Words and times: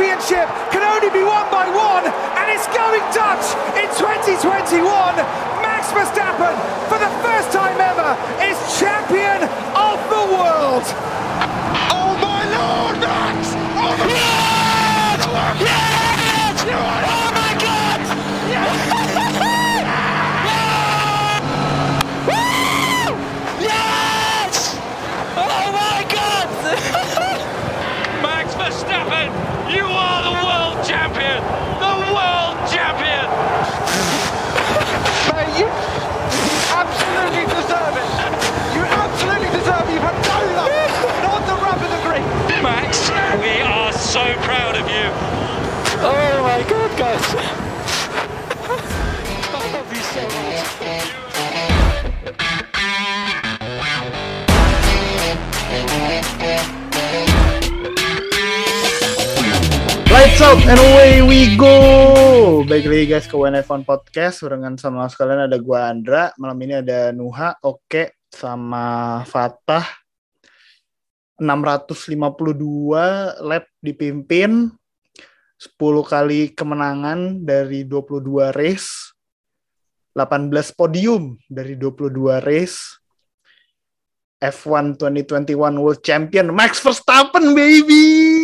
championship 0.00 0.48
can 0.72 0.82
only 0.82 1.10
be 1.10 1.22
won 1.22 1.44
by 1.50 1.68
one, 1.68 2.04
and 2.06 2.46
it's 2.50 2.66
going 2.68 3.00
Dutch 3.12 3.52
in 3.76 3.88
2021. 4.00 4.80
Max 5.60 5.92
Verstappen, 5.92 6.56
for 6.88 6.98
the 6.98 7.10
first 7.20 7.52
time 7.52 7.78
ever, 7.80 8.16
is 8.42 8.56
champion 8.80 9.44
of 9.76 10.00
the 10.08 10.24
world. 10.32 10.84
Oh 11.92 12.16
my 12.20 12.42
lord, 12.48 12.98
Max! 13.00 13.52
Oh 13.76 13.96
my 13.98 14.06
Yes! 14.06 15.60
Yes! 15.60 15.89
Champion! 31.10 31.42
The 31.82 31.94
world 32.14 32.56
champion! 32.70 33.26
Mate, 35.34 35.58
you 35.58 35.66
absolutely 36.70 37.44
deserve 37.50 37.96
it! 37.98 38.08
You 38.74 38.82
absolutely 38.86 39.50
deserve 39.50 39.88
it! 39.88 39.92
You've 39.94 40.06
had 40.06 40.14
no 40.22 40.38
luck! 40.54 40.70
Not 41.22 41.42
the 41.46 41.54
rub 41.62 41.82
of 41.82 41.90
the 41.90 41.98
green! 42.06 42.26
Max, 42.62 43.10
we 43.40 43.60
are 43.62 43.92
so 43.92 44.34
proud 44.42 44.76
of 44.76 44.88
you. 44.88 45.10
Oh 46.02 46.42
my 46.42 46.62
god, 46.68 46.98
guys! 46.98 47.34
I 49.52 49.72
love 49.72 49.92
you 49.92 50.02
so 50.02 50.22
much. 52.54 52.69
Lights 60.40 60.56
out 60.56 60.72
and 60.72 60.80
away 60.80 61.20
we 61.20 61.52
go. 61.52 62.64
Baik 62.64 62.88
lagi 62.88 63.12
guys 63.12 63.28
ke 63.28 63.36
One 63.36 63.60
Phone 63.60 63.84
Podcast. 63.84 64.40
Barengan 64.40 64.72
sama 64.80 65.04
sekalian 65.04 65.44
ada 65.44 65.60
gua 65.60 65.92
Andra. 65.92 66.32
Malam 66.40 66.56
ini 66.64 66.80
ada 66.80 67.12
Nuha, 67.12 67.60
Oke, 67.60 68.16
sama 68.32 69.20
Fatah. 69.28 69.84
652 71.36 72.56
lap 73.44 73.68
dipimpin. 73.84 74.72
10 75.60 75.76
kali 76.08 76.56
kemenangan 76.56 77.44
dari 77.44 77.84
22 77.84 78.48
race. 78.56 79.12
18 80.16 80.72
podium 80.72 81.36
dari 81.52 81.76
22 81.76 82.40
race. 82.40 82.96
F1 84.40 84.96
2021 84.96 85.52
World 85.76 86.00
Champion 86.00 86.48
Max 86.48 86.80
Verstappen 86.80 87.52
baby. 87.52 88.39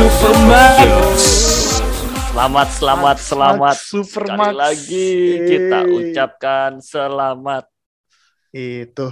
Supermax. 0.00 1.20
Selamat, 2.32 2.68
selamat, 2.72 3.16
Max, 3.16 3.28
selamat. 3.28 3.76
Max, 3.76 3.78
Supermax. 3.84 4.36
Sekali 4.36 4.56
lagi 4.56 5.08
kita 5.44 5.78
ucapkan 5.92 6.70
selamat. 6.80 7.64
itu 8.50 9.06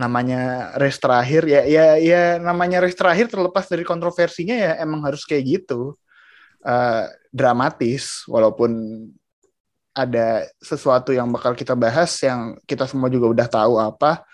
namanya 0.00 0.72
race 0.80 0.96
terakhir 0.96 1.44
ya 1.44 1.62
ya 1.68 2.00
ya 2.00 2.22
namanya 2.40 2.80
race 2.80 2.96
terakhir 2.96 3.28
terlepas 3.28 3.68
dari 3.68 3.84
kontroversinya 3.84 4.56
ya 4.56 4.72
emang 4.80 5.04
harus 5.04 5.28
kayak 5.28 5.60
gitu. 5.60 6.00
Eh, 6.64 7.04
dramatis 7.32 8.24
walaupun 8.28 9.04
ada 9.92 10.48
sesuatu 10.60 11.12
yang 11.12 11.28
bakal 11.28 11.52
kita 11.52 11.76
bahas 11.76 12.16
yang 12.24 12.56
kita 12.64 12.88
semua 12.88 13.12
juga 13.12 13.26
udah 13.28 13.48
tahu 13.48 13.74
apa. 13.76 14.24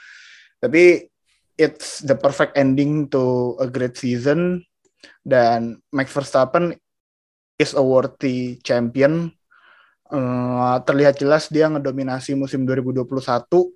Tapi 0.63 1.11
it's 1.59 2.03
the 2.07 2.15
perfect 2.15 2.55
ending 2.55 3.11
to 3.11 3.55
a 3.59 3.67
great 3.67 3.99
season. 3.99 4.63
Dan 5.27 5.83
Max 5.91 6.15
Verstappen 6.15 6.75
is 7.59 7.75
a 7.75 7.83
worthy 7.83 8.63
champion. 8.63 9.35
Eh, 10.07 10.77
terlihat 10.87 11.19
jelas 11.19 11.51
dia 11.51 11.67
ngedominasi 11.67 12.39
musim 12.39 12.63
2021 12.63 13.76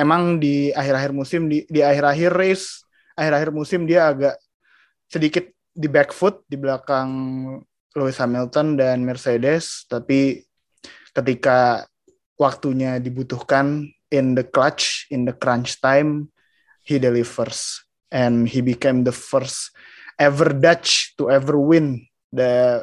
emang 0.00 0.40
di 0.40 0.72
akhir-akhir 0.72 1.12
musim 1.12 1.44
di 1.52 1.68
di 1.68 1.84
akhir-akhir 1.84 2.32
race 2.32 2.88
akhir-akhir 3.20 3.50
musim 3.52 3.84
dia 3.84 4.08
agak 4.08 4.40
sedikit 5.10 5.44
di 5.74 5.88
back 5.92 6.14
foot 6.16 6.40
di 6.48 6.56
belakang 6.56 7.10
Lewis 7.92 8.16
Hamilton 8.22 8.78
dan 8.78 9.02
Mercedes. 9.02 9.84
Tapi 9.90 10.40
ketika 11.12 11.84
waktunya 12.38 13.02
dibutuhkan 13.02 13.84
in 14.08 14.38
the 14.38 14.46
clutch 14.46 15.10
in 15.10 15.26
the 15.26 15.34
crunch 15.34 15.82
time 15.82 16.30
he 16.86 16.96
delivers. 16.96 17.84
And 18.10 18.50
he 18.50 18.58
became 18.58 19.06
the 19.06 19.14
first 19.14 19.70
ever 20.18 20.50
Dutch 20.50 21.14
to 21.14 21.30
ever 21.30 21.54
win 21.54 22.10
the 22.34 22.82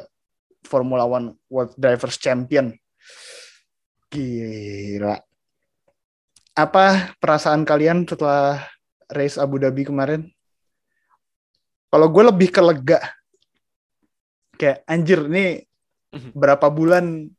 Formula 0.64 1.04
One 1.04 1.36
World 1.52 1.76
Drivers 1.76 2.16
Champion. 2.16 2.72
Gila 4.08 5.27
apa 6.58 7.14
perasaan 7.22 7.62
kalian 7.62 8.02
setelah 8.02 8.66
race 9.14 9.38
Abu 9.38 9.62
Dhabi 9.62 9.86
kemarin? 9.86 10.26
Kalau 11.88 12.10
gue 12.10 12.24
lebih 12.26 12.50
ke 12.50 12.58
lega. 12.58 13.00
Kayak 14.58 14.82
anjir 14.90 15.22
nih 15.30 15.62
berapa 16.34 16.66
bulan 16.66 17.30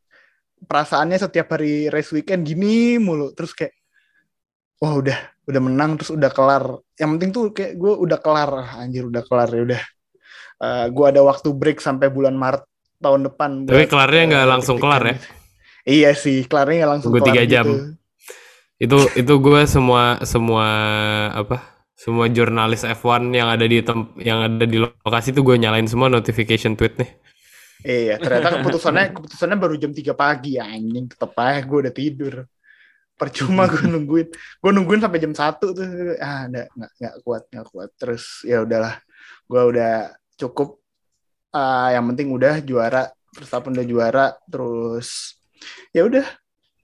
perasaannya 0.64 1.20
setiap 1.20 1.52
hari 1.60 1.92
race 1.92 2.16
weekend 2.16 2.48
gini 2.48 2.96
mulu 2.96 3.36
terus 3.36 3.52
kayak 3.52 3.76
wah 4.80 4.96
udah 4.96 5.20
udah 5.44 5.62
menang 5.62 6.00
terus 6.00 6.16
udah 6.16 6.32
kelar. 6.32 6.80
Yang 6.96 7.10
penting 7.20 7.30
tuh 7.36 7.44
kayak 7.52 7.76
gue 7.76 7.92
udah 7.92 8.20
kelar 8.24 8.52
anjir 8.80 9.04
udah 9.04 9.24
kelar 9.28 9.52
ya 9.52 9.62
udah. 9.68 9.82
Eh, 10.60 10.86
gue 10.96 11.06
ada 11.12 11.22
waktu 11.28 11.52
break 11.52 11.84
sampai 11.84 12.08
bulan 12.08 12.40
Maret 12.40 12.64
tahun 13.04 13.28
depan. 13.28 13.68
Tapi 13.68 13.84
kelarnya 13.92 14.24
nggak 14.32 14.48
langsung 14.48 14.80
kelar 14.80 15.04
ya? 15.04 15.16
gitu. 15.20 15.28
Iya 15.90 16.12
sih, 16.16 16.48
kelarnya 16.48 16.76
nggak 16.84 16.92
langsung 16.96 17.12
Tunggu 17.12 17.24
kelar 17.28 17.36
tiga 17.36 17.44
jam. 17.48 17.66
gitu. 17.68 17.99
Itu 18.80 18.98
itu 19.20 19.34
gue 19.44 19.62
semua 19.68 20.24
semua 20.24 20.68
apa 21.36 21.60
semua 22.00 22.32
jurnalis 22.32 22.88
F1 22.88 23.28
yang 23.36 23.52
ada 23.52 23.68
di 23.68 23.84
tem 23.84 24.08
yang 24.24 24.40
ada 24.48 24.64
di 24.64 24.80
lokasi 24.80 25.36
tuh 25.36 25.44
gue 25.44 25.60
nyalain 25.60 25.86
semua 25.86 26.08
notification 26.08 26.80
tweet 26.80 26.96
nih 27.00 27.12
Iya, 27.80 28.20
ternyata 28.20 28.60
keputusannya 28.60 29.16
keputusannya 29.16 29.56
baru 29.56 29.80
jam 29.80 29.96
3 29.96 30.12
pagi 30.12 30.60
ya 30.60 30.68
anjing 30.68 31.08
tetep 31.08 31.32
aja 31.40 31.64
gue 31.64 31.80
udah 31.80 31.94
tidur. 31.96 32.44
Percuma 33.16 33.72
gue 33.72 33.88
nungguin. 33.88 34.28
Gue 34.36 34.72
nungguin 34.76 35.00
sampai 35.00 35.24
jam 35.24 35.32
1 35.32 35.64
tuh. 35.64 35.88
Ah, 36.20 36.52
nggak 36.52 36.68
nggak 36.76 37.16
kuat, 37.24 37.48
nggak 37.48 37.68
kuat. 37.72 37.90
Terus 37.96 38.44
ya 38.44 38.68
udahlah. 38.68 39.00
Gue 39.48 39.64
udah 39.64 40.12
cukup 40.36 40.80
Ah, 41.50 41.90
yang 41.98 42.06
penting 42.14 42.30
udah 42.30 42.62
juara, 42.62 43.10
Verstappen 43.34 43.74
udah 43.74 43.88
juara, 43.90 44.26
terus 44.46 45.34
ya 45.90 46.06
udah. 46.06 46.26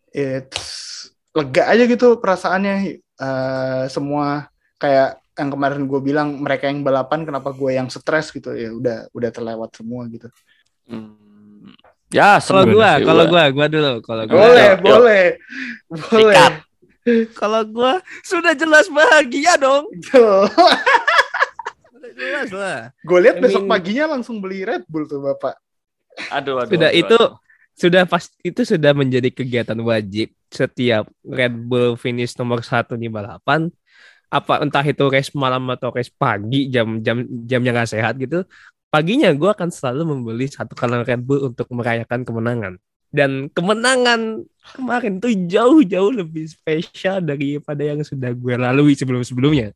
It's 0.09 1.06
lega 1.35 1.63
aja 1.68 1.84
gitu 1.85 2.16
perasaannya 2.18 3.03
Eh, 3.16 3.84
semua 3.88 4.51
kayak 4.75 5.23
yang 5.40 5.47
kemarin 5.47 5.88
gue 5.88 6.00
bilang 6.03 6.35
mereka 6.35 6.68
yang 6.68 6.84
balapan 6.84 7.23
kenapa 7.23 7.56
gue 7.56 7.72
yang 7.72 7.88
stres 7.88 8.28
gitu 8.28 8.51
ya 8.51 8.75
udah 8.75 9.07
udah 9.16 9.29
terlewat 9.31 9.72
semua 9.72 10.03
gitu 10.12 10.28
Hmm. 10.85 11.74
Ya, 12.13 12.38
Kalau 12.38 12.62
sih 12.62 12.78
kalau 13.01 13.25
gua, 13.25 13.50
gua 13.50 13.66
dulu. 13.66 13.94
Kalau 14.06 14.24
gua, 14.29 14.38
Boleh, 14.38 14.69
yuk, 14.69 14.78
yuk. 14.78 14.85
boleh. 14.85 15.25
Boleh. 15.90 16.35
Sikat. 16.38 16.53
kalau 17.41 17.62
gua 17.66 17.94
sudah 18.22 18.53
jelas 18.53 18.85
bahagia 18.94 19.57
dong. 19.57 19.90
Sudah 21.90 22.12
jelas 22.13 22.50
lah. 22.53 22.79
Gue 23.01 23.19
lihat 23.25 23.41
besok 23.41 23.66
paginya 23.66 24.13
langsung 24.13 24.38
beli 24.38 24.62
Red 24.62 24.86
Bull 24.86 25.10
tuh 25.10 25.25
Bapak. 25.25 25.57
Aduh, 26.30 26.62
aduh. 26.62 26.69
Sudah 26.69 26.89
aduh, 26.94 27.01
itu 27.01 27.18
aduh. 27.18 27.30
Sudah 27.75 28.07
pas 28.07 28.24
itu 28.39 28.62
sudah 28.63 28.95
menjadi 28.95 29.27
kegiatan 29.27 29.75
wajib 29.83 30.31
setiap 30.48 31.12
Red 31.27 31.51
Bull 31.51 32.00
finish 32.00 32.31
nomor 32.39 32.63
satu 32.63 32.95
di 32.95 33.12
balapan. 33.12 33.68
Apa 34.31 34.63
entah 34.63 34.83
itu 34.83 35.04
race 35.12 35.36
malam 35.36 35.68
atau 35.72 35.92
race 35.92 36.12
pagi 36.12 36.72
jam 36.72 37.04
jam 37.04 37.27
jamnya 37.44 37.72
nggak 37.75 37.92
sehat 37.92 38.16
gitu. 38.16 38.48
Paginya 38.88 39.27
gua 39.36 39.51
akan 39.51 39.69
selalu 39.75 40.16
membeli 40.16 40.48
satu 40.48 40.72
kaleng 40.72 41.04
Red 41.04 41.19
Bull 41.27 41.51
untuk 41.51 41.68
merayakan 41.75 42.24
kemenangan. 42.24 42.74
Dan 43.12 43.51
kemenangan 43.51 44.44
kemarin 44.75 45.19
tuh 45.24 45.31
jauh-jauh 45.36 46.12
lebih 46.16 46.48
spesial 46.51 47.24
daripada 47.24 47.80
yang 47.80 48.04
sudah 48.04 48.36
gue 48.36 48.56
lalui 48.60 48.92
sebelum-sebelumnya. 48.92 49.72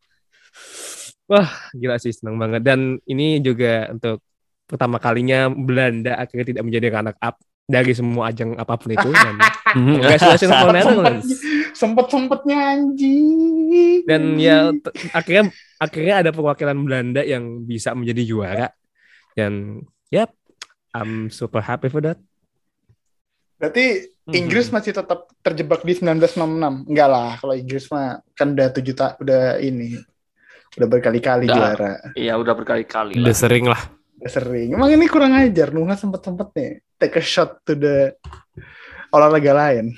Wah, 1.31 1.47
gila 1.71 1.95
sih 2.03 2.11
senang 2.11 2.35
banget. 2.35 2.67
Dan 2.67 2.99
ini 3.07 3.39
juga 3.39 3.87
untuk 3.95 4.19
pertama 4.67 4.99
kalinya 4.99 5.47
Belanda 5.47 6.19
akhirnya 6.19 6.51
tidak 6.51 6.63
menjadi 6.67 6.87
runner 6.99 7.15
up 7.23 7.39
dari 7.69 7.93
semua 7.93 8.33
ajang 8.33 8.57
apa 8.57 8.73
pun 8.81 8.89
itu. 8.89 9.09
Dan 9.13 9.35
congratulations 10.01 10.53
for 10.65 10.73
Netherlands. 10.73 11.27
Sempet-sempetnya 11.77 12.57
anjing. 12.73 14.01
Dan 14.09 14.41
ya 14.41 14.73
akhirnya 15.13 15.53
akhirnya 15.77 16.15
ada 16.25 16.33
perwakilan 16.33 16.77
Belanda 16.81 17.21
yang 17.21 17.61
bisa 17.69 17.93
menjadi 17.93 18.25
juara. 18.25 18.67
Dan 19.37 19.85
yep, 20.09 20.33
I'm 20.97 21.29
super 21.29 21.61
happy 21.61 21.93
for 21.93 22.01
that. 22.01 22.17
Berarti 23.61 24.09
Inggris 24.33 24.73
masih 24.73 24.97
tetap 24.97 25.29
terjebak 25.45 25.85
di 25.85 25.93
1966. 25.93 26.89
Enggak 26.89 27.09
lah, 27.09 27.37
kalau 27.37 27.53
Inggris 27.53 27.85
mah 27.93 28.17
kan 28.33 28.57
udah 28.57 28.73
tujuh 28.73 28.97
tak 28.97 29.21
udah 29.21 29.61
ini 29.61 30.01
udah 30.77 30.87
berkali-kali 30.89 31.45
juara. 31.49 32.13
Iya 32.13 32.37
udah 32.37 32.53
berkali-kali 32.53 33.17
Udah 33.17 33.33
lah. 33.33 33.37
sering 33.37 33.65
lah. 33.65 33.81
Udah 34.19 34.31
sering. 34.31 34.75
Emang 34.75 34.91
ini 34.91 35.07
kurang 35.07 35.31
ajar. 35.31 35.71
Nuha 35.71 35.95
sempet-sempet 35.95 36.47
nih 36.55 36.71
take 36.99 37.15
a 37.17 37.23
shot 37.23 37.63
to 37.63 37.73
the 37.79 38.13
olahraga 39.15 39.55
lain. 39.55 39.95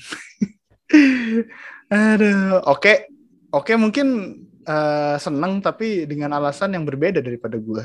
Aduh, 1.92 2.62
oke. 2.70 3.10
Oke, 3.52 3.76
mungkin 3.76 4.38
eh, 4.64 5.16
seneng 5.20 5.60
tapi 5.60 6.06
dengan 6.08 6.38
alasan 6.38 6.78
yang 6.78 6.86
berbeda 6.88 7.20
daripada 7.20 7.58
gue. 7.60 7.84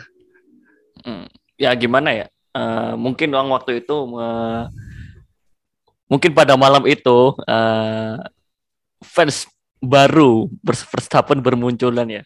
Hmm. 1.03 1.27
Ya 1.57 1.73
gimana 1.75 2.13
ya? 2.13 2.27
Eh, 2.55 2.93
mungkin 2.95 3.33
uang 3.33 3.51
waktu 3.51 3.83
itu 3.83 3.97
eh, 4.21 4.63
mungkin 6.07 6.31
pada 6.37 6.55
malam 6.55 6.85
itu 6.87 7.35
eh, 7.49 8.17
fans 9.03 9.49
baru 9.83 10.47
Vers- 10.63 10.87
Verstappen 10.87 11.41
bermunculan 11.41 12.07
ya. 12.07 12.23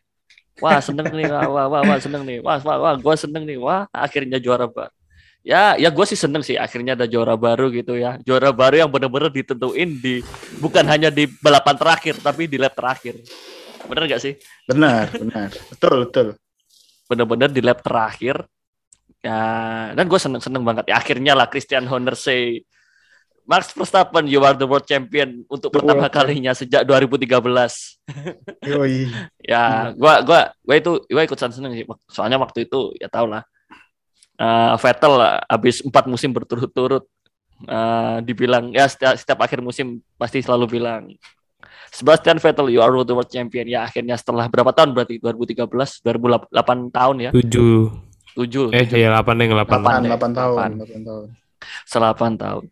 Wah 0.61 0.79
seneng 0.85 1.09
nih, 1.09 1.27
wah 1.33 1.49
wah 1.49 1.67
wah, 1.73 1.83
wah 1.89 1.99
seneng 1.99 2.23
nih, 2.29 2.39
wah 2.45 2.61
wah 2.61 2.77
wah, 2.77 2.95
gue 3.01 3.15
seneng 3.17 3.43
nih, 3.49 3.57
wah 3.57 3.89
akhirnya 3.91 4.37
juara 4.37 4.69
baru. 4.69 4.93
Ya 5.41 5.73
ya 5.81 5.89
gue 5.89 6.05
sih 6.05 6.21
seneng 6.21 6.45
sih 6.45 6.61
akhirnya 6.61 6.93
ada 6.93 7.09
juara 7.09 7.33
baru 7.33 7.73
gitu 7.73 7.97
ya, 7.97 8.21
juara 8.21 8.53
baru 8.53 8.85
yang 8.85 8.91
bener-bener 8.93 9.33
ditentuin 9.33 9.97
di 9.97 10.21
bukan 10.61 10.85
hanya 10.85 11.09
di 11.09 11.25
balapan 11.41 11.81
terakhir 11.81 12.21
tapi 12.21 12.45
di 12.45 12.61
lap 12.61 12.77
terakhir. 12.77 13.17
Bener 13.89 14.05
gak 14.05 14.21
sih? 14.21 14.37
Benar, 14.69 15.09
benar. 15.17 15.49
Betul, 15.73 15.95
betul. 16.05 16.29
bener-bener 17.11 17.51
di 17.51 17.59
lap 17.59 17.83
terakhir 17.83 18.47
ya 19.19 19.43
dan 19.99 20.05
gue 20.07 20.21
seneng 20.23 20.39
seneng 20.39 20.63
banget 20.63 20.87
ya 20.87 21.03
akhirnya 21.03 21.35
lah 21.35 21.51
Christian 21.51 21.91
Horner 21.91 22.15
say 22.15 22.63
Max 23.51 23.75
Verstappen 23.75 24.31
you 24.31 24.39
are 24.47 24.55
the 24.55 24.63
world 24.63 24.87
champion 24.87 25.43
untuk 25.51 25.75
The 25.75 25.83
pertama 25.83 26.07
world 26.07 26.15
kalinya 26.15 26.55
sejak 26.55 26.87
2013 26.87 27.35
Yoi. 28.63 29.11
ya 29.51 29.91
gua 29.99 30.23
gua 30.23 30.55
gua 30.63 30.75
itu 30.79 31.03
gua 31.11 31.27
ikutan 31.27 31.51
seneng 31.51 31.75
sih 31.75 31.83
soalnya 32.07 32.39
waktu 32.39 32.71
itu 32.71 32.95
ya 33.03 33.11
tau 33.11 33.27
lah 33.27 33.43
eh, 34.39 34.73
Vettel 34.79 35.15
habis 35.51 35.83
empat 35.83 36.07
musim 36.07 36.31
berturut-turut 36.31 37.11
eh, 37.67 38.17
dibilang 38.23 38.71
ya 38.71 38.87
setiap, 38.87 39.19
setiap 39.19 39.43
akhir 39.43 39.59
musim 39.59 39.99
pasti 40.15 40.39
selalu 40.47 40.79
bilang 40.79 41.11
Sebastian 41.91 42.39
Vettel 42.39 42.71
you 42.71 42.79
are 42.79 42.95
the 43.03 43.11
world 43.11 43.27
champion 43.27 43.67
ya 43.67 43.83
akhirnya 43.83 44.15
setelah 44.15 44.47
berapa 44.47 44.71
tahun 44.71 44.95
berarti 44.95 45.19
2013 45.19 45.67
2008 46.07 46.55
tahun 46.95 47.17
ya 47.19 47.31
Tujuh. 47.35 47.91
7 48.39 48.71
Eh 48.71 48.87
ya 48.95 49.11
8 49.11 49.43
yang 49.43 49.59
8. 49.59 49.67
Delapan. 49.67 50.01
8, 50.07 50.07
ya, 50.07 50.15
8 50.15 50.39
tahun, 50.39 50.55
delapan. 50.55 50.71
8 50.87 51.03
tahun. 51.03 51.27
selapan 51.83 52.33
tahun 52.39 52.65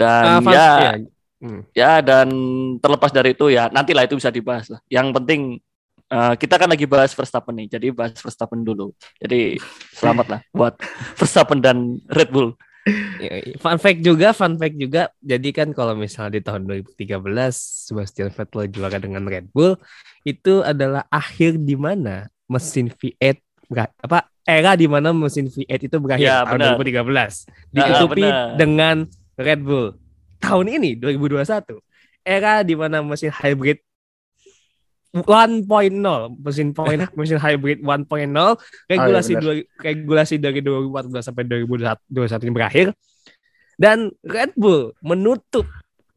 Ah, 0.00 0.38
dan 0.38 0.42
fun- 0.42 0.52
ya 0.52 0.68
ya. 0.78 0.92
Hmm. 1.40 1.60
ya 1.72 1.92
dan 2.00 2.28
terlepas 2.78 3.10
dari 3.10 3.32
itu 3.32 3.48
ya 3.48 3.68
nantilah 3.68 4.04
itu 4.04 4.14
bisa 4.14 4.28
dibahas 4.28 4.68
lah 4.68 4.80
yang 4.86 5.08
penting 5.10 5.56
eh, 6.06 6.34
kita 6.34 6.54
kan 6.54 6.66
lagi 6.66 6.84
bahas 6.84 7.10
Verstappen 7.10 7.54
nih 7.54 7.68
jadi 7.70 7.86
bahas 7.90 8.12
Verstappen 8.14 8.60
dulu 8.60 8.92
jadi 9.16 9.56
selamat 9.90 10.26
lah 10.28 10.40
buat 10.50 10.76
Verstappen 11.18 11.58
dan 11.58 11.76
Red 12.06 12.28
Bull 12.28 12.52
Ya, 13.20 13.44
Fun 13.56 13.76
fact 13.76 14.00
juga, 14.00 14.32
fun 14.32 14.56
fact 14.56 14.72
juga. 14.72 15.12
Jadi 15.20 15.52
kan 15.52 15.68
kalau 15.68 15.92
misalnya 15.92 16.32
di 16.32 16.42
tahun 16.42 16.64
2013 16.64 17.20
Sebastian 17.86 18.32
Vettel 18.32 18.72
juara 18.72 18.96
dengan 18.96 19.20
Red 19.22 19.52
Bull, 19.52 19.76
itu 20.22 20.64
adalah 20.64 21.04
akhir 21.06 21.60
di 21.60 21.76
mana 21.76 22.24
mesin 22.46 22.88
V8 22.88 23.36
ber- 23.68 23.92
apa 24.00 24.18
era 24.42 24.72
di 24.74 24.88
mana 24.88 25.12
mesin 25.12 25.46
V8 25.46 25.76
itu 25.84 25.96
berakhir 26.00 26.24
Ya, 26.24 26.40
tahun 26.42 26.56
benar. 26.56 26.74
2013. 26.80 27.44
Ditutupi 27.68 28.24
benar. 28.24 28.56
dengan 28.56 28.96
Red 29.40 29.64
Bull. 29.64 29.96
Tahun 30.40 30.66
ini 30.68 30.96
2021 31.00 31.80
era 32.20 32.60
di 32.60 32.76
mana 32.76 33.00
mesin 33.00 33.32
hybrid 33.32 33.80
1.0 35.10 35.66
mesin 36.38 36.70
point 36.70 37.02
mesin 37.18 37.38
hybrid 37.40 37.82
1.0 37.82 38.06
regulasi 38.86 39.32
benar. 39.34 39.42
dua- 39.42 39.66
regulasi 39.82 40.34
dari 40.38 40.62
2014 40.62 41.18
sampai 41.26 41.44
2021 41.50 42.46
ini 42.46 42.52
berakhir. 42.54 42.86
Dan 43.80 44.12
Red 44.22 44.54
Bull 44.54 44.92
menutup 45.02 45.66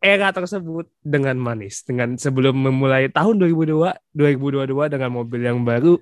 era 0.03 0.29
tersebut 0.35 0.91
dengan 1.01 1.39
manis. 1.39 1.81
Dengan 1.81 2.19
sebelum 2.19 2.53
memulai 2.53 3.09
tahun 3.09 3.39
2002 3.41 4.13
2022 4.13 4.93
dengan 4.93 5.09
mobil 5.09 5.41
yang 5.41 5.63
baru 5.65 5.97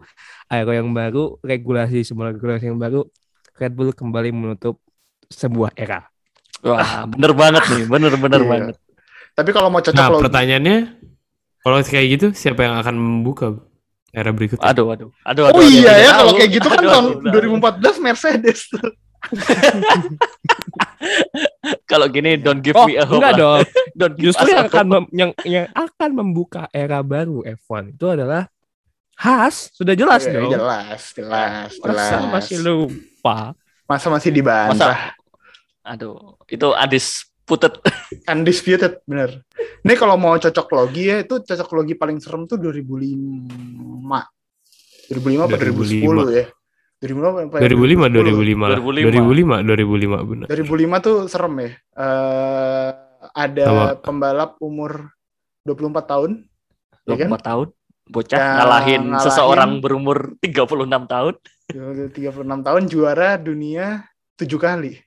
aero 0.52 0.74
yang 0.76 0.92
baru 0.92 1.40
regulasi 1.46 2.04
semua 2.04 2.34
regulasi 2.36 2.68
yang 2.68 2.82
baru 2.82 3.08
Red 3.56 3.72
Bull 3.72 3.96
kembali 3.96 4.36
menutup 4.36 4.82
sebuah 5.32 5.72
era 5.80 6.11
wah 6.64 7.06
bener 7.06 7.32
banget 7.34 7.64
nih 7.68 7.84
bener 7.86 8.14
bener 8.16 8.40
Iya. 8.40 8.50
banget 8.50 8.76
Tapi 9.32 9.50
kalau 9.50 9.68
mau 9.68 9.80
cocok 9.80 9.96
Nah, 9.96 10.10
logi, 10.10 10.24
pertanyaannya 10.24 10.78
kalau 11.60 11.78
kayak 11.80 12.08
gitu 12.12 12.28
siapa 12.32 12.62
yang 12.62 12.76
akan 12.78 12.96
membuka 12.96 13.56
era 14.12 14.30
berikutnya? 14.30 14.66
aduh 14.66 14.92
aduh 14.92 15.10
aduh 15.24 15.44
Oh 15.46 15.50
aduh, 15.50 15.56
aduh, 15.56 15.64
iya 15.64 15.80
tidak 15.82 15.98
ya, 15.98 16.12
kalau 16.14 16.34
kayak 16.34 16.52
gitu 16.52 16.68
kan 16.68 16.78
Aduh, 16.78 16.90
tahun 16.90 17.06
aduh, 17.06 17.32
aduh. 17.32 17.96
2014 17.96 18.04
Mercedes. 18.04 18.60
kalau 21.86 22.08
gini 22.08 22.38
don't 22.38 22.60
give 22.60 22.74
oh 22.74 22.86
me 22.86 22.96
a 22.96 23.06
hope 23.06 23.22
enggak 23.22 23.34
dong 23.38 23.60
don't 24.00 24.16
give 24.16 24.26
justru 24.28 24.48
yang 24.50 24.66
akan 24.68 24.86
hope. 24.86 24.92
mem- 24.92 25.12
yang 25.14 25.32
yang 25.44 25.68
akan 25.72 26.10
membuka 26.12 26.66
era 26.72 27.00
baru 27.02 27.42
F1 27.46 27.94
itu 27.94 28.06
adalah 28.08 28.50
Haas 29.16 29.70
sudah 29.72 29.94
jelas 29.94 30.26
Iya, 30.26 30.34
dong 30.36 30.52
jelas, 30.52 31.02
jelas, 31.14 31.70
jelas. 31.72 31.96
Masa 32.10 32.18
masih 32.26 32.58
lupa 32.60 33.54
Masa 33.86 34.08
masih 34.10 34.32
dibantah. 34.32 35.14
Aduh 35.82 36.38
itu 36.48 36.68
undisputed 36.72 37.74
Undisputed, 38.32 39.04
bener. 39.04 39.44
Ini 39.82 39.94
kalau 39.98 40.16
mau 40.16 40.38
cocok 40.38 40.68
logi 40.72 41.10
ya, 41.12 41.20
itu 41.20 41.42
cocok 41.42 41.70
logi 41.74 42.00
paling 42.00 42.22
serem 42.22 42.48
tuh 42.48 42.56
2005. 42.56 44.08
2005 45.12 45.48
apa 45.48 45.56
2010 45.60 46.32
ya? 46.32 46.46
2005 47.02 47.52
apa 47.52 47.58
2005 47.60 48.08
2005 48.08 48.72
lah. 48.72 48.80
2005. 48.80 49.68
2005 49.68 49.68
2005 49.68 50.30
benar. 50.30 50.48
2005 50.48 51.06
tuh 51.08 51.18
serem 51.28 51.54
ya. 51.60 51.72
Eh 51.98 52.90
ada 53.36 53.64
Sama. 53.66 53.86
pembalap 54.00 54.52
umur 54.62 55.12
24 55.66 56.08
tahun. 56.08 56.32
Ya 57.10 57.16
kan? 57.18 57.30
24 57.36 57.50
tahun 57.50 57.68
bocah 58.12 58.38
Ya, 58.38 58.46
ngalahin, 58.60 59.02
ngalahin. 59.08 59.24
seseorang 59.24 59.72
berumur 59.80 60.36
36 60.44 61.08
tahun 61.08 61.34
36 61.72 62.68
tahun 62.68 62.82
juara 62.92 63.40
dunia 63.40 64.04
7 64.38 64.46
kali. 64.60 65.00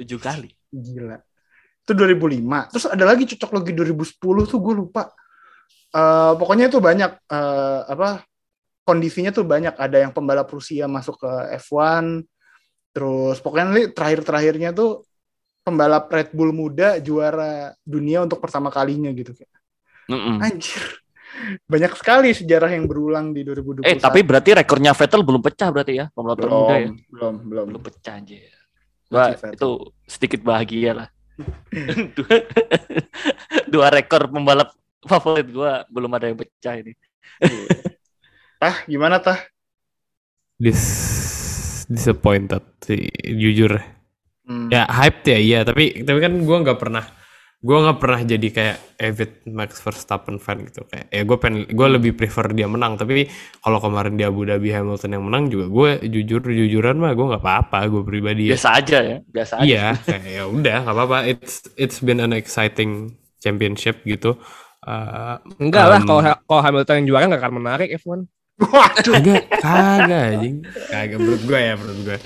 Tujuh 0.00 0.18
kali 0.18 0.50
Gila. 0.70 1.18
Itu 1.82 1.92
2005. 1.98 2.70
Terus 2.70 2.84
ada 2.86 3.04
lagi 3.04 3.24
cocok 3.26 3.50
logi 3.50 3.72
2010 3.74 4.46
tuh 4.46 4.58
gue 4.62 4.74
lupa. 4.74 5.10
Eh 5.90 6.32
pokoknya 6.38 6.70
itu 6.70 6.78
banyak 6.78 7.12
eh, 7.26 7.80
apa 7.90 8.22
kondisinya 8.86 9.34
tuh 9.34 9.42
banyak. 9.42 9.74
Ada 9.74 10.06
yang 10.06 10.12
pembalap 10.14 10.46
Rusia 10.46 10.86
masuk 10.86 11.18
ke 11.26 11.32
F1. 11.58 12.22
Terus 12.94 13.42
pokoknya 13.42 13.66
nih 13.74 13.86
terakhir-terakhirnya 13.90 14.70
tuh 14.74 15.02
pembalap 15.66 16.10
Red 16.10 16.30
Bull 16.34 16.54
muda 16.54 16.98
juara 17.02 17.74
dunia 17.82 18.22
untuk 18.22 18.38
pertama 18.38 18.70
kalinya 18.70 19.10
gitu. 19.10 19.34
Mm-mm. 20.10 20.42
Anjir. 20.42 21.02
Banyak 21.70 21.94
sekali 21.94 22.34
sejarah 22.34 22.74
yang 22.74 22.90
berulang 22.90 23.30
di 23.30 23.46
2021. 23.46 23.86
eh 23.86 23.96
tapi 24.02 24.26
berarti 24.26 24.50
rekornya 24.50 24.90
Vettel 24.90 25.22
belum 25.22 25.38
pecah 25.38 25.70
berarti 25.70 25.92
ya 25.94 26.06
pembalap 26.10 26.42
belum, 26.42 26.50
termuda 26.50 26.74
ya 26.74 26.90
belum, 26.90 27.34
belum. 27.46 27.66
belum 27.70 27.82
pecah 27.86 28.14
aja 28.18 28.59
Wah, 29.10 29.34
itu 29.34 29.70
sedikit 30.06 30.40
bahagia 30.46 30.90
lah 30.94 31.08
dua, 32.16 32.36
dua 33.66 33.86
rekor 33.90 34.28
pembalap 34.30 34.70
favorit 35.02 35.48
gua 35.50 35.82
belum 35.88 36.12
ada 36.14 36.28
yang 36.28 36.38
pecah 36.38 36.76
ini 36.78 36.92
Tah, 38.60 38.84
gimana 38.84 39.16
tah? 39.16 39.40
Dis 40.60 40.84
disappointed 41.88 42.60
sih 42.84 43.08
jujur. 43.24 43.80
Hmm. 44.44 44.68
Ya 44.68 44.84
hype 44.84 45.24
ya 45.24 45.38
iya, 45.40 45.58
tapi 45.64 46.04
tapi 46.04 46.18
kan 46.20 46.36
gua 46.44 46.60
nggak 46.60 46.76
pernah 46.76 47.08
gua 47.60 47.76
nggak 47.84 47.98
pernah 48.00 48.20
jadi 48.24 48.48
kayak 48.56 48.76
avid 49.00 49.30
Max 49.52 49.70
Verstappen 49.84 50.36
fan 50.40 50.64
gitu 50.64 50.80
kayak 50.88 51.12
ya 51.12 51.22
gue 51.28 51.36
pengen 51.40 51.68
gue 51.68 51.88
lebih 51.96 52.12
prefer 52.16 52.52
dia 52.56 52.64
menang 52.68 52.96
tapi 52.96 53.28
kalau 53.60 53.78
kemarin 53.84 54.16
di 54.16 54.24
Abu 54.24 54.48
Dhabi 54.48 54.72
Hamilton 54.72 55.10
yang 55.16 55.24
menang 55.28 55.44
juga 55.52 55.66
gue 55.68 55.90
jujur 56.08 56.40
jujuran 56.40 56.96
mah 57.00 57.12
gue 57.12 57.26
nggak 57.28 57.42
apa-apa 57.44 57.78
gue 57.92 58.02
pribadi 58.04 58.42
ya. 58.52 58.56
biasa 58.56 58.68
aja 58.80 58.98
ya 59.04 59.18
biasa 59.28 59.54
aja 59.68 59.76
Iya, 59.76 59.84
kayak 60.08 60.24
ya 60.36 60.42
udah 60.48 60.76
nggak 60.88 60.96
apa-apa. 60.96 61.18
It's 61.28 61.54
it's 61.76 61.98
been 62.00 62.20
an 62.24 62.32
exciting 62.32 63.18
championship 63.44 64.00
gitu. 64.08 64.40
Uh, 64.80 65.36
enggak 65.60 65.84
lah 65.92 66.00
Um, 66.00 66.08
kalau 66.08 66.20
kalau 66.48 66.62
Hamilton 66.64 66.96
yang 67.04 67.06
juara 67.12 67.24
nggak 67.28 67.42
akan 67.44 67.54
menarik 67.60 67.88
F1 68.00 68.24
Waduh. 68.60 69.14
kagak, 69.16 69.42
kagak 69.56 70.22
anjing. 70.30 70.56
Kagak 70.86 71.16
menurut 71.16 71.42
gue 71.42 71.58
ya, 71.58 71.74
menurut 71.74 72.00
gue. 72.02 72.16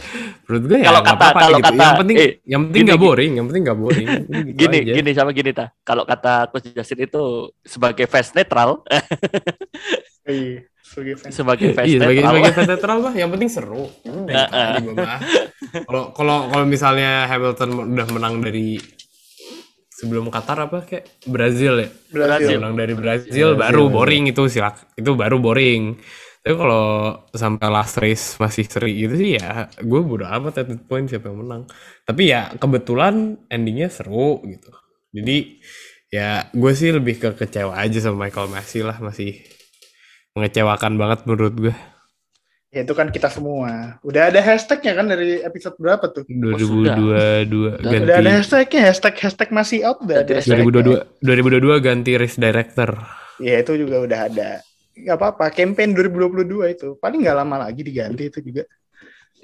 Menurut 0.44 0.64
gue 0.66 0.78
ya 0.78 0.84
Kalau 0.84 1.00
kata- 1.00 1.14
apa-apa 1.14 1.38
kalau 1.40 1.58
gitu. 1.58 1.64
kata- 1.64 1.78
yang 1.80 1.94
penting 1.96 2.16
eh, 2.16 2.30
yang 2.44 2.62
penting 2.64 2.74
gini, 2.74 2.86
nggak 2.86 2.98
gini. 2.98 3.06
boring, 3.06 3.32
yang 3.32 3.46
penting 3.46 3.62
nggak 3.62 3.78
boring. 3.78 4.08
Gitu 4.44 4.54
gini 4.56 4.78
aja. 4.80 4.92
gini 4.92 5.10
sama 5.12 5.30
gini 5.30 5.50
ta 5.50 5.66
kalau 5.80 6.02
kata 6.02 6.34
coach 6.48 6.68
Justin 6.68 7.00
itu 7.04 7.22
sebagai 7.62 8.04
fans 8.04 8.30
netral 8.32 8.82
Iya, 10.24 10.64
sebagai 10.80 11.14
fans. 11.14 11.32
sebagai 11.32 11.68
fans 11.70 11.86
Iya, 11.86 11.98
sebagai 12.00 12.18
netral. 12.18 12.32
sebagai 12.34 12.52
fans 12.52 12.68
netral 12.70 12.96
mah 12.98 13.14
yang 13.14 13.30
penting 13.30 13.48
seru. 13.48 13.84
Udah. 14.90 15.18
Kalau 15.84 16.02
kalau 16.10 16.36
kalau 16.48 16.64
misalnya 16.64 17.26
Hamilton 17.26 17.70
udah 17.90 18.06
menang 18.08 18.34
dari 18.40 18.80
sebelum 19.86 20.26
Qatar 20.26 20.58
apa 20.60 20.82
kayak 20.82 21.04
Brazil 21.24 21.78
ya. 21.78 21.88
Brazil. 22.08 22.58
Menang 22.58 22.74
dari 22.74 22.94
Brazil 22.94 23.54
baru 23.54 23.86
boring 23.86 24.28
itu 24.28 24.42
silak 24.46 24.90
itu 24.94 25.12
baru 25.12 25.38
boring. 25.38 25.94
Tapi 26.44 26.60
kalau 26.60 27.24
sampai 27.32 27.68
last 27.72 27.96
race 27.96 28.36
masih 28.36 28.68
seri 28.68 28.92
gitu 29.00 29.16
sih 29.16 29.40
ya 29.40 29.64
gue 29.80 30.00
bodo 30.04 30.28
amat 30.28 30.60
at 30.60 30.68
that 30.68 30.84
point 30.84 31.08
siapa 31.08 31.32
yang 31.32 31.40
menang. 31.40 31.64
Tapi 32.04 32.28
ya 32.28 32.52
kebetulan 32.60 33.40
endingnya 33.48 33.88
seru 33.88 34.44
gitu. 34.44 34.68
Jadi 35.08 35.64
ya 36.12 36.44
gue 36.52 36.72
sih 36.76 36.92
lebih 36.92 37.16
ke 37.16 37.32
kecewa 37.32 37.80
aja 37.80 37.96
sama 37.96 38.28
Michael 38.28 38.52
Massey 38.52 38.84
lah 38.84 39.00
masih 39.00 39.40
mengecewakan 40.36 41.00
banget 41.00 41.24
menurut 41.24 41.56
gue. 41.56 41.74
Ya 42.76 42.84
itu 42.84 42.92
kan 42.92 43.08
kita 43.08 43.32
semua. 43.32 43.96
Udah 44.04 44.28
ada 44.28 44.44
hashtagnya 44.44 44.92
kan 45.00 45.08
dari 45.08 45.40
episode 45.40 45.80
berapa 45.80 46.12
tuh? 46.12 46.28
2022 46.28 47.88
ganti 47.88 48.04
Udah 48.04 48.16
ada 48.20 48.32
hashtagnya, 48.36 48.80
hashtag 48.92 49.14
hashtag 49.16 49.48
masih 49.48 49.80
out 49.88 49.96
udah 50.04 50.20
ada. 50.20 50.36
Ganti 50.36 50.44
hashtag. 50.44 50.60
hashtagnya. 50.60 51.08
2022 51.24 51.80
2022 51.80 51.88
ganti 51.88 52.12
race 52.20 52.36
director. 52.36 52.90
Ya 53.40 53.64
itu 53.64 53.72
juga 53.80 53.96
udah 54.04 54.20
ada. 54.28 54.50
Gak 54.94 55.18
apa-apa, 55.18 55.50
campaign 55.50 55.90
2022 55.90 56.74
itu. 56.74 56.88
Paling 57.02 57.26
nggak 57.26 57.38
lama 57.42 57.66
lagi 57.66 57.82
diganti 57.82 58.30
itu 58.30 58.38
juga. 58.38 58.62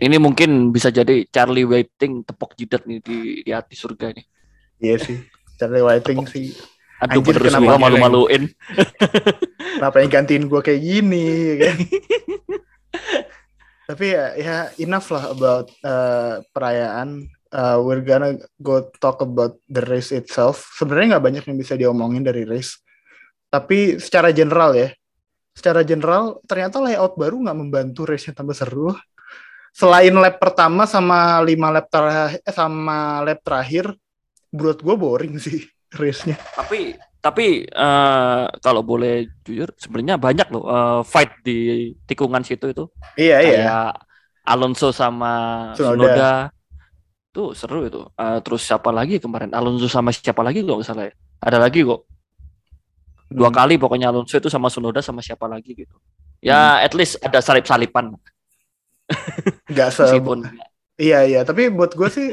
Ini 0.00 0.16
mungkin 0.16 0.73
bisa 0.73 0.88
jadi 0.88 1.26
Charlie 1.28 1.66
Whiting 1.66 2.25
tepok 2.25 2.57
jidat 2.57 2.87
nih 2.87 3.02
di, 3.02 3.19
di 3.45 3.50
hati 3.50 3.75
surga 3.75 4.14
nih. 4.14 4.26
Iya 4.80 4.97
sih. 4.97 5.19
Charlie 5.61 5.85
Whiting 5.85 6.25
sih. 6.30 6.57
Aduh 7.00 7.25
Anjir, 7.25 7.35
terus 7.37 7.52
gua 7.57 7.76
dia 7.76 7.80
malu-maluin. 7.80 8.42
Kenapa 9.80 9.97
yang 10.04 10.11
gantiin 10.12 10.45
gue 10.49 10.61
kayak 10.61 10.83
gini 10.85 11.25
ya 11.25 11.54
kan? 11.64 11.76
Tapi 13.90 14.07
ya, 14.12 14.26
ya 14.38 14.57
enough 14.78 15.09
lah 15.11 15.25
about 15.33 15.66
uh, 15.83 16.45
perayaan. 16.52 17.26
Uh, 17.50 17.83
we're 17.83 18.04
gonna 18.04 18.38
go 18.62 18.87
talk 19.02 19.19
about 19.25 19.59
the 19.66 19.83
race 19.90 20.14
itself. 20.14 20.71
Sebenarnya 20.78 21.19
nggak 21.19 21.26
banyak 21.26 21.45
yang 21.50 21.59
bisa 21.59 21.75
diomongin 21.75 22.23
dari 22.23 22.47
race. 22.47 22.78
Tapi 23.50 23.99
secara 23.99 24.30
general 24.30 24.78
ya, 24.78 24.95
secara 25.61 25.85
general 25.85 26.40
ternyata 26.49 26.81
layout 26.81 27.21
baru 27.21 27.45
nggak 27.45 27.59
membantu 27.61 28.09
race-nya 28.09 28.33
tambah 28.33 28.57
seru. 28.57 28.97
Selain 29.76 30.11
lap 30.17 30.40
pertama 30.40 30.88
sama 30.88 31.38
lima 31.45 31.69
lap 31.69 31.87
terakhir, 31.93 32.40
eh, 32.40 32.55
sama 32.57 33.21
lap 33.21 33.38
terakhir, 33.45 33.93
menurut 34.50 34.81
gue 34.81 34.97
boring 34.97 35.35
sih 35.37 35.69
race-nya. 36.00 36.40
Tapi 36.57 36.97
tapi 37.21 37.69
eh, 37.69 38.45
kalau 38.64 38.81
boleh 38.81 39.29
jujur 39.45 39.69
sebenarnya 39.76 40.17
banyak 40.17 40.49
loh 40.49 40.64
eh, 40.64 41.00
fight 41.05 41.45
di 41.45 41.93
tikungan 42.09 42.40
situ 42.40 42.73
itu. 42.73 42.88
Iya 43.21 43.37
iya. 43.45 43.61
Kayak 43.61 43.88
Alonso 44.49 44.88
sama. 44.90 45.35
Tsunoda. 45.76 46.49
Tuh 47.31 47.55
seru 47.55 47.87
itu. 47.87 48.02
Eh, 48.17 48.38
terus 48.43 48.64
siapa 48.67 48.90
lagi 48.90 49.21
kemarin? 49.21 49.52
Alonso 49.52 49.87
sama 49.87 50.11
siapa 50.11 50.40
lagi 50.43 50.64
kalau 50.64 50.81
nggak 50.81 50.88
salah 50.88 51.05
ya? 51.07 51.14
Ada 51.45 51.59
lagi 51.61 51.85
kok. 51.87 52.09
Dua 53.30 53.49
Hmm. 53.49 53.54
kali 53.54 53.78
pokoknya 53.78 54.10
Alonso 54.10 54.37
itu 54.38 54.50
sama 54.50 54.68
Tsunoda 54.70 55.00
sama 55.02 55.22
siapa 55.22 55.46
lagi 55.46 55.72
gitu. 55.75 55.94
Ya 56.42 56.82
at 56.82 56.92
least 56.99 57.20
ada 57.22 57.38
salip-salipan. 57.42 58.14
Nggak 59.70 59.90
se 59.96 60.02
meskipun. 60.02 60.38
Iya 61.00 61.18
iya, 61.30 61.40
tapi 61.49 61.62
buat 61.76 61.92
gue 61.99 62.08
sih 62.16 62.28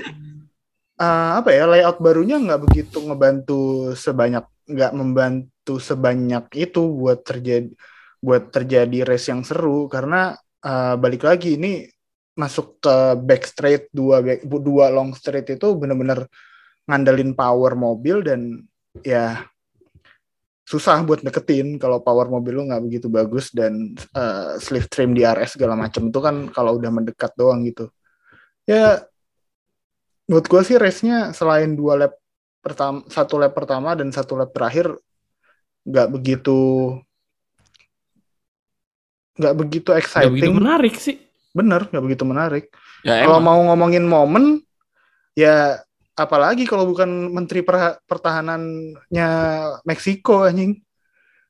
eh, 1.01 1.29
apa 1.39 1.49
ya 1.57 1.63
layout 1.71 1.97
barunya 2.05 2.35
nggak 2.43 2.61
begitu 2.65 2.97
ngebantu 3.07 3.53
sebanyak 3.95 4.45
nggak 4.67 4.91
membantu 4.99 5.73
sebanyak 5.89 6.43
itu 6.63 6.79
buat 7.01 7.19
terjadi 7.27 7.69
buat 8.25 8.43
terjadi 8.55 8.97
race 9.07 9.27
yang 9.31 9.41
seru. 9.47 9.87
Karena 9.93 10.35
eh, 10.65 10.95
balik 11.03 11.23
lagi 11.29 11.47
ini 11.59 11.85
masuk 12.37 12.67
ke 12.83 12.95
back 13.27 13.43
straight 13.49 13.83
dua 13.89 14.21
back, 14.25 14.39
dua 14.45 14.85
long 14.93 15.09
straight 15.17 15.47
itu 15.49 15.67
bener-bener 15.81 16.19
ngandelin 16.89 17.31
power 17.37 17.73
mobil 17.77 18.17
dan 18.27 18.41
ya 19.05 19.45
susah 20.67 20.99
buat 21.07 21.23
deketin 21.23 21.79
kalau 21.79 22.03
power 22.03 22.27
mobil 22.27 22.59
lu 22.59 22.63
nggak 22.67 22.83
begitu 22.83 23.07
bagus 23.07 23.55
dan 23.55 23.95
eh, 23.95 24.59
sleeve 24.59 24.91
trim 24.91 25.15
di 25.15 25.23
RS 25.23 25.55
segala 25.55 25.79
macam 25.79 26.11
itu 26.11 26.19
kan 26.19 26.35
kalau 26.51 26.75
udah 26.75 26.91
mendekat 26.91 27.31
doang 27.39 27.63
gitu. 27.63 27.87
Ya 28.67 29.07
menurut 30.27 30.43
gue 30.51 30.61
sih 30.67 30.75
race-nya 30.75 31.31
selain 31.31 31.71
dua 31.71 31.95
lap 31.95 32.13
pertama 32.59 32.99
satu 33.07 33.39
lap 33.39 33.55
pertama 33.55 33.95
dan 33.95 34.11
satu 34.11 34.35
lap 34.35 34.51
terakhir 34.51 34.91
nggak 35.87 36.07
begitu 36.11 36.59
nggak 39.39 39.55
begitu 39.55 39.89
Gak 39.95 39.99
exciting. 40.03 40.33
begitu 40.35 40.51
menarik 40.51 40.95
sih. 40.99 41.15
bener 41.55 41.87
nggak 41.89 42.03
begitu 42.03 42.23
menarik. 42.27 42.65
Ya 43.07 43.23
kalau 43.23 43.39
mau 43.39 43.57
ngomongin 43.71 44.03
momen 44.03 44.59
ya 45.33 45.79
apalagi 46.17 46.65
kalau 46.65 46.89
bukan 46.89 47.29
menteri 47.29 47.61
Perha- 47.61 48.01
pertahanannya 48.09 49.29
Meksiko 49.85 50.49
anjing 50.49 50.81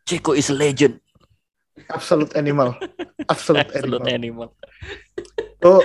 Chico 0.03 0.35
is 0.35 0.51
legend. 0.51 0.99
absolute 1.87 2.35
animal 2.35 2.75
absolute 3.31 3.71
Absolute 3.71 4.03
animal 4.03 4.11
animal. 4.11 4.47
Tuh, 5.57 5.81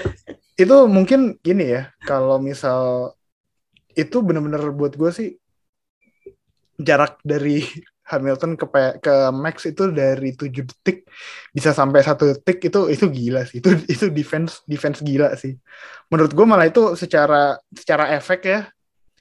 itu 0.56 0.76
mungkin 0.84 1.40
gini 1.40 1.78
ya, 1.78 1.88
kalau 2.04 2.36
misal 2.36 3.12
itu 3.92 4.20
bener-bener 4.20 4.72
buat 4.72 4.92
gue 4.96 5.10
sih 5.12 5.30
jarak 6.76 7.20
dari 7.24 7.64
Hamilton 8.12 8.60
ke 8.60 8.66
ke 9.00 9.14
Max 9.32 9.64
itu 9.64 9.88
dari 9.88 10.36
7 10.36 10.52
detik 10.52 11.08
bisa 11.56 11.72
sampai 11.72 12.04
satu 12.04 12.36
detik 12.36 12.60
itu 12.68 12.80
itu 12.92 13.06
gila 13.08 13.42
sih. 13.48 13.64
Itu 13.64 13.72
itu 13.88 14.12
defense 14.12 14.60
defense 14.68 15.00
gila 15.00 15.32
sih. 15.40 15.56
Menurut 16.12 16.32
gue 16.36 16.46
malah 16.46 16.68
itu 16.68 16.92
secara 16.94 17.56
secara 17.72 18.12
efek 18.12 18.40
ya 18.44 18.60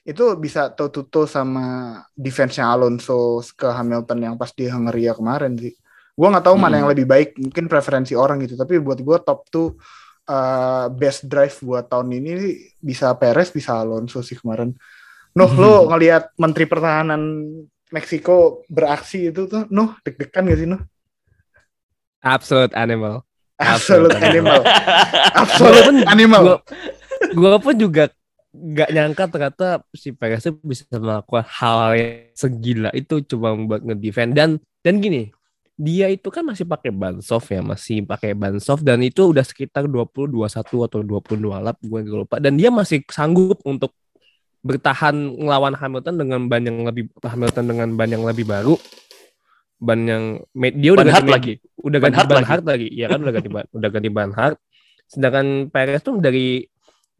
itu 0.02 0.34
bisa 0.34 0.74
toe-to-toe 0.74 1.30
sama 1.30 1.94
defense-nya 2.18 2.66
Alonso 2.74 3.38
ke 3.54 3.70
Hamilton 3.70 4.18
yang 4.18 4.34
pas 4.34 4.50
di 4.50 4.66
Hungaria 4.66 5.14
kemarin 5.14 5.54
sih. 5.54 5.72
Gue 6.12 6.28
nggak 6.28 6.44
tahu 6.44 6.56
mana 6.58 6.76
Hmm. 6.76 6.80
yang 6.84 6.90
lebih 6.92 7.06
baik, 7.06 7.28
mungkin 7.38 7.64
preferensi 7.70 8.12
orang 8.18 8.42
gitu. 8.44 8.58
Tapi 8.58 8.82
buat 8.82 8.98
gue 8.98 9.18
top 9.22 9.46
tuh 9.48 9.78
uh, 10.26 10.90
best 10.90 11.30
drive 11.30 11.54
buat 11.62 11.86
tahun 11.86 12.18
ini 12.18 12.32
bisa 12.82 13.14
Perez, 13.14 13.54
bisa 13.54 13.78
Alonso 13.78 14.20
sih 14.26 14.34
kemarin. 14.34 14.74
Nuh, 15.32 15.48
lo 15.56 15.88
ngelihat 15.88 16.36
Menteri 16.36 16.68
Pertahanan 16.68 17.22
Meksiko 17.92 18.64
beraksi 18.72 19.28
itu 19.28 19.44
tuh, 19.46 19.68
Nuh, 19.68 19.92
deg-degan 20.02 20.48
gak 20.48 20.58
sih, 20.58 20.68
Nuh? 20.68 20.82
Absolute 22.24 22.72
animal. 22.72 23.22
Absolute 23.60 24.16
Absolute 24.16 24.28
animal. 24.32 24.60
Absolute 25.42 26.02
animal. 26.08 26.42
Gua, 26.42 26.56
gua 27.36 27.56
pun 27.60 27.74
juga 27.76 28.08
nggak 28.52 28.90
nyangka 28.92 29.24
ternyata 29.32 29.66
si 29.96 30.12
Perez 30.12 30.44
bisa 30.60 30.84
melakukan 30.92 31.44
hal 31.48 31.96
yang 31.96 32.36
segila 32.36 32.90
itu 32.92 33.24
cuma 33.24 33.56
buat 33.56 33.80
ngedefend 33.80 34.36
dan 34.36 34.60
dan 34.84 35.00
gini 35.00 35.32
dia 35.80 36.12
itu 36.12 36.28
kan 36.28 36.44
masih 36.44 36.68
pakai 36.68 36.92
ban 36.92 37.16
soft 37.24 37.48
ya 37.48 37.64
masih 37.64 38.04
pakai 38.04 38.36
ban 38.36 38.60
soft 38.60 38.84
dan 38.84 39.00
itu 39.00 39.32
udah 39.32 39.40
sekitar 39.40 39.88
20 39.88 40.28
21 40.28 40.68
atau 40.68 41.00
22 41.00 41.48
lap 41.48 41.80
gue 41.80 41.98
gak 42.04 42.18
lupa 42.28 42.36
dan 42.44 42.52
dia 42.60 42.68
masih 42.68 43.00
sanggup 43.08 43.56
untuk 43.64 43.96
bertahan 44.62 45.14
ngelawan 45.42 45.74
Hamilton 45.74 46.14
dengan 46.22 46.40
ban 46.46 46.62
yang 46.62 46.86
lebih 46.86 47.10
Hamilton 47.18 47.64
dengan 47.66 47.88
ban 47.98 48.10
yang 48.10 48.22
lebih 48.22 48.46
baru. 48.46 48.78
Ban 49.82 49.98
yang 50.06 50.24
dia 50.54 50.94
udah 50.94 51.02
Ban 51.02 51.10
ganti 51.10 51.18
hard 51.18 51.28
lagi. 51.34 51.54
udah 51.82 51.98
Ban 51.98 52.10
ganti 52.10 52.18
hard 52.18 52.28
ban 52.30 52.38
lagi. 52.38 52.48
hard 52.50 52.64
lagi. 52.64 52.88
Ya 52.94 53.06
kan 53.10 53.18
udah 53.18 53.32
ganti 53.34 53.50
ban 53.50 53.66
udah 53.74 53.88
ganti 53.90 54.10
ban 54.10 54.30
hard 54.30 54.56
sedangkan 55.12 55.68
Perez 55.68 56.00
tuh 56.00 56.16
dari 56.22 56.64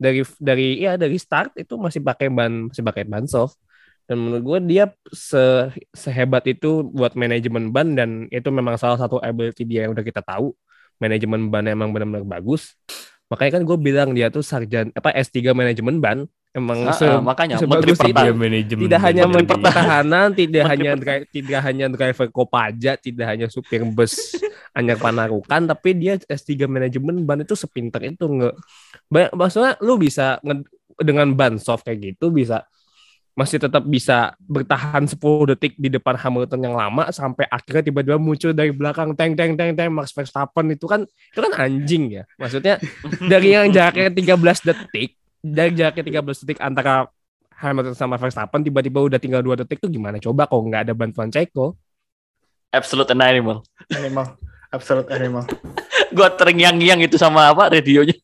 dari 0.00 0.24
dari 0.40 0.80
ya 0.80 0.96
dari 0.96 1.20
start 1.20 1.60
itu 1.60 1.76
masih 1.76 2.00
pakai 2.00 2.32
ban 2.32 2.72
masih 2.72 2.82
pakai 2.86 3.04
ban 3.04 3.26
soft. 3.28 3.60
Dan 4.08 4.18
menurut 4.18 4.42
gue 4.42 4.58
dia 4.74 4.84
se 5.14 5.70
sehebat 5.94 6.42
itu 6.50 6.82
buat 6.90 7.14
manajemen 7.14 7.70
ban 7.70 7.94
dan 7.94 8.26
itu 8.34 8.48
memang 8.50 8.74
salah 8.80 8.98
satu 8.98 9.22
ability 9.22 9.62
dia 9.62 9.86
yang 9.86 9.94
udah 9.94 10.02
kita 10.02 10.24
tahu. 10.24 10.54
Manajemen 10.98 11.50
ban 11.50 11.66
emang 11.66 11.90
benar-benar 11.94 12.26
bagus. 12.26 12.74
Makanya 13.30 13.60
kan 13.60 13.62
gue 13.66 13.78
bilang 13.78 14.08
dia 14.12 14.28
tuh 14.28 14.42
sarjan 14.42 14.90
apa 14.94 15.14
S3 15.14 15.54
manajemen 15.54 16.02
ban 16.02 16.26
emang 16.52 16.84
Ah, 16.84 16.92
se- 16.92 17.08
ah, 17.08 17.18
makanya 17.18 17.56
sebagus 17.56 17.96
manajemen. 17.96 18.84
tidak 18.84 19.00
hanya 19.00 19.24
menteri 19.24 19.56
pertahanan, 19.58 20.28
tidak 20.36 20.62
hanya 20.68 20.90
tidak 21.26 21.60
hanya 21.64 21.86
driver 21.88 22.28
Kopaja, 22.28 22.92
tidak 22.96 23.26
hanya 23.26 23.46
supir 23.48 23.80
bus 23.82 24.36
Anyar 24.76 24.96
Panarukan, 24.96 25.68
tapi 25.68 25.92
dia 25.92 26.16
S3 26.16 26.64
manajemen 26.64 27.24
ban 27.24 27.40
itu 27.40 27.52
sepintar 27.52 28.00
itu 28.04 28.24
nggak. 28.24 28.54
Ba- 29.08 29.32
Maksudnya 29.32 29.76
lu 29.80 29.96
bisa 29.96 30.40
nge- 30.40 30.68
dengan 31.00 31.28
ban 31.32 31.56
soft 31.56 31.84
kayak 31.84 32.16
gitu 32.16 32.28
bisa 32.28 32.64
masih 33.32 33.56
tetap 33.56 33.80
bisa 33.84 34.36
bertahan 34.38 35.08
10 35.08 35.16
detik 35.56 35.72
di 35.80 35.88
depan 35.88 36.20
Hamilton 36.20 36.68
yang 36.68 36.76
lama 36.76 37.08
sampai 37.08 37.48
akhirnya 37.48 37.80
tiba-tiba 37.80 38.20
muncul 38.20 38.52
dari 38.52 38.68
belakang 38.76 39.16
teng 39.16 39.32
teng 39.32 39.56
teng 39.56 39.72
teng 39.72 39.88
Max 39.88 40.12
Verstappen 40.12 40.68
itu 40.68 40.84
kan 40.84 41.00
itu 41.08 41.40
kan 41.40 41.52
anjing 41.56 42.12
ya. 42.12 42.28
Maksudnya 42.36 42.76
dari 43.32 43.56
yang 43.56 43.72
jaraknya 43.72 44.12
13 44.12 44.36
detik 44.68 45.16
dari 45.42 45.74
jaraknya 45.74 46.22
13 46.22 46.42
detik 46.46 46.60
antara 46.62 47.10
Hamilton 47.52 47.94
sama 47.94 48.14
Verstappen 48.16 48.62
tiba-tiba 48.62 49.02
udah 49.02 49.18
tinggal 49.18 49.42
dua 49.42 49.54
detik 49.54 49.78
tuh 49.78 49.86
gimana 49.86 50.16
coba 50.16 50.46
kok 50.46 50.56
nggak 50.56 50.82
ada 50.86 50.94
bantuan 50.94 51.28
Ceko 51.28 51.74
Absolute 52.72 53.12
an 53.12 53.20
animal. 53.20 53.60
Animal. 53.92 54.40
Absolute 54.72 55.12
animal. 55.12 55.44
Gua 56.16 56.32
terngiang-ngiang 56.32 57.04
itu 57.04 57.20
sama 57.20 57.52
apa 57.52 57.68
radionya. 57.68 58.16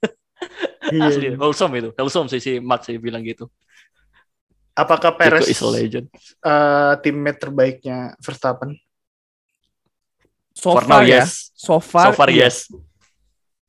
Asli, 0.88 1.28
Iya. 1.28 1.36
wholesome 1.36 1.76
itu. 1.76 1.88
Wholesome 1.92 2.32
sih 2.32 2.40
si 2.40 2.52
Max 2.56 2.88
sih 2.88 2.96
bilang 2.96 3.20
gitu. 3.20 3.44
Apakah 4.72 5.12
Perez 5.12 5.44
Itu 5.44 5.52
is 5.52 5.60
a 5.60 5.68
legend. 5.68 6.06
eh, 6.40 6.92
teammate 7.04 7.36
terbaiknya 7.36 8.16
Verstappen? 8.24 8.72
So 10.56 10.72
For 10.74 10.88
now, 10.88 10.88
far 10.88 11.02
ya. 11.04 11.20
yes. 11.20 11.52
So 11.52 11.76
far, 11.76 12.06
So 12.08 12.16
far 12.16 12.28
iya. 12.32 12.48
yes. 12.48 12.72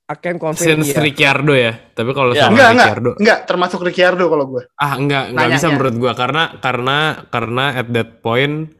I 0.09 0.17
can 0.17 0.41
confirm 0.41 0.81
Since. 0.81 0.97
Ricciardo 0.97 1.53
ya. 1.53 1.77
Tapi 1.93 2.11
kalau 2.11 2.33
Ya. 2.33 2.49
sama 2.49 2.57
Enggak, 2.57 2.69
enggak, 2.73 2.87
Ricciardo 2.89 3.11
enggak 3.21 3.39
termasuk 3.45 3.79
Ricciardo 3.85 4.25
kalau 4.25 4.45
gue. 4.49 4.63
ah 4.75 4.93
enggak 4.97 5.23
enggak 5.29 5.45
Nanya, 5.45 5.55
bisa 5.55 5.67
ya. 5.67 5.73
menurut 5.77 5.95
gua 5.95 6.11
karena 6.17 6.43
karena 6.57 6.97
karena 7.29 7.65
at 7.77 7.87
that 7.93 8.09
point 8.19 8.73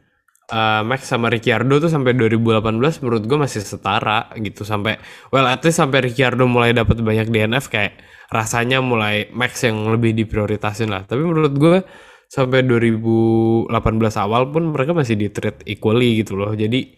uh, 0.50 0.82
Max 0.82 1.06
sama 1.06 1.30
Ricciardo 1.30 1.78
tuh 1.78 1.86
sampai 1.86 2.18
2018 2.18 2.66
menurut 3.00 3.22
gua 3.24 3.38
masih 3.46 3.62
setara 3.62 4.26
gitu 4.36 4.66
sampai 4.66 4.98
well 5.30 5.46
at 5.46 5.62
least 5.62 5.78
sampai 5.78 6.02
Ricciardo 6.02 6.50
mulai 6.50 6.74
dapat 6.74 6.98
banyak 6.98 7.30
DNF 7.30 7.70
kayak 7.70 7.94
rasanya 8.28 8.82
mulai 8.82 9.30
Max 9.30 9.62
yang 9.62 9.86
lebih 9.86 10.14
diprioritasin 10.14 10.90
lah. 10.90 11.06
Tapi 11.06 11.22
menurut 11.22 11.54
gua 11.54 11.78
sampai 12.26 12.62
2018 12.62 13.70
awal 14.16 14.50
pun 14.50 14.70
mereka 14.70 14.94
masih 14.94 15.14
di 15.14 15.30
treat 15.30 15.62
equally 15.64 16.22
gitu 16.22 16.34
loh. 16.34 16.50
Jadi 16.54 16.94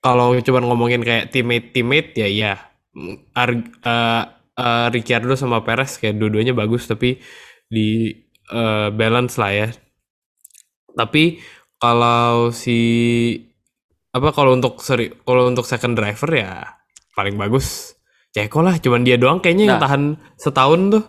kalau 0.00 0.36
cuma 0.40 0.60
ngomongin 0.60 1.00
kayak 1.00 1.28
teammate 1.28 1.72
teammate 1.72 2.12
ya 2.14 2.28
ya 2.28 2.52
Ar- 3.34 3.74
eh, 3.84 4.24
eh, 4.54 4.86
Ricciardo 4.94 5.34
sama 5.34 5.62
Perez 5.66 5.98
kayak 5.98 6.14
dua-duanya 6.18 6.54
bagus 6.54 6.86
tapi 6.86 7.18
di 7.66 8.10
eh, 8.50 8.88
balance 8.94 9.34
lah 9.40 9.50
ya. 9.50 9.68
Tapi 10.94 11.42
kalau 11.76 12.54
si 12.54 12.78
apa 14.14 14.30
kalau 14.30 14.54
untuk 14.54 14.78
seri 14.78 15.10
kalau 15.26 15.50
untuk 15.50 15.66
second 15.66 15.98
driver 15.98 16.30
ya 16.30 16.62
paling 17.18 17.34
bagus 17.34 17.98
Ceko 18.30 18.62
lah 18.62 18.78
cuman 18.78 19.02
dia 19.06 19.14
doang 19.18 19.38
kayaknya 19.38 19.64
yang 19.74 19.78
Nah. 19.78 19.84
tahan 19.86 20.02
setahun 20.38 20.80
tuh. 20.90 21.04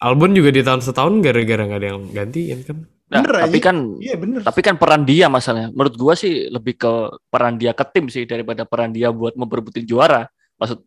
Albon 0.00 0.32
juga 0.36 0.52
di 0.52 0.60
tahun 0.60 0.80
setahun 0.84 1.20
gara-gara 1.24 1.64
nggak 1.64 1.80
ada 1.80 1.88
yang 1.96 2.02
gantiin 2.12 2.60
kan. 2.64 2.78
Nah, 3.04 3.20
Bener, 3.20 3.44
tapi 3.44 3.58
kan 3.60 3.76
Iya 4.00 4.16
bener. 4.16 4.40
tapi 4.40 4.60
kan 4.60 4.74
peran 4.74 5.04
dia 5.04 5.28
masalahnya. 5.28 5.68
Menurut 5.70 5.94
gua 5.94 6.14
sih 6.16 6.48
lebih 6.48 6.74
ke 6.74 6.92
peran 7.28 7.54
dia 7.54 7.70
ke 7.70 7.84
tim 7.84 8.08
sih 8.08 8.24
daripada 8.24 8.64
peran 8.64 8.90
dia 8.90 9.12
buat 9.12 9.36
memperebutin 9.36 9.84
juara. 9.84 10.24
Maksud 10.56 10.80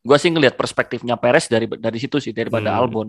gua 0.00 0.20
sih 0.20 0.28
ngelihat 0.28 0.52
perspektifnya 0.52 1.16
Perez 1.16 1.48
dari 1.48 1.64
dari 1.66 1.96
situ 1.96 2.20
sih 2.20 2.30
daripada 2.30 2.70
Hmm. 2.70 2.78
Albon. 2.78 3.08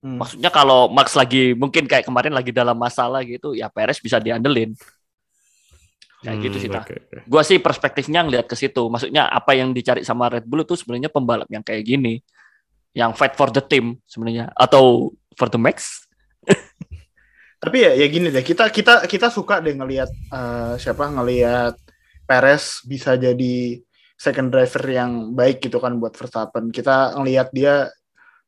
Hmm. 0.00 0.16
Maksudnya 0.16 0.48
kalau 0.48 0.88
Max 0.88 1.12
lagi 1.12 1.52
mungkin 1.52 1.84
kayak 1.84 2.08
kemarin 2.08 2.32
lagi 2.32 2.48
dalam 2.48 2.72
masalah 2.74 3.20
gitu, 3.20 3.52
ya 3.52 3.68
Perez 3.68 4.00
bisa 4.00 4.16
diandelin. 4.16 4.72
Kayak 6.20 6.36
gitu 6.42 6.56
Hmm, 6.56 6.62
sih 6.64 6.68
Tah. 6.68 6.84
oke, 6.84 6.94
oke. 6.96 7.16
Gua 7.24 7.42
sih 7.42 7.56
perspektifnya 7.56 8.20
ngelihat 8.22 8.44
ke 8.44 8.52
situ. 8.52 8.88
Maksudnya 8.88 9.24
apa 9.24 9.52
yang 9.52 9.72
dicari 9.72 10.00
sama 10.00 10.28
Red 10.28 10.44
Bull 10.44 10.64
itu 10.64 10.72
sebenarnya 10.74 11.08
pembalap 11.08 11.48
yang 11.48 11.60
kayak 11.60 11.84
gini. 11.84 12.24
Yang 12.92 13.12
fight 13.14 13.36
for 13.36 13.48
the 13.48 13.60
team 13.60 14.00
sebenarnya 14.04 14.48
atau 14.50 15.12
for 15.32 15.46
the 15.46 15.56
max. 15.56 16.08
Tapi 17.60 17.76
ya 17.84 17.92
ya 17.92 18.06
gini 18.08 18.32
deh, 18.32 18.40
kita 18.40 18.72
kita 18.72 19.04
kita 19.04 19.28
suka 19.28 19.60
deh 19.60 19.76
ngelihat 19.76 20.08
eh, 20.08 20.74
siapa 20.80 21.12
ngelihat 21.12 21.76
Perez 22.24 22.80
bisa 22.88 23.20
jadi 23.20 23.76
second 24.16 24.48
driver 24.48 24.84
yang 24.88 25.36
baik 25.36 25.60
gitu 25.60 25.76
kan 25.76 26.00
buat 26.00 26.16
Verstappen. 26.16 26.72
Kita 26.72 27.20
ngelihat 27.20 27.52
dia 27.52 27.92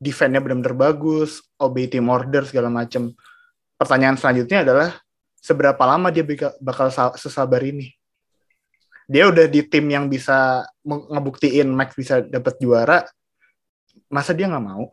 defense-nya 0.01 0.41
benar-benar 0.41 0.75
bagus, 0.75 1.45
obey 1.61 1.93
team 1.93 2.09
order 2.09 2.45
segala 2.49 2.73
macem. 2.73 3.13
Pertanyaan 3.77 4.17
selanjutnya 4.17 4.65
adalah 4.65 4.89
seberapa 5.41 5.83
lama 5.85 6.09
dia 6.09 6.25
bakal 6.61 6.89
sa- 6.89 7.17
sesabar 7.17 7.61
ini? 7.61 7.93
Dia 9.11 9.29
udah 9.29 9.45
di 9.45 9.61
tim 9.67 9.93
yang 9.93 10.09
bisa 10.09 10.65
ngebuktiin 10.87 11.69
Max 11.69 11.93
bisa 11.99 12.25
dapat 12.25 12.57
juara, 12.63 13.05
masa 14.09 14.33
dia 14.33 14.49
nggak 14.49 14.65
mau? 14.65 14.89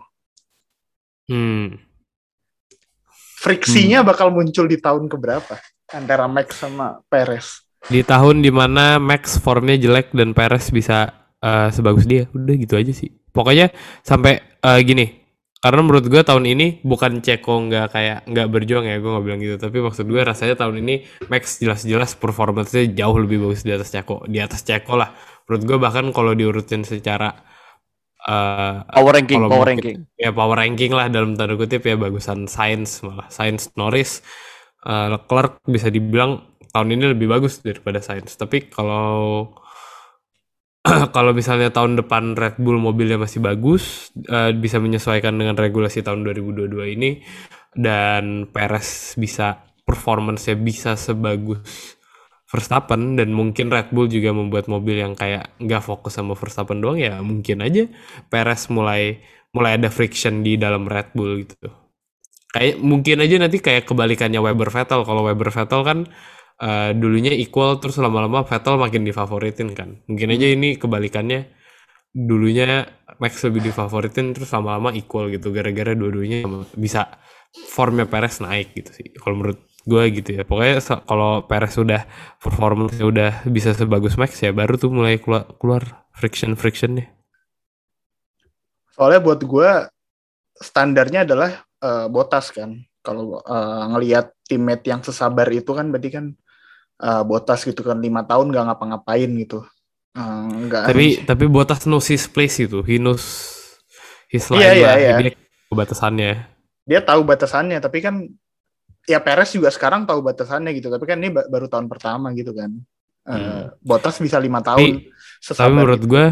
Hmm. 1.29 1.88
Friksinya 3.39 4.03
bakal 4.03 4.35
muncul 4.35 4.67
di 4.67 4.75
tahun 4.75 5.07
keberapa 5.07 5.55
antara 5.95 6.27
Max 6.27 6.59
sama 6.59 6.99
Perez? 7.07 7.63
Di 7.87 8.03
tahun 8.03 8.43
di 8.43 8.51
mana 8.51 8.99
Max 8.99 9.39
formnya 9.39 9.79
jelek 9.79 10.11
dan 10.11 10.35
Perez 10.35 10.67
bisa 10.75 11.07
eh, 11.39 11.71
sebagus 11.71 12.03
dia, 12.03 12.27
udah 12.35 12.55
gitu 12.59 12.75
aja 12.75 12.91
sih. 12.91 13.07
Pokoknya 13.31 13.71
sampai 14.03 14.43
eh, 14.43 14.79
gini, 14.83 15.07
karena 15.63 15.79
menurut 15.83 16.07
gue 16.07 16.19
tahun 16.19 16.47
ini 16.51 16.83
bukan 16.83 17.23
Ceko 17.23 17.67
nggak 17.71 17.87
kayak 17.95 18.19
nggak 18.27 18.47
berjuang 18.47 18.83
ya, 18.87 18.99
gue 18.99 19.07
nggak 19.07 19.25
bilang 19.27 19.39
gitu. 19.39 19.55
Tapi 19.55 19.77
maksud 19.79 20.03
gue 20.07 20.21
rasanya 20.23 20.55
tahun 20.59 20.83
ini 20.83 20.95
Max 21.31 21.63
jelas-jelas 21.63 22.19
performance-nya 22.19 22.91
jauh 22.91 23.17
lebih 23.19 23.43
bagus 23.43 23.63
di 23.63 23.71
atas 23.71 23.91
Ceko, 23.91 24.27
di 24.27 24.43
atas 24.43 24.67
Ceko 24.67 24.99
lah. 24.99 25.15
Menurut 25.47 25.63
gue 25.63 25.77
bahkan 25.79 26.05
kalau 26.11 26.35
diurutin 26.35 26.83
secara 26.83 27.31
eh, 28.19 28.75
Power 28.83 29.13
ranking, 29.13 29.39
power 29.41 29.51
mungkin- 29.51 29.67
ranking. 29.69 29.97
ya 30.15 30.31
power 30.31 30.57
ranking 30.57 30.91
lah 30.91 31.07
dalam 31.07 31.33
tanda 31.33 31.55
kutip 31.55 31.81
ya 31.81 31.95
bagusan 31.95 32.45
Sainz 32.45 32.99
malah. 33.01 33.27
Sainz 33.27 33.71
Norris. 33.75 34.19
Eh, 34.79 35.07
Leclerc 35.09 35.59
bisa 35.65 35.87
dibilang 35.87 36.39
tahun 36.69 36.93
ini 36.93 37.11
lebih 37.11 37.27
bagus 37.27 37.59
daripada 37.59 37.99
Sainz 37.99 38.35
tapi 38.35 38.69
kalau 38.69 39.51
kalau 41.15 41.35
misalnya 41.35 41.67
tahun 41.69 41.99
depan 41.99 42.39
Red 42.39 42.55
Bull 42.55 42.79
mobilnya 42.79 43.19
masih 43.19 43.43
bagus 43.43 44.07
eh, 44.23 44.55
bisa 44.55 44.79
menyesuaikan 44.79 45.35
dengan 45.35 45.57
regulasi 45.57 45.99
tahun 45.99 46.23
2022 46.23 46.95
ini 46.95 47.19
dan 47.75 48.47
Perez 48.47 49.13
bisa 49.15 49.59
performance-nya 49.83 50.55
bisa 50.55 50.95
sebagus 50.95 51.59
Verstappen 52.49 53.13
dan 53.13 53.29
mungkin 53.29 53.69
Red 53.69 53.93
Bull 53.93 54.09
juga 54.09 54.33
membuat 54.33 54.65
mobil 54.65 54.97
yang 54.97 55.13
kayak 55.13 55.53
nggak 55.61 55.85
fokus 55.85 56.17
sama 56.17 56.33
Verstappen 56.33 56.81
doang 56.81 56.97
ya 56.97 57.21
mungkin 57.21 57.61
aja 57.61 57.85
Perez 58.25 58.73
mulai 58.73 59.21
mulai 59.53 59.77
ada 59.77 59.89
friction 59.93 60.41
di 60.41 60.57
dalam 60.57 60.85
Red 60.89 61.13
Bull 61.13 61.45
gitu. 61.45 61.69
Kayak 62.49 62.81
mungkin 62.81 63.21
aja 63.21 63.35
nanti 63.37 63.61
kayak 63.61 63.85
kebalikannya 63.85 64.41
Weber 64.41 64.73
Vettel. 64.73 65.05
Kalau 65.05 65.21
Weber 65.21 65.53
Vettel 65.53 65.81
kan 65.85 65.99
eh, 66.61 66.91
dulunya 66.97 67.33
equal 67.33 67.77
terus 67.77 68.01
lama-lama 68.01 68.41
Vettel 68.45 68.81
makin 68.81 69.05
difavoritin 69.05 69.69
kan. 69.77 70.01
Mungkin 70.09 70.33
aja 70.33 70.47
ini 70.49 70.77
kebalikannya 70.81 71.49
dulunya 72.09 72.89
Max 73.21 73.45
lebih 73.45 73.69
difavoritin 73.69 74.33
terus 74.33 74.49
lama-lama 74.55 74.89
equal 74.97 75.29
gitu 75.29 75.53
gara-gara 75.53 75.93
dua-duanya 75.93 76.49
bisa 76.73 77.19
formnya 77.53 78.09
Perez 78.09 78.41
naik 78.41 78.73
gitu 78.73 78.91
sih. 78.93 79.07
Kalau 79.17 79.37
menurut 79.37 79.59
gue 79.89 80.03
gitu 80.21 80.29
ya. 80.37 80.43
Pokoknya 80.45 80.77
kalau 81.09 81.41
Perez 81.49 81.73
udah 81.81 82.05
performance 82.37 83.01
udah 83.01 83.41
bisa 83.49 83.73
sebagus 83.73 84.13
Max 84.21 84.37
ya 84.37 84.53
baru 84.53 84.77
tuh 84.77 84.93
mulai 84.93 85.17
keluar, 85.17 85.49
keluar 85.57 86.05
friction-frictionnya. 86.13 87.09
Soalnya 88.93 89.19
buat 89.25 89.41
gue 89.41 89.69
standarnya 90.61 91.25
adalah 91.25 91.65
eh, 91.81 92.05
Botas 92.05 92.53
kan. 92.53 92.77
Kalau 93.01 93.41
eh, 93.41 93.83
ngelihat 93.97 94.37
teammate 94.45 94.85
yang 94.85 95.01
sesabar 95.01 95.49
itu 95.49 95.73
kan 95.73 95.89
berarti 95.89 96.09
kan 96.13 96.25
eh, 97.01 97.23
Botas 97.25 97.65
gitu 97.65 97.81
kan 97.81 97.97
lima 97.97 98.21
tahun 98.29 98.53
nggak 98.53 98.65
ngapa-ngapain 98.69 99.31
gitu. 99.41 99.65
Eh, 100.13 100.45
nggak 100.69 100.93
tapi 100.93 101.25
tapi 101.25 101.45
Bottas 101.49 101.89
knows 101.89 102.05
his 102.05 102.29
place 102.29 102.61
itu 102.61 102.85
he 102.85 103.01
knows 103.01 103.25
his 104.29 104.45
line 104.53 104.61
Iya, 104.61 104.71
iya, 104.77 104.85
lah 104.85 104.97
iya. 105.01 105.13
Dia 105.17 105.33
tahu 105.33 105.73
batasannya 105.73 106.59
dia 106.89 107.05
tahu 107.05 107.21
batasannya 107.21 107.77
tapi 107.77 108.01
kan 108.01 108.25
ya 109.09 109.19
Perez 109.25 109.49
juga 109.51 109.69
sekarang 109.73 110.05
tahu 110.05 110.21
batasannya 110.21 110.71
gitu 110.77 110.87
tapi 110.87 111.05
kan 111.09 111.17
ini 111.17 111.33
ba- 111.33 111.47
baru 111.49 111.65
tahun 111.67 111.87
pertama 111.91 112.31
gitu 112.37 112.53
kan 112.53 112.71
Eh, 113.25 113.35
Hmm. 113.35 113.69
Bottas 113.85 114.17
bisa 114.17 114.41
lima 114.41 114.57
tahun 114.63 115.05
tapi 115.05 115.05
sesabar 115.43 115.69
menurut 115.71 116.01
itu. 116.01 116.09
gua 116.09 116.25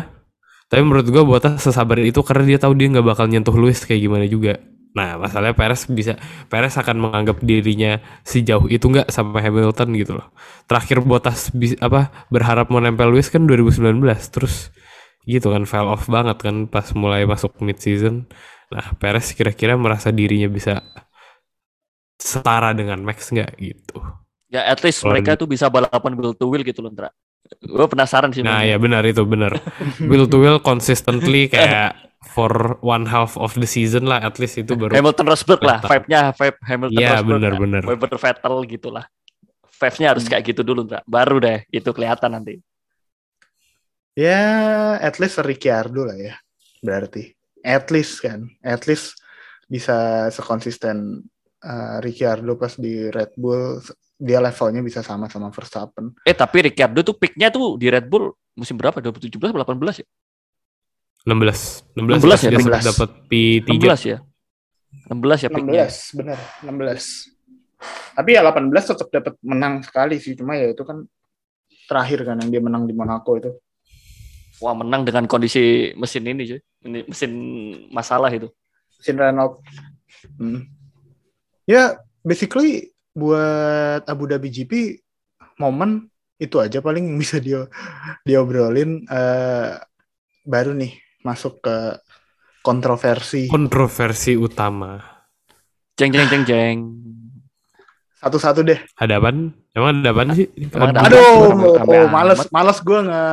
tapi 0.67 0.81
menurut 0.83 1.07
gua 1.07 1.23
Bottas 1.27 1.61
sesabar 1.61 1.97
itu 2.01 2.19
karena 2.25 2.43
dia 2.47 2.59
tahu 2.59 2.73
dia 2.73 2.87
nggak 2.91 3.05
bakal 3.05 3.25
nyentuh 3.29 3.55
Lewis 3.55 3.83
kayak 3.85 4.01
gimana 4.03 4.25
juga 4.25 4.57
nah 4.97 5.13
masalahnya 5.15 5.53
Perez 5.53 5.85
bisa 5.87 6.17
Perez 6.49 6.73
akan 6.73 6.97
menganggap 6.97 7.37
dirinya 7.45 8.01
sejauh 8.25 8.65
itu 8.67 8.81
nggak 8.81 9.13
sampai 9.13 9.45
Hamilton 9.45 9.89
gitu 9.93 10.17
loh 10.17 10.27
terakhir 10.65 11.05
Bottas 11.05 11.53
bis- 11.53 11.77
apa 11.79 12.09
berharap 12.33 12.73
mau 12.73 12.81
nempel 12.81 13.13
Lewis 13.13 13.29
kan 13.29 13.45
2019 13.45 14.01
terus 14.33 14.73
gitu 15.27 15.53
kan 15.53 15.69
fell 15.69 15.85
off 15.87 16.07
banget 16.09 16.39
kan 16.41 16.65
pas 16.65 16.87
mulai 16.97 17.27
masuk 17.29 17.59
mid 17.61 17.77
season 17.77 18.25
nah 18.73 18.95
Perez 18.97 19.31
kira-kira 19.31 19.77
merasa 19.77 20.09
dirinya 20.09 20.49
bisa 20.49 20.81
setara 22.17 22.73
dengan 22.73 22.99
Max 23.05 23.29
nggak 23.29 23.55
gitu 23.57 23.97
Ya 24.47 24.63
at 24.63 24.79
least 24.79 25.03
Kalau 25.03 25.11
mereka 25.11 25.35
tuh 25.35 25.43
bisa 25.43 25.67
balapan 25.67 26.15
wheel 26.15 26.31
to 26.31 26.47
wheel 26.47 26.63
gitu 26.63 26.79
loh, 26.79 26.87
Ndra. 26.87 27.11
Gue 27.59 27.83
penasaran 27.91 28.31
sih. 28.31 28.39
Nah 28.39 28.63
ya 28.63 28.79
benar 28.79 29.03
itu 29.03 29.19
benar. 29.27 29.59
will 30.09 30.23
to 30.23 30.39
will 30.39 30.55
consistently 30.63 31.51
kayak 31.51 31.99
for 32.31 32.79
one 32.79 33.03
half 33.03 33.35
of 33.35 33.51
the 33.59 33.67
season 33.67 34.07
lah 34.07 34.23
at 34.23 34.39
least 34.39 34.55
itu 34.55 34.71
baru. 34.71 34.95
Hamilton 34.95 35.27
Rosberg 35.27 35.59
lah, 35.59 35.83
vibe-nya 35.83 36.31
vibe 36.31 36.57
Hamilton 36.63 36.95
Iya 36.95 37.09
Rosberg. 37.19 37.27
benar 37.27 37.51
lah. 37.51 37.59
benar. 37.59 37.81
Weber 37.91 38.15
Vettel 38.15 38.55
gitu 38.71 38.87
lah. 38.87 39.05
Vibe-nya 39.67 40.07
harus 40.15 40.23
kayak 40.31 40.43
gitu 40.47 40.61
dulu, 40.63 40.79
Ndra. 40.87 41.03
Baru 41.03 41.43
deh 41.43 41.67
itu 41.67 41.89
kelihatan 41.91 42.31
nanti. 42.31 42.55
ya 44.15 44.41
at 44.97 45.19
least 45.21 45.37
Ricciardo 45.43 46.07
lah 46.07 46.17
ya 46.17 46.33
berarti 46.81 47.35
at 47.61 47.91
least 47.93 48.23
kan 48.23 48.49
at 48.65 48.89
least 48.89 49.13
bisa 49.67 50.25
sekonsisten 50.33 51.21
eh, 51.67 51.97
Ricciardo 51.99 52.55
pas 52.55 52.73
di 52.79 53.11
Red 53.11 53.35
Bull 53.35 53.83
dia 54.17 54.39
levelnya 54.41 54.81
bisa 54.81 55.03
sama 55.03 55.27
sama 55.27 55.51
Verstappen. 55.51 56.15
Eh 56.23 56.33
tapi 56.33 56.71
Ricciardo 56.71 57.03
tuh 57.03 57.19
picknya 57.19 57.51
tuh 57.51 57.75
di 57.75 57.91
Red 57.91 58.07
Bull 58.07 58.31
musim 58.55 58.79
berapa? 58.79 58.97
2017 59.03 59.37
atau 59.37 59.75
18 59.75 60.01
ya? 60.01 60.07
16. 61.27 61.91
16 61.93 62.23
16, 62.23 62.47
ya, 62.47 62.49
dia 62.55 62.59
16. 62.63 62.89
dapat 62.95 63.09
P3. 63.27 63.69
16 63.77 64.11
ya. 64.15 64.17
16 65.11 65.43
ya 65.43 65.49
picknya. 65.51 65.85
16, 65.91 66.17
benar, 66.17 66.39
16. 66.63 67.35
Tapi 68.17 68.29
ya 68.33 68.41
18 68.41 68.89
tetap 68.89 69.07
dapat 69.13 69.33
menang 69.43 69.83
sekali 69.83 70.17
sih, 70.17 70.33
cuma 70.33 70.57
ya 70.57 70.71
itu 70.71 70.81
kan 70.87 71.05
terakhir 71.85 72.25
kan 72.25 72.39
yang 72.41 72.49
dia 72.49 72.61
menang 72.63 72.87
di 72.87 72.93
Monaco 72.95 73.37
itu. 73.37 73.51
Wah 74.57 74.73
menang 74.73 75.05
dengan 75.05 75.29
kondisi 75.29 75.93
mesin 75.93 76.25
ini 76.25 76.43
cuy. 76.49 76.59
Mesin 77.05 77.31
masalah 77.93 78.33
itu. 78.33 78.49
Mesin 78.97 79.15
Renault. 79.21 79.61
Hmm. 80.41 80.65
Ya, 81.67 81.99
basically 82.23 82.95
buat 83.11 84.07
Abu 84.07 84.23
Dhabi 84.31 84.47
GP 84.47 85.03
momen 85.59 86.07
itu 86.39 86.63
aja 86.63 86.79
paling 86.79 87.11
yang 87.11 87.19
bisa 87.23 87.43
dia 87.43 87.67
diobrolin 88.23 89.03
eh 89.03 89.75
baru 90.47 90.71
nih 90.71 90.95
masuk 91.27 91.59
ke 91.59 91.99
kontroversi 92.63 93.51
Kontroversi 93.51 94.39
utama. 94.39 94.95
Jeng 95.99 96.15
jeng 96.15 96.27
jeng 96.31 96.43
jeng. 96.47 96.77
satu-satu 98.17 98.65
deh. 98.65 98.79
Ada 98.97 99.21
apaan? 99.21 99.53
Emang 99.77 100.01
ada 100.01 100.33
sih? 100.33 100.49
Emang 100.57 100.89
ada 100.89 101.05
Aduh, 101.05 101.53
oh, 101.53 101.77
oh, 101.77 102.07
males, 102.09 102.49
males 102.49 102.81
gue 102.81 102.99
nge 103.05 103.23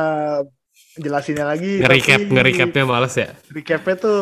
jelasinnya 1.01 1.45
lagi. 1.47 1.81
Nge-recap, 1.81 2.19
tapi- 2.21 2.31
nge-recapnya 2.35 2.83
males 2.85 3.13
ya? 3.17 3.33
recapnya 3.49 3.95
tuh 3.97 4.19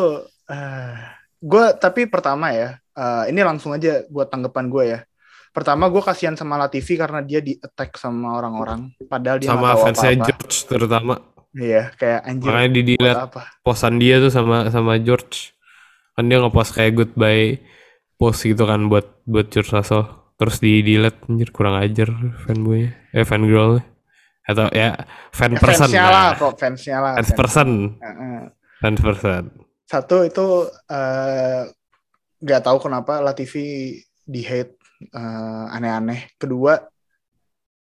gue 1.44 1.64
tapi 1.76 2.08
pertama 2.08 2.48
ya 2.56 2.80
eh, 2.98 3.24
ini 3.30 3.40
langsung 3.44 3.72
aja 3.76 4.02
buat 4.10 4.28
tanggapan 4.32 4.66
gue 4.70 4.84
ya 4.94 4.98
pertama 5.54 5.86
gue 5.92 6.02
kasihan 6.02 6.34
sama 6.34 6.58
Latifi 6.60 6.94
karena 6.98 7.20
dia 7.22 7.40
di 7.42 7.54
attack 7.58 7.96
sama 7.98 8.38
orang-orang 8.38 8.80
padahal 9.06 9.38
dia 9.42 9.50
Sama 9.50 9.76
fansnya 9.76 10.12
apa-apa 10.12 10.24
George 10.26 10.56
terutama. 10.66 11.14
iya 11.54 11.90
kayak 12.00 12.20
anjir 12.30 12.54
Makanya 12.54 12.70
di 12.76 12.82
dilihat 12.94 13.18
posan 13.64 13.94
dia 14.02 14.20
tuh 14.20 14.30
sama 14.32 14.68
sama 14.74 14.98
George. 15.00 15.54
Kan 16.14 16.28
dia 16.30 16.38
ngepost 16.42 16.72
kayak 16.76 16.92
goodbye 16.98 17.58
post 18.20 18.46
gitu 18.46 18.64
kan 18.70 18.86
buat 18.90 19.06
buat 19.26 19.46
George 19.52 19.70
Russell. 19.74 20.04
Terus 20.38 20.56
di 20.64 20.82
delete 20.82 21.20
anjir 21.30 21.50
kurang 21.54 21.78
ajar 21.78 22.10
fanboy 22.44 22.90
eh 23.14 23.24
fan 23.26 23.44
girl 23.46 23.78
atau 24.44 24.66
ya 24.74 24.96
fan 25.32 25.54
Ya, 25.54 25.60
person 25.62 25.88
fansnya 25.88 26.04
lah 26.10 26.28
lah. 26.36 26.52
fansnya 26.60 26.98
lah 27.00 27.14
Fans 27.14 27.30
person, 27.32 27.68
fans 28.80 29.00
person. 29.00 29.42
satu 29.84 30.24
itu 30.28 30.46
eh, 30.90 31.62
nggak 32.44 32.62
tahu 32.68 32.78
kenapa 32.84 33.24
Latifi 33.24 33.96
di 34.24 34.42
hate 34.44 34.76
eh, 35.08 35.66
aneh-aneh. 35.72 36.36
Kedua 36.36 36.76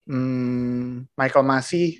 hmm, 0.07 1.11
Michael 1.19 1.45
Masi 1.45 1.99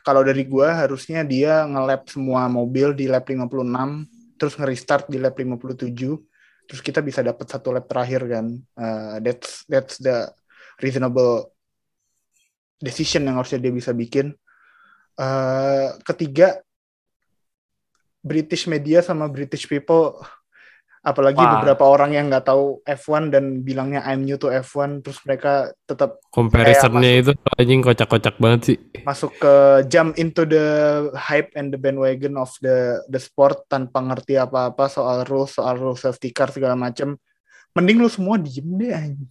kalau 0.00 0.24
dari 0.24 0.48
gua 0.48 0.80
harusnya 0.80 1.20
dia 1.28 1.68
nge-lap 1.68 2.08
semua 2.08 2.48
mobil 2.48 2.96
di 2.96 3.04
lap 3.04 3.28
56 3.28 4.40
terus 4.40 4.56
nge-restart 4.56 5.12
di 5.12 5.20
lap 5.20 5.36
57 5.36 5.92
terus 6.64 6.80
kita 6.80 7.04
bisa 7.04 7.20
dapat 7.20 7.44
satu 7.44 7.68
lap 7.76 7.84
terakhir 7.84 8.24
kan. 8.24 8.46
Eh, 8.56 9.16
that's 9.20 9.68
that's 9.68 10.00
the 10.00 10.24
reasonable 10.80 11.52
decision 12.80 13.28
yang 13.28 13.36
harusnya 13.36 13.60
dia 13.60 13.72
bisa 13.76 13.92
bikin. 13.92 14.32
Eh, 15.20 15.88
ketiga 16.08 16.64
British 18.24 18.68
media 18.68 19.04
sama 19.04 19.28
British 19.28 19.68
people 19.68 20.16
apalagi 21.00 21.40
Wah. 21.40 21.64
beberapa 21.64 21.88
orang 21.88 22.12
yang 22.12 22.28
nggak 22.28 22.44
tahu 22.44 22.84
F1 22.84 23.32
dan 23.32 23.64
bilangnya 23.64 24.04
I'm 24.04 24.28
new 24.28 24.36
to 24.36 24.52
F1 24.52 25.00
terus 25.00 25.16
mereka 25.24 25.72
tetap 25.88 26.20
Comparisonnya 26.28 27.24
itu 27.24 27.32
anjing 27.56 27.80
kocak-kocak 27.80 28.36
banget 28.36 28.60
sih. 28.68 28.76
masuk 29.08 29.32
ke 29.40 29.54
jump 29.88 30.12
into 30.20 30.44
the 30.44 30.66
hype 31.16 31.48
and 31.56 31.72
the 31.72 31.80
bandwagon 31.80 32.36
of 32.36 32.52
the 32.60 33.00
the 33.08 33.16
sport 33.16 33.64
tanpa 33.72 33.96
ngerti 34.04 34.36
apa-apa 34.36 34.92
soal 34.92 35.24
rules 35.24 35.56
soal 35.56 35.80
rules 35.80 36.04
safety 36.04 36.28
car 36.36 36.52
segala 36.52 36.76
macem 36.76 37.16
mending 37.72 38.02
lu 38.02 38.10
semua 38.12 38.36
diem 38.36 38.68
deh 38.76 38.92
anjing. 38.92 39.30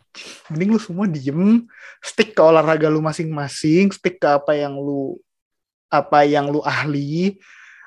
mending 0.49 0.69
lu 0.73 0.79
semua 0.81 1.05
diem 1.05 1.69
stick 2.01 2.33
ke 2.33 2.41
olahraga 2.41 2.89
lu 2.89 2.97
masing-masing 3.05 3.93
stick 3.93 4.17
ke 4.17 4.25
apa 4.25 4.57
yang 4.57 4.73
lu 4.73 5.21
apa 5.93 6.25
yang 6.25 6.49
lu 6.49 6.65
ahli 6.65 7.37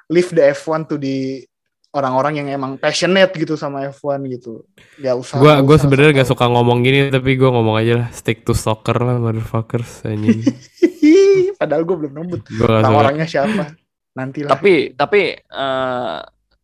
leave 0.06 0.30
the 0.30 0.54
F1 0.54 0.86
to 0.86 0.94
the 1.00 1.42
orang-orang 1.92 2.40
yang 2.40 2.48
emang 2.48 2.80
passionate 2.80 3.36
gitu 3.36 3.54
sama 3.54 3.84
F1 3.92 4.24
gitu. 4.32 4.64
Ya 4.96 5.12
usah 5.12 5.36
Gua 5.36 5.60
usah 5.60 5.84
sebenarnya 5.84 6.24
gak 6.24 6.30
suka 6.32 6.48
ngomong 6.48 6.80
gini 6.80 7.12
tapi 7.12 7.36
gua 7.36 7.52
ngomong 7.52 7.76
aja 7.76 7.92
lah. 8.04 8.08
Stick 8.10 8.42
to 8.42 8.56
soccer 8.56 8.96
lah 8.96 9.20
motherfuckers 9.20 10.02
anjing. 10.08 10.40
padahal 11.60 11.86
gue 11.86 11.96
belum 11.96 12.12
nembut 12.12 12.42
gak 12.48 12.82
suka. 12.82 12.96
orangnya 12.96 13.26
siapa. 13.28 13.76
Nanti 14.12 14.42
lah 14.42 14.56
Tapi 14.56 14.92
tapi 14.92 15.36
eh, 15.36 16.18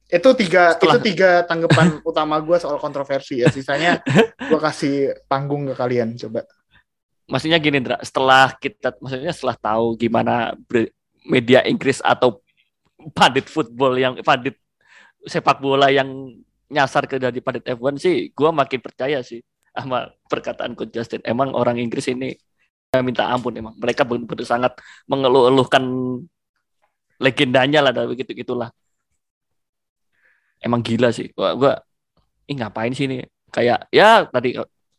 itu 0.09 0.29
tiga 0.35 0.73
Setelah- 0.75 0.97
itu 0.97 0.99
tiga 1.13 1.31
tanggapan 1.45 2.01
utama 2.11 2.41
gue 2.41 2.57
soal 2.57 2.81
kontroversi 2.81 3.45
ya. 3.45 3.53
Sisanya 3.53 4.01
gue 4.41 4.59
kasih 4.59 5.13
panggung 5.29 5.69
ke 5.69 5.75
kalian 5.77 6.17
coba. 6.17 6.43
maksudnya 7.29 7.61
gini 7.61 7.85
Dra, 7.85 8.01
setelah 8.01 8.57
kita 8.57 8.97
maksudnya 9.05 9.37
setelah 9.37 9.53
tahu 9.61 10.01
gimana 10.01 10.57
media 11.29 11.61
Inggris 11.61 12.01
atau 12.01 12.41
padit 13.19 13.45
football 13.45 14.01
yang 14.01 14.17
padit 14.25 14.57
sepak 15.27 15.59
bola 15.59 15.91
yang 15.91 16.37
nyasar 16.69 17.09
ke 17.09 17.17
dari 17.17 17.41
padit 17.41 17.65
F1 17.65 17.97
sih 17.97 18.17
gua 18.37 18.53
makin 18.53 18.79
percaya 18.79 19.25
sih 19.25 19.41
sama 19.73 20.11
perkataan 20.29 20.77
Coach 20.77 20.93
Justin. 20.93 21.21
Emang 21.25 21.55
orang 21.57 21.81
Inggris 21.81 22.07
ini 22.13 22.35
ya 22.89 23.01
minta 23.05 23.29
ampun 23.29 23.53
emang 23.57 23.77
mereka 23.77 24.05
benar-benar 24.05 24.49
sangat 24.49 24.73
mengeluh-eluhkan 25.09 25.85
legendanya 27.21 27.85
lah 27.85 27.93
dan 27.93 28.09
begitu 28.09 28.33
gitulah 28.33 28.73
emang 30.63 30.83
gila 30.83 31.09
sih. 31.15 31.31
Gua, 31.33 31.55
gua 31.55 31.73
ih 32.49 32.57
ngapain 32.59 32.93
sih 32.93 33.07
ini? 33.07 33.25
Kayak 33.49 33.89
ya 33.89 34.29
tadi 34.29 34.59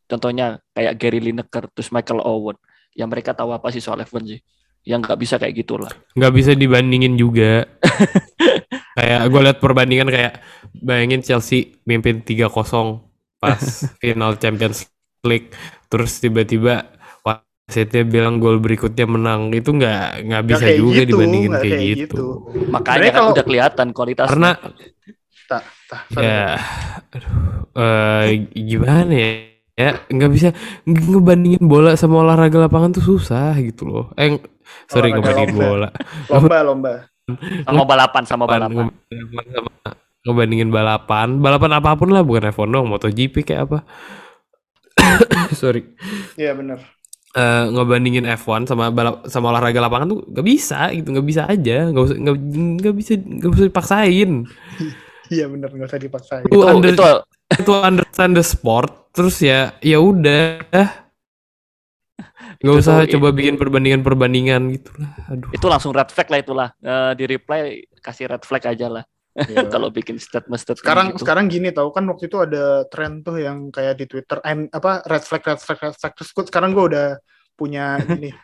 contohnya 0.10 0.58
kayak 0.74 0.94
Gary 0.98 1.20
Lineker 1.22 1.70
terus 1.70 1.94
Michael 1.94 2.24
Owen. 2.24 2.58
Yang 2.98 3.10
mereka 3.14 3.32
tahu 3.38 3.54
apa 3.54 3.70
sih 3.70 3.84
soal 3.84 4.02
F1 4.02 4.24
sih. 4.26 4.42
Yang 4.88 5.00
nggak 5.06 5.20
bisa 5.20 5.36
kayak 5.38 5.54
gitulah. 5.54 5.92
Nggak 6.18 6.34
bisa 6.34 6.52
dibandingin 6.58 7.14
juga. 7.20 7.68
kayak 8.94 9.20
gue 9.28 9.42
lihat 9.44 9.58
perbandingan 9.60 10.10
kayak 10.10 10.34
bayangin 10.74 11.22
Chelsea 11.22 11.78
mimpin 11.84 12.22
3-0 12.22 12.50
pas 13.38 13.60
final 14.02 14.36
Champions 14.36 14.90
League 15.24 15.52
terus 15.88 16.20
tiba-tiba 16.20 16.90
wasitnya 17.22 18.04
bilang 18.04 18.40
gol 18.40 18.58
berikutnya 18.58 19.06
menang 19.06 19.52
itu 19.52 19.70
nggak 19.70 20.26
nggak 20.26 20.44
bisa 20.48 20.64
kayak 20.66 20.80
juga 20.80 21.02
gitu, 21.04 21.10
dibandingin 21.14 21.52
kayak, 21.52 21.64
kayak 21.64 21.82
gitu. 21.86 22.00
gitu. 22.02 22.26
makanya 22.70 23.10
kan 23.10 23.22
kalau- 23.22 23.34
udah 23.36 23.44
kelihatan 23.46 23.88
kualitasnya 23.92 24.32
Karena 24.34 24.52
tak 25.50 25.64
tak 25.90 26.02
ya 26.22 26.46
aduh, 27.10 27.34
eh, 27.74 28.26
gimana 28.54 29.14
ya? 29.14 29.32
Ya 29.80 29.96
nggak 30.06 30.32
bisa 30.36 30.50
nge- 30.84 31.08
ngebandingin 31.08 31.64
bola 31.64 31.96
sama 31.96 32.20
olahraga 32.20 32.68
lapangan 32.68 33.00
tuh 33.00 33.16
susah 33.16 33.56
gitu 33.64 33.88
loh. 33.88 34.06
Eh 34.20 34.36
sorry 34.92 35.10
Olahraga 35.10 35.40
ngebandingin 35.40 35.56
lomba. 35.56 35.68
bola. 35.72 35.90
lomba 36.28 36.58
lomba 36.68 36.94
sama 37.66 37.84
balapan 37.84 38.24
sama 38.26 38.44
balapan 38.48 38.90
Ngebandingin 38.90 39.54
sama 39.54 39.72
ngebandingin 40.28 40.70
balapan, 40.70 41.40
balapan 41.40 41.72
apa 41.80 41.96
pun 41.96 42.12
lah 42.12 42.24
bukan 42.28 42.52
F1 42.52 42.70
dong, 42.70 42.86
MotoGP 42.92 43.36
kayak 43.48 43.62
apa. 43.72 43.80
sorry. 45.60 45.96
iya 46.36 46.52
bener. 46.54 46.84
Eh, 47.30 47.66
ngebandingin 47.72 48.26
F1 48.26 48.68
sama 48.68 48.90
balap 48.90 49.24
sama 49.30 49.54
olahraga 49.54 49.80
lapangan 49.80 50.12
tuh 50.12 50.20
nggak 50.28 50.46
bisa 50.46 50.92
gitu 50.92 51.08
nggak 51.14 51.28
bisa 51.28 51.42
aja. 51.48 51.88
Nggak 51.90 52.04
usah 52.04 52.18
nggak 52.20 52.36
nggak 52.84 52.96
bisa 52.98 53.12
nggak 53.18 53.52
usah 53.54 53.68
dipaksain. 53.68 54.32
Iya 55.30 55.46
bener 55.46 55.70
nggak 55.70 55.94
usah 55.94 56.02
dipaksain. 56.02 56.42
Itu 56.50 56.66
under- 56.66 56.90
itu 56.90 57.06
itu 57.54 57.70
understand 57.70 58.34
the 58.34 58.42
sport 58.42 59.14
terus 59.14 59.38
ya 59.46 59.78
ya 59.78 60.02
udah 60.02 60.66
nggak 62.60 62.76
Itu 62.76 62.82
usah 62.84 62.96
tuh- 63.02 63.12
coba 63.16 63.28
bikin 63.32 63.56
perbandingan 63.56 64.02
perbandingan 64.02 64.62
gitu 64.76 64.92
lah. 64.96 65.12
Aduh. 65.28 65.50
Itu 65.50 65.66
langsung 65.66 65.92
red 65.92 66.10
flag 66.10 66.28
lah 66.28 66.40
itulah. 66.40 66.70
Eh, 66.78 67.12
di 67.16 67.24
reply 67.26 67.60
kasih 67.98 68.28
red 68.28 68.44
flag 68.44 68.64
aja 68.66 68.88
lah. 68.90 69.04
Iya. 69.32 69.70
kalau 69.74 69.88
bikin 69.88 70.20
statement 70.20 70.60
statement 70.60 70.84
sekarang 70.84 71.08
gitu. 71.14 71.24
sekarang 71.24 71.46
gini 71.48 71.72
tau 71.72 71.88
kan 71.90 72.04
waktu 72.06 72.28
itu 72.28 72.38
ada 72.38 72.84
tren 72.86 73.22
tuh 73.22 73.40
yang 73.40 73.70
kayak 73.70 73.96
di 73.96 74.06
Twitter 74.06 74.44
I'm, 74.44 74.68
apa 74.70 75.00
red 75.06 75.24
flag 75.24 75.40
red 75.42 75.58
flag 75.58 75.80
red 75.82 75.96
flag. 75.96 76.12
Terus 76.14 76.30
gua- 76.30 76.46
sekarang 76.46 76.72
gue 76.74 76.86
udah 76.90 77.08
punya 77.56 77.96
ini. 78.20 78.36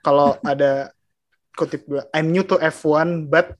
Kalau 0.00 0.38
ada 0.40 0.94
kutip 1.52 1.82
gue 1.84 2.06
I'm 2.12 2.30
new 2.30 2.44
to 2.44 2.54
F1 2.56 3.26
but 3.26 3.58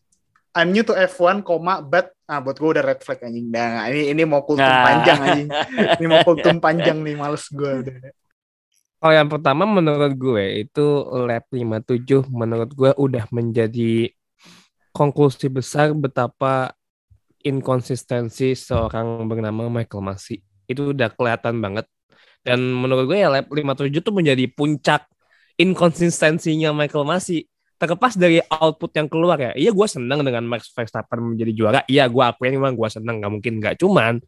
I'm 0.52 0.70
new 0.70 0.80
to 0.82 0.94
F1 0.94 1.42
koma 1.42 1.80
but 1.80 2.14
ah 2.24 2.38
buat 2.38 2.54
gue 2.54 2.70
udah 2.72 2.84
red 2.84 3.00
flag 3.00 3.18
anjing. 3.20 3.50
Nah 3.50 3.88
ini 3.88 4.14
ini 4.14 4.22
mau 4.22 4.40
kultum 4.40 4.62
Nah. 4.62 4.86
panjang 4.86 5.18
anjing. 5.20 5.48
Ini 5.98 6.06
mau 6.06 6.22
kultum 6.22 6.56
panjang 6.58 6.96
nih 6.98 7.14
males 7.14 7.44
gue 7.48 7.72
udah 8.96 9.04
Oh 9.04 9.12
yang 9.12 9.28
pertama 9.28 9.68
menurut 9.68 10.12
gue 10.16 10.64
itu 10.64 10.86
lap 11.28 11.44
57 11.52 12.32
menurut 12.32 12.70
gue 12.72 12.90
udah 12.96 13.28
menjadi 13.28 14.08
konklusi 14.96 15.52
besar 15.52 15.92
betapa 15.92 16.72
inkonsistensi 17.44 18.56
seorang 18.56 19.28
bernama 19.28 19.68
Michael 19.68 20.00
Masi. 20.00 20.40
Itu 20.66 20.90
udah 20.96 21.14
kelihatan 21.14 21.62
banget 21.62 21.86
Dan 22.46 22.62
menurut 22.74 23.10
gue 23.10 23.18
ya 23.20 23.28
lap 23.28 23.50
57 23.50 23.90
tuh 24.00 24.14
menjadi 24.14 24.46
puncak 24.54 25.04
inkonsistensinya 25.58 26.70
Michael 26.72 27.04
Masi. 27.04 27.44
Terlepas 27.76 28.16
dari 28.16 28.40
output 28.48 28.96
yang 28.96 29.10
keluar 29.10 29.36
ya. 29.36 29.52
Iya 29.52 29.70
gue 29.74 29.86
seneng 29.90 30.24
dengan 30.24 30.46
Max 30.48 30.72
Verstappen 30.72 31.36
menjadi 31.36 31.52
juara. 31.52 31.80
Iya 31.84 32.08
gue 32.08 32.22
akuin 32.24 32.56
memang 32.56 32.72
gue 32.78 32.88
seneng. 32.88 33.20
Gak 33.20 33.32
mungkin 33.34 33.60
gak. 33.60 33.76
Cuman 33.82 34.22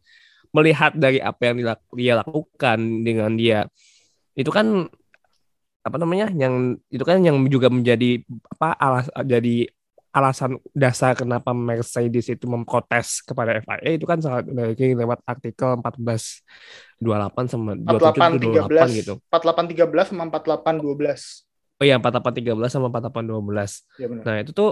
melihat 0.53 0.93
dari 0.93 1.17
apa 1.23 1.41
yang 1.49 1.63
dia 1.95 2.13
lakukan 2.19 2.79
dengan 3.01 3.33
dia. 3.33 3.65
Itu 4.35 4.51
kan 4.53 4.89
apa 5.79 5.95
namanya 5.95 6.27
yang 6.35 6.75
itu 6.91 7.03
kan 7.07 7.23
yang 7.23 7.39
juga 7.47 7.71
menjadi 7.71 8.21
apa 8.51 8.75
alas 8.75 9.07
jadi 9.23 9.71
alasan 10.09 10.57
dasar 10.73 11.13
kenapa 11.13 11.53
Mercedes 11.53 12.33
itu 12.33 12.45
memprotes 12.49 13.21
kepada 13.21 13.61
FIA 13.61 13.95
itu 13.95 14.05
kan 14.09 14.17
sangat 14.17 14.49
dari 14.49 14.97
lewat 14.97 15.21
artikel 15.21 15.77
1428 15.79 17.45
sama 17.45 17.77
48 17.77 18.41
27 18.41 18.89
28 18.89 18.99
gitu. 18.99 19.13
13 19.21 19.29
48 19.29 19.69
13 19.77 20.09
sama 20.09 20.23
48 20.33 20.81
12. 20.81 21.47
Oh 21.79 21.85
iya 21.87 21.95
4813 22.01 22.73
sama 22.73 22.87
4812. 22.91 24.01
Ya 24.01 24.07
benar. 24.09 24.23
Nah, 24.25 24.35
itu 24.41 24.51
tuh 24.51 24.71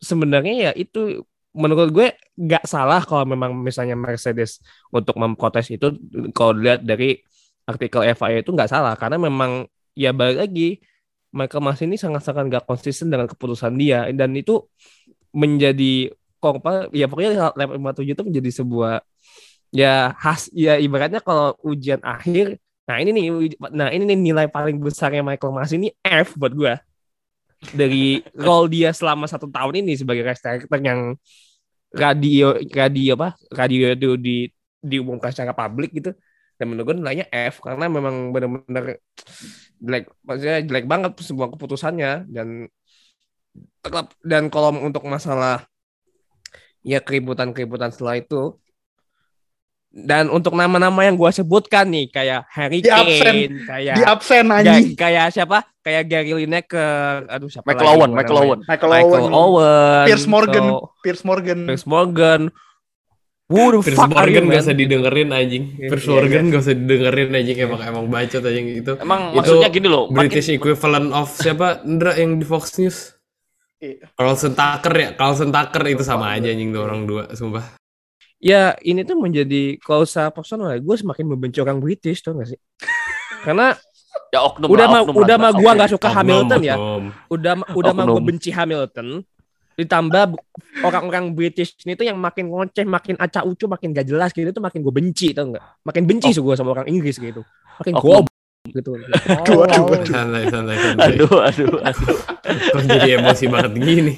sebenarnya 0.00 0.54
ya 0.56 0.72
itu 0.74 1.22
menurut 1.52 1.90
gue 1.92 2.08
nggak 2.38 2.64
salah 2.64 3.04
kalau 3.04 3.28
memang 3.28 3.52
misalnya 3.52 3.98
Mercedes 3.98 4.62
untuk 4.94 5.18
memprotes 5.20 5.68
itu 5.68 5.92
kalau 6.32 6.56
dilihat 6.56 6.82
dari 6.86 7.20
artikel 7.68 8.00
FIA 8.16 8.40
itu 8.40 8.50
nggak 8.56 8.70
salah 8.72 8.96
karena 8.96 9.20
memang 9.20 9.68
ya 9.92 10.16
balik 10.16 10.48
lagi 10.48 10.80
Michael 11.28 11.60
Mas 11.60 11.80
ini 11.84 12.00
sangat-sangat 12.00 12.48
nggak 12.48 12.64
konsisten 12.64 13.12
dengan 13.12 13.28
keputusan 13.28 13.76
dia 13.76 14.08
dan 14.16 14.32
itu 14.32 14.64
menjadi 15.36 16.08
kok 16.40 16.64
apa 16.64 16.88
ya 16.96 17.04
pokoknya 17.04 17.52
lap 17.52 17.68
57 17.76 18.16
itu 18.16 18.24
menjadi 18.24 18.50
sebuah 18.64 18.94
ya 19.74 20.16
khas 20.16 20.48
ya 20.56 20.80
ibaratnya 20.80 21.20
kalau 21.20 21.52
ujian 21.60 22.00
akhir 22.00 22.56
nah 22.88 22.96
ini 22.96 23.10
nih 23.12 23.24
nah 23.68 23.92
ini 23.92 24.08
nih 24.08 24.16
nilai 24.16 24.46
paling 24.48 24.80
besarnya 24.80 25.20
Michael 25.20 25.52
Mas 25.52 25.72
ini 25.76 25.92
F 26.00 26.40
buat 26.40 26.56
gue 26.56 26.72
dari 27.76 28.22
role 28.38 28.70
dia 28.72 28.94
selama 28.96 29.28
satu 29.28 29.50
tahun 29.50 29.84
ini 29.84 29.98
sebagai 29.98 30.24
race 30.24 30.40
director 30.40 30.80
yang 30.80 31.12
radio 31.92 32.56
radio 32.72 33.12
apa 33.18 33.36
radio 33.52 33.92
itu 33.92 34.16
di 34.16 34.36
diumumkan 34.78 35.34
secara 35.34 35.52
publik 35.52 35.90
gitu 35.90 36.14
dan 36.58 36.66
menurut 36.66 36.90
gue 36.90 36.96
nilainya 36.98 37.26
F 37.30 37.62
karena 37.62 37.86
memang 37.86 38.34
benar-benar 38.34 38.98
jelek 39.78 40.10
maksudnya 40.20 40.58
jelek 40.60 40.84
banget 40.84 41.12
sebuah 41.16 41.54
keputusannya 41.54 42.26
dan 42.28 42.66
tetap 43.80 44.10
dan 44.20 44.50
kalau 44.50 44.74
untuk 44.74 45.06
masalah 45.06 45.64
ya 46.82 46.98
keributan-keributan 46.98 47.94
setelah 47.94 48.18
itu 48.18 48.58
dan 49.88 50.28
untuk 50.28 50.52
nama-nama 50.52 51.00
yang 51.00 51.16
gua 51.16 51.32
sebutkan 51.32 51.88
nih 51.88 52.12
kayak 52.12 52.44
Harry 52.52 52.84
Di 52.84 52.92
absen. 52.92 53.24
Kane 53.24 53.64
kayak 53.64 53.94
Di 53.96 54.02
absen 54.04 54.44
anjing. 54.52 54.84
kayak 54.94 55.32
siapa? 55.32 55.64
Kayak 55.80 56.04
Gary 56.06 56.32
Lineker, 56.36 57.24
aduh 57.24 57.48
siapa 57.48 57.64
Michael 57.64 57.88
lagi 57.88 57.96
Owen, 57.96 58.10
Michael? 58.12 58.36
Owen. 58.36 58.60
Michael, 58.68 58.90
Michael 58.92 59.08
Owen, 59.24 59.32
Owen, 59.32 60.04
Piers 60.04 60.26
Morgan, 60.28 60.64
so- 60.68 60.84
Piers 61.00 61.22
Morgan. 61.24 61.58
Piers 61.64 61.86
Morgan. 61.88 62.40
Who 63.48 63.80
the 63.80 63.80
Piers 63.80 63.96
fuck 63.96 64.12
are 64.12 64.28
you, 64.28 64.44
Morgan 64.44 64.44
gak 64.52 64.60
usah 64.60 64.76
didengerin 64.76 65.28
anjing. 65.32 65.64
Iya, 65.80 65.88
Piers 65.88 66.04
iya, 66.04 66.12
Morgan 66.12 66.44
gak 66.52 66.60
usah 66.60 66.74
didengerin 66.76 67.30
anjing 67.32 67.56
emang 67.64 67.80
emang 67.80 68.04
bacot 68.12 68.42
anjing 68.44 68.66
itu. 68.76 68.92
Emang 69.00 69.20
Itu 69.32 69.36
maksudnya 69.40 69.68
gini 69.72 69.88
loh, 69.88 70.04
makin- 70.06 70.16
British 70.28 70.48
equivalent 70.52 71.08
of 71.16 71.28
siapa? 71.32 71.80
Indra 71.80 72.12
yang 72.12 72.36
di 72.36 72.44
Fox 72.44 72.76
News. 72.76 73.16
Iya. 73.80 74.04
Carlson 74.12 74.52
Tucker 74.52 74.92
ya, 74.92 75.08
Carlson 75.16 75.48
Tucker 75.48 75.82
itu 75.88 76.04
sama 76.04 76.36
aja 76.36 76.52
anjing 76.52 76.76
tuh 76.76 76.82
orang 76.84 77.08
dua, 77.08 77.32
sumpah. 77.32 77.64
Ya 78.36 78.76
ini 78.84 79.02
tuh 79.02 79.16
menjadi 79.16 79.80
kalau 79.80 80.04
secara 80.04 80.28
personal 80.28 80.76
ya, 80.76 80.78
gue 80.78 80.96
semakin 81.00 81.24
membenci 81.24 81.58
orang 81.58 81.80
British 81.80 82.20
tuh 82.20 82.36
gak 82.36 82.52
sih? 82.52 82.60
Karena 83.48 83.72
ya 84.28 84.44
oknum 84.44 84.68
udah 84.68 84.86
mah 84.92 85.02
udah 85.08 85.36
mah 85.40 85.52
gue 85.56 85.70
nggak 85.72 85.90
suka 85.96 86.12
Oknum, 86.12 86.18
Hamilton 86.20 86.60
ya, 86.60 86.76
oknum. 86.76 87.04
udah 87.32 87.52
udah 87.72 87.92
mah 87.96 88.04
gue 88.12 88.22
benci 88.22 88.50
Hamilton. 88.52 89.24
Ditambah 89.78 90.34
orang-orang 90.82 91.38
British 91.38 91.78
ini 91.86 91.94
tuh 91.94 92.02
yang 92.02 92.18
makin 92.18 92.50
ngoceh, 92.50 92.82
makin 92.82 93.14
acak 93.14 93.46
ucu, 93.46 93.70
makin 93.70 93.94
gak 93.94 94.10
jelas 94.10 94.34
gitu 94.34 94.50
tuh 94.50 94.58
makin 94.58 94.82
gue 94.82 94.90
benci 94.90 95.30
tau 95.30 95.54
nggak? 95.54 95.86
Makin 95.86 96.02
benci 96.02 96.34
sih 96.34 96.42
gue 96.42 96.54
sama 96.58 96.74
orang 96.74 96.90
Inggris 96.90 97.14
gitu. 97.22 97.46
Makin 97.78 97.94
Oknum. 97.94 98.26
goblok 98.26 98.26
gitu. 98.74 98.90
Aduh, 98.98 99.62
aduh, 99.64 99.86
aduh. 99.94 100.02
Santai, 100.10 100.42
santai, 100.50 100.76
santai. 100.82 101.04
Aduh, 101.14 101.30
aduh, 101.46 101.78
aduh. 101.78 102.16
Jadi 102.90 103.08
emosi 103.14 103.44
banget 103.46 103.72
gini? 103.78 104.14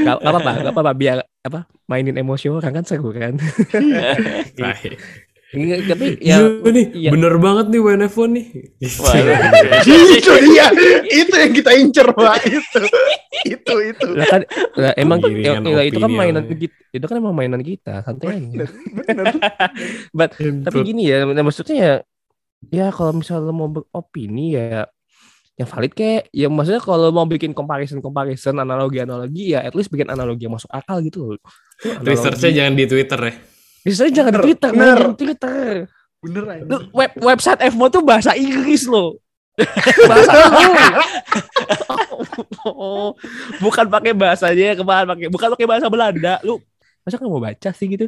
Gak, 0.00 0.16
gak 0.24 0.32
apa-apa, 0.32 0.52
gak 0.64 0.72
apa-apa 0.72 0.92
biar 0.96 1.18
apa 1.44 1.68
mainin 1.84 2.16
emosi 2.16 2.48
orang 2.48 2.72
kan 2.80 2.84
seru 2.88 3.12
kan. 3.12 3.36
Baik. 4.58 4.96
Iya, 5.48 5.80
Tapi 5.80 6.20
Ya, 6.20 6.44
ya 6.44 6.68
nih, 6.68 6.86
iya. 6.92 7.10
bener 7.12 7.40
banget 7.40 7.72
nih 7.72 7.80
WNF1 7.80 8.28
nih. 8.36 8.46
Wah, 9.00 9.14
itu 9.80 10.32
dia. 10.44 10.66
Itu 11.08 11.34
yang 11.40 11.52
kita 11.56 11.70
incer, 11.72 12.06
Pak. 12.12 12.36
Itu. 12.44 12.80
Itu 13.48 13.74
itu. 13.80 14.06
lah 14.12 14.26
kan 14.28 14.42
lah, 14.76 14.92
emang 14.98 15.24
ya, 15.24 15.56
ya, 15.62 15.82
itu 15.86 15.96
kan 15.96 16.10
mainan 16.10 16.44
kita 16.50 16.74
itu 16.90 17.04
kan 17.06 17.16
emang 17.22 17.34
mainan 17.36 17.62
kita 17.62 18.02
santai 18.02 18.34
aja. 18.34 18.66
Bener. 18.68 19.26
But, 20.18 20.34
tapi 20.36 20.78
gini 20.82 21.06
ya 21.06 21.22
nah, 21.22 21.44
maksudnya 21.46 21.76
ya 21.78 21.94
ya 22.68 22.86
kalau 22.90 23.14
misalnya 23.14 23.54
mau 23.54 23.70
beropini 23.70 24.58
ya 24.58 24.90
yang 25.58 25.68
valid 25.70 25.92
kayak 25.94 26.30
ya 26.30 26.46
maksudnya 26.50 26.82
kalau 26.82 27.10
mau 27.10 27.26
bikin 27.26 27.50
comparison 27.54 27.98
comparison 28.02 28.58
analogi 28.58 29.02
analogi 29.02 29.54
ya 29.54 29.62
at 29.62 29.74
least 29.74 29.90
bikin 29.90 30.10
analogi 30.10 30.46
yang 30.46 30.54
masuk 30.54 30.70
akal 30.70 30.98
gitu 31.02 31.34
loh 31.34 31.42
Researchnya 32.02 32.50
jangan 32.50 32.74
di 32.74 32.84
Twitter 32.90 33.20
ya. 33.22 33.34
Research 33.88 34.12
jangan 34.12 34.32
di 34.36 34.40
Twitter 34.52 34.70
Bener. 34.70 34.98
di 35.00 35.16
Twitter. 35.16 35.68
Bener 36.18 36.44
aja. 36.50 36.62
web 36.92 37.12
website 37.16 37.60
F1 37.72 37.88
tuh 37.94 38.02
bahasa 38.04 38.34
Inggris 38.36 38.84
loh 38.84 39.16
bahasa 40.06 40.32
Oh, 42.66 43.14
bukan 43.64 43.86
pakai 43.90 44.12
bahasanya 44.14 44.78
kemarin 44.78 45.06
pakai 45.08 45.26
bukan 45.30 45.48
pakai 45.54 45.66
bahasa 45.66 45.86
Belanda. 45.90 46.38
Lu 46.46 46.62
masa 47.02 47.18
nggak 47.18 47.30
mau 47.30 47.42
baca 47.42 47.70
sih 47.74 47.86
gitu? 47.90 48.06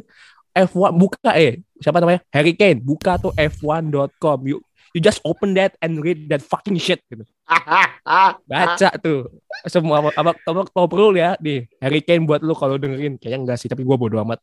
F1 0.51 0.91
buka 0.95 1.31
eh 1.35 1.63
siapa 1.79 2.03
namanya? 2.03 2.21
Harry 2.31 2.55
Kane 2.55 2.79
buka 2.79 3.15
tuh 3.19 3.31
f1.com 3.35 4.39
you 4.47 4.59
you 4.91 4.99
just 4.99 5.19
open 5.23 5.55
that 5.55 5.75
and 5.79 5.99
read 6.03 6.27
that 6.27 6.43
fucking 6.43 6.75
shit 6.75 6.99
gitu. 7.07 7.23
Baca 8.51 8.89
tuh. 8.99 9.27
Semua 9.67 9.99
apa 10.11 10.31
kalau 10.43 10.87
perlu 10.87 11.15
ya 11.15 11.35
nih. 11.39 11.67
Harry 11.79 12.01
Kane 12.03 12.23
buat 12.23 12.39
lu 12.43 12.55
kalau 12.55 12.79
dengerin. 12.79 13.19
Kayaknya 13.19 13.39
enggak 13.43 13.57
sih 13.59 13.67
tapi 13.67 13.83
gua 13.83 13.95
bodo 13.99 14.19
amat. 14.23 14.39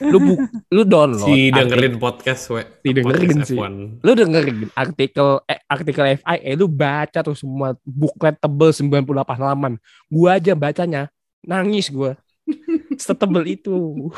Lu 0.00 0.16
bu, 0.16 0.32
lu 0.72 0.82
download 0.88 1.28
Si 1.28 1.52
artikel- 1.52 1.58
dengerin 1.68 1.94
podcast 2.00 2.42
we. 2.48 2.62
Si 2.64 2.88
dengerin 2.96 3.28
podcast 3.28 3.48
sih. 3.50 3.58
F1. 3.58 3.72
lu 4.00 4.10
dengerin 4.16 4.58
artikel 4.72 5.28
eh, 5.44 5.60
artikel 5.68 6.04
FIA 6.16 6.50
lu 6.56 6.66
baca 6.70 7.18
tuh 7.20 7.36
semua 7.36 7.76
buklet 7.84 8.38
tebel 8.40 8.70
98 8.72 9.04
halaman. 9.36 9.72
Gua 10.08 10.40
aja 10.40 10.56
bacanya 10.56 11.12
nangis 11.44 11.92
gua. 11.92 12.16
Setebel 13.02 13.58
itu. 13.58 14.08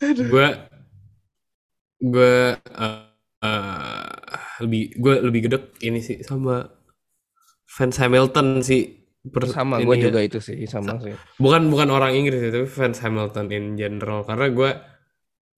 Gue 0.00 0.48
gue 2.00 2.34
eh, 2.56 3.02
eh, 3.44 4.10
lebih 4.64 4.82
gue 5.00 5.14
lebih 5.26 5.40
gedek 5.48 5.64
ini 5.84 6.00
sih 6.04 6.20
sama 6.24 6.64
fans 7.66 7.96
Hamilton 8.00 8.62
sih 8.62 8.82
Per- 9.26 9.50
sama 9.50 9.82
ya. 9.82 10.06
juga 10.06 10.20
itu 10.22 10.38
sih 10.38 10.54
sama 10.70 11.02
sih 11.02 11.14
bukan 11.42 11.66
bukan 11.66 11.88
orang 11.90 12.14
Inggris 12.14 12.38
ya, 12.38 12.50
tapi 12.54 12.68
fans 12.70 13.02
Hamilton 13.02 13.46
in 13.50 13.74
general 13.74 14.22
karena 14.22 14.46
gue 14.54 14.70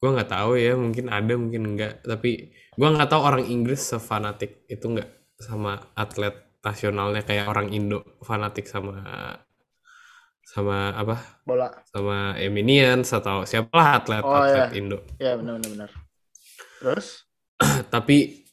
gue 0.01 0.11
nggak 0.15 0.31
tahu 0.31 0.51
ya 0.57 0.73
mungkin 0.79 1.07
ada 1.13 1.35
mungkin 1.37 1.63
enggak 1.75 2.01
tapi 2.07 2.55
gue 2.79 2.89
nggak 2.89 3.11
tahu 3.13 3.21
orang 3.29 3.45
Inggris 3.45 3.83
sefanatik 3.93 4.65
itu 4.73 4.85
nggak 4.89 5.11
sama 5.43 5.93
atlet 5.95 6.33
nasionalnya 6.65 7.23
kayak 7.29 7.47
orang 7.53 7.69
Indo 7.77 8.01
fanatik 8.25 8.67
sama 8.67 9.05
sama 10.49 10.97
apa 10.97 11.17
Bola. 11.45 11.69
sama 11.93 12.33
Eminians 12.41 13.13
atau 13.13 13.45
siapalah 13.45 14.01
atlet 14.01 14.25
Oh, 14.25 14.33
atlet 14.33 14.73
iya. 14.73 14.79
Indo 14.81 14.99
Ya 15.21 15.33
benar 15.37 15.61
benar 15.61 15.71
benar. 15.77 15.91
Terus? 16.79 17.27
tapi 17.95 18.47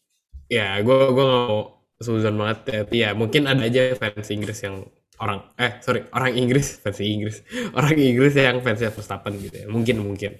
ya 0.45 0.77
gue 0.81 0.97
gue 1.13 1.23
nggak 1.25 1.41
mau 1.49 1.61
suzon 1.97 2.35
banget 2.37 2.57
tapi 2.85 3.01
ya 3.01 3.13
mungkin 3.15 3.47
ada 3.49 3.65
aja 3.65 3.95
fans 3.97 4.29
Inggris 4.29 4.59
yang 4.61 4.85
orang 5.17 5.47
eh 5.55 5.79
sorry 5.81 6.05
orang 6.11 6.35
Inggris 6.35 6.75
fans 6.83 6.99
Inggris 7.01 7.41
orang 7.73 7.95
Inggris 7.95 8.33
yang 8.35 8.59
fansnya 8.61 8.91
Verstappen 8.91 9.37
gitu 9.39 9.65
ya 9.65 9.67
mungkin 9.69 10.01
mungkin 10.03 10.37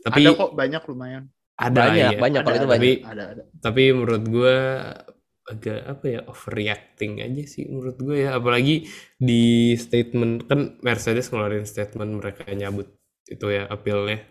tapi 0.00 0.24
ada 0.24 0.32
kok 0.36 0.52
banyak 0.56 0.82
lumayan. 0.88 1.24
ada 1.60 1.80
banyak 1.92 2.14
ya. 2.16 2.20
banyak 2.20 2.40
kalau 2.40 2.56
Ada, 2.56 2.58
itu 2.58 2.66
ada, 2.66 2.72
banyak 2.72 2.88
Tapi- 2.88 3.02
Ada 3.04 3.24
ada. 3.36 3.42
tapi 3.60 3.82
menurut 3.92 4.24
gue 4.28 4.56
agak 5.50 5.80
apa 5.82 6.04
ya 6.06 6.20
overreacting 6.30 7.12
aja 7.26 7.42
sih 7.42 7.66
menurut 7.66 7.98
gue 7.98 8.22
ya 8.22 8.38
apalagi 8.38 8.86
di 9.18 9.74
statement 9.74 10.46
kan 10.46 10.78
Mercedes 10.80 11.26
ngeluarin 11.34 11.66
statement 11.66 12.22
mereka 12.22 12.46
nyabut 12.54 12.86
itu 13.26 13.46
ya 13.50 13.66
appealnya 13.66 14.22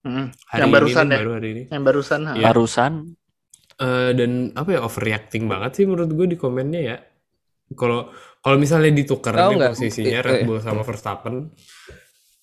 Mm. 0.00 0.26
hari 0.44 0.58
Yang 0.58 0.64
ini 0.64 0.74
barusan 0.74 1.04
nih, 1.04 1.12
ya? 1.12 1.18
baru 1.20 1.30
hari 1.32 1.48
ini 1.50 1.62
Yang 1.68 1.82
barusan. 1.84 2.20
Iya. 2.26 2.44
Barusan 2.46 2.92
Eh, 3.76 4.10
dan 4.12 4.30
apa 4.52 4.68
ya 4.70 4.80
overreacting 4.80 5.44
banget 5.44 5.70
sih 5.74 5.84
menurut 5.84 6.08
gue 6.08 6.26
di 6.26 6.36
komennya 6.36 6.80
ya 6.84 6.96
kalau 7.72 8.12
kalau 8.38 8.56
misalnya 8.56 8.92
ditukar 8.92 9.32
nih 9.32 9.56
nggak? 9.56 9.72
posisinya 9.72 10.18
Eh, 10.18 10.22
Red 10.22 10.36
eh. 10.36 10.44
Bull 10.44 10.60
sama 10.60 10.82
Verstappen 10.82 11.48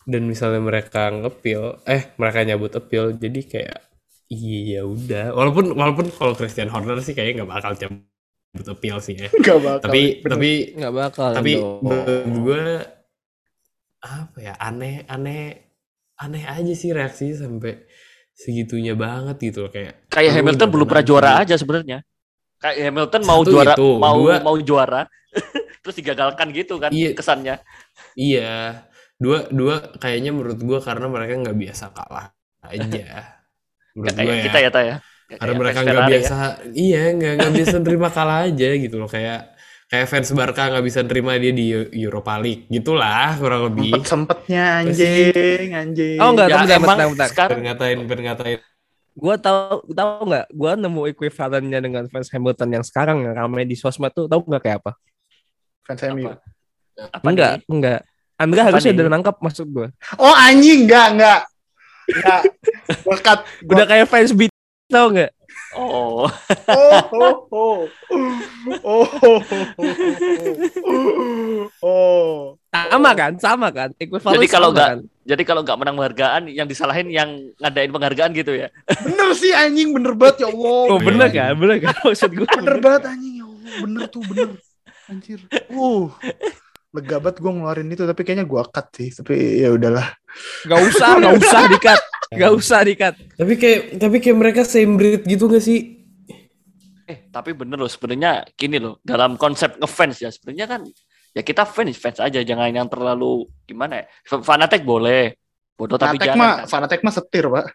dan 0.03 0.21
misalnya 0.23 0.57
mereka 0.59 1.09
ngepil 1.09 1.83
eh 1.85 2.09
mereka 2.15 2.41
nyabut 2.41 2.73
appeal 2.73 3.13
jadi 3.13 3.41
kayak 3.43 3.79
Iya 4.27 4.83
udah. 4.83 5.31
Walaupun 5.31 5.71
walaupun 5.71 6.11
kalau 6.11 6.33
Christian 6.33 6.67
Horner 6.67 6.99
sih 6.99 7.13
kayaknya 7.13 7.41
nggak 7.41 7.51
bakal 7.53 7.71
cabut 7.75 8.67
appeal 8.67 8.97
sih 8.97 9.15
ya. 9.15 9.29
Gak 9.45 9.55
bakal. 9.57 9.87
tapi 9.87 10.01
bener. 10.19 10.31
tapi 10.33 10.51
Nggak 10.73 10.93
bakal. 10.97 11.29
tapi 11.31 11.53
gue 12.35 12.63
apa 13.97 14.37
ya 14.37 14.53
aneh 14.57 15.05
aneh 15.05 15.66
aneh 16.17 16.43
aja 16.45 16.73
sih 16.73 16.89
reaksinya 16.93 17.45
sampai 17.45 17.85
segitunya 18.37 18.93
banget 18.93 19.37
gitu 19.53 19.65
loh 19.65 19.71
kayak 19.73 19.93
Kayak 20.09 20.31
Hamilton 20.41 20.69
belum 20.73 20.85
pernah 20.89 21.05
juara 21.05 21.31
aja 21.41 21.55
sebenarnya. 21.57 21.99
Kayak 22.57 22.77
Hamilton 22.89 23.21
mau 23.25 23.41
Satu 23.45 23.51
juara 23.53 23.73
itu, 23.77 23.89
mau 24.01 24.17
dua- 24.17 24.41
mau 24.41 24.55
juara 24.57 25.01
terus 25.85 25.95
digagalkan 26.01 26.47
gitu 26.53 26.81
kan 26.81 26.89
Iya. 26.93 27.13
kesannya. 27.13 27.55
Iya, 28.17 28.81
dua 29.21 29.45
dua 29.53 29.75
kayaknya 30.01 30.31
menurut 30.33 30.59
gua 30.61 30.79
karena 30.81 31.05
mereka 31.09 31.33
nggak 31.37 31.57
biasa 31.57 31.85
kalah 31.93 32.27
aja. 32.65 33.37
Menurut 33.97 34.13
gua 34.13 34.33
ya. 34.37 34.43
kita 34.45 34.59
ya 34.61 34.69
Ta 34.73 34.81
ya. 34.85 34.95
Karena 35.27 35.53
mereka 35.59 35.79
nggak 35.83 35.97
ya. 36.01 36.09
biasa, 36.13 36.35
iya 36.77 37.01
nggak 37.17 37.33
nggak 37.41 37.53
biasa 37.57 37.75
nerima 37.85 38.09
kalah 38.13 38.39
aja 38.47 38.69
gitu 38.77 38.95
loh 39.01 39.09
kayak 39.09 39.56
kayak 39.87 40.07
fans 40.07 40.29
Barca 40.35 40.67
nggak 40.67 40.83
bisa 40.83 40.99
nerima 40.99 41.39
dia 41.39 41.55
di 41.55 41.71
Europa 41.95 42.35
League 42.37 42.67
gitulah 42.67 43.39
kurang 43.39 43.71
lebih. 43.71 43.95
Sempet 43.95 44.07
sempetnya 44.43 44.83
anjing, 44.83 45.69
anjing. 45.71 46.17
Oh 46.19 46.29
enggak, 46.35 46.47
Ya, 46.47 46.55
bentar, 46.59 46.75
emang 46.75 46.89
bentar, 46.91 47.07
bentar. 47.07 47.27
sekarang 47.31 47.59
ngatain, 47.63 47.97
ngatain. 48.03 48.59
Gue 49.17 49.35
tahu 49.39 49.81
tahu 49.89 50.21
nggak? 50.27 50.45
Gue 50.51 50.71
nemu 50.77 51.01
equivalennya 51.09 51.79
dengan 51.81 52.03
fans 52.11 52.29
Hamilton 52.29 52.69
yang 52.69 52.83
sekarang 52.85 53.17
yang 53.23 53.33
ramai 53.33 53.63
di 53.63 53.73
sosmed 53.73 54.11
tuh 54.11 54.27
tahu 54.27 54.43
nggak 54.43 54.61
kayak 54.61 54.77
apa? 54.83 54.91
Fans 55.87 56.01
MU. 56.11 56.29
Apa? 56.97 57.25
enggak, 57.25 57.53
nih? 57.55 57.65
enggak. 57.71 57.99
Andra 58.37 58.61
harusnya 58.69 58.91
nih? 58.91 58.99
udah 59.01 59.09
nangkap 59.09 59.35
maksud 59.39 59.67
gue. 59.71 59.87
Oh 60.19 60.35
anjing, 60.35 60.85
enggak, 60.85 61.07
enggak. 61.15 61.39
Enggak. 62.11 62.41
Gua- 63.07 63.43
Udah 63.71 63.85
kayak 63.87 64.05
fans 64.11 64.31
beat 64.35 64.51
tau 64.91 65.09
nggak? 65.09 65.31
Oh, 65.75 66.23
Oh, 66.69 67.01
oh, 67.11 67.35
oh. 67.51 67.79
Oh, 68.83 69.03
oh, 69.19 69.39
oh. 69.75 71.67
Oh. 71.83 72.55
Sama 72.71 73.11
kan? 73.11 73.31
Sama 73.35 73.67
kan? 73.69 73.89
Equivalent 73.97 74.37
Jadi 74.37 74.47
kalau 74.47 74.69
nggak- 74.71 74.91
kan? 74.95 74.99
jadi 75.27 75.43
kalau 75.43 75.61
nggak 75.61 75.75
menang 75.75 75.95
penghargaan 75.99 76.47
yang 76.47 76.67
disalahin 76.67 77.11
yang 77.11 77.29
ngadain 77.59 77.91
penghargaan 77.91 78.31
gitu 78.31 78.55
ya. 78.55 78.71
Bener 79.03 79.35
sih 79.35 79.51
anjing, 79.51 79.91
bener 79.91 80.15
banget 80.15 80.45
ya 80.45 80.47
Allah. 80.47 80.83
Oh 80.87 80.99
bener 81.01 81.27
kan? 81.29 81.51
Bener 81.59 81.77
kan? 81.83 81.95
Maksud 82.05 82.31
gue 82.31 82.47
Bener 82.47 82.77
banget 82.79 83.01
anjing 83.11 83.33
ya 83.35 83.45
Allah, 83.45 83.71
bener 83.83 84.01
tuh 84.07 84.21
bener. 84.23 84.49
Anjir. 85.07 85.39
Uh. 85.69 86.07
Lega 86.95 87.19
banget 87.19 87.43
gue 87.43 87.51
ngeluarin 87.51 87.91
itu 87.91 88.03
tapi 88.03 88.23
kayaknya 88.23 88.47
gua 88.47 88.63
cut 88.63 88.87
sih. 88.95 89.11
Tapi 89.11 89.35
ya 89.59 89.75
udahlah. 89.75 90.07
Gak 90.63 90.79
usah, 90.87 91.19
gak 91.19 91.33
usah 91.35 91.61
dikat. 91.67 91.99
Gak 92.27 92.51
usah 92.51 92.83
dikat. 92.83 93.15
Tapi 93.35 93.53
kayak 93.55 93.79
tapi 93.97 94.17
kayak 94.19 94.37
mereka 94.37 94.61
same 94.67 94.99
breed 94.99 95.23
gitu 95.23 95.47
gak 95.47 95.63
sih? 95.63 95.95
Eh, 97.07 97.31
tapi 97.31 97.55
bener 97.55 97.79
loh 97.79 97.87
sebenarnya 97.87 98.43
gini 98.51 98.83
loh, 98.83 98.99
dalam 98.99 99.39
konsep 99.39 99.79
ngefans 99.79 100.19
ya 100.19 100.27
sebenarnya 100.27 100.67
kan 100.67 100.81
ya 101.31 101.39
kita 101.39 101.63
fans 101.63 101.95
fans 101.95 102.19
aja 102.19 102.43
jangan 102.43 102.67
yang 102.67 102.91
terlalu 102.91 103.47
gimana 103.63 104.03
ya. 104.03 104.05
Fanatik 104.43 104.83
boleh. 104.83 105.39
Bodoh 105.79 105.95
tapi 105.95 106.17
Fanatek 106.19 106.27
jangan 106.27 106.39
mah, 106.41 106.53
kan. 106.57 106.67
fanatek 106.67 106.99
mah 107.05 107.13
setir, 107.15 107.45
Pak. 107.47 107.65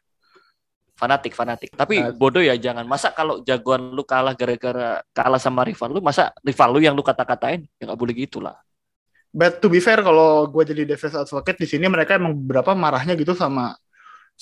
fanatik 0.92 1.32
fanatik. 1.34 1.70
Tapi 1.74 1.96
Nah. 1.98 2.12
bodoh 2.14 2.38
ya 2.38 2.54
jangan. 2.54 2.86
Masa 2.86 3.10
kalau 3.10 3.42
jagoan 3.42 3.90
lu 3.90 4.04
kalah 4.06 4.36
gara-gara 4.38 5.02
kalah 5.10 5.40
sama 5.40 5.66
rival 5.66 5.96
lu, 5.96 6.00
masa 6.04 6.30
rival 6.44 6.68
lu 6.76 6.78
yang 6.78 6.94
lu 6.94 7.02
kata-katain 7.02 7.66
ya 7.80 7.82
nggak 7.90 7.98
boleh 7.98 8.14
gitu 8.14 8.38
lah. 8.38 8.54
But 9.32 9.58
to 9.58 9.72
be 9.72 9.80
fair 9.80 9.98
kalau 10.04 10.46
gue 10.46 10.62
jadi 10.62 10.84
devil's 10.84 11.16
advocate 11.16 11.56
di 11.58 11.66
sini 11.66 11.88
mereka 11.88 12.20
emang 12.20 12.36
beberapa 12.36 12.76
marahnya 12.76 13.16
gitu 13.16 13.32
sama 13.34 13.72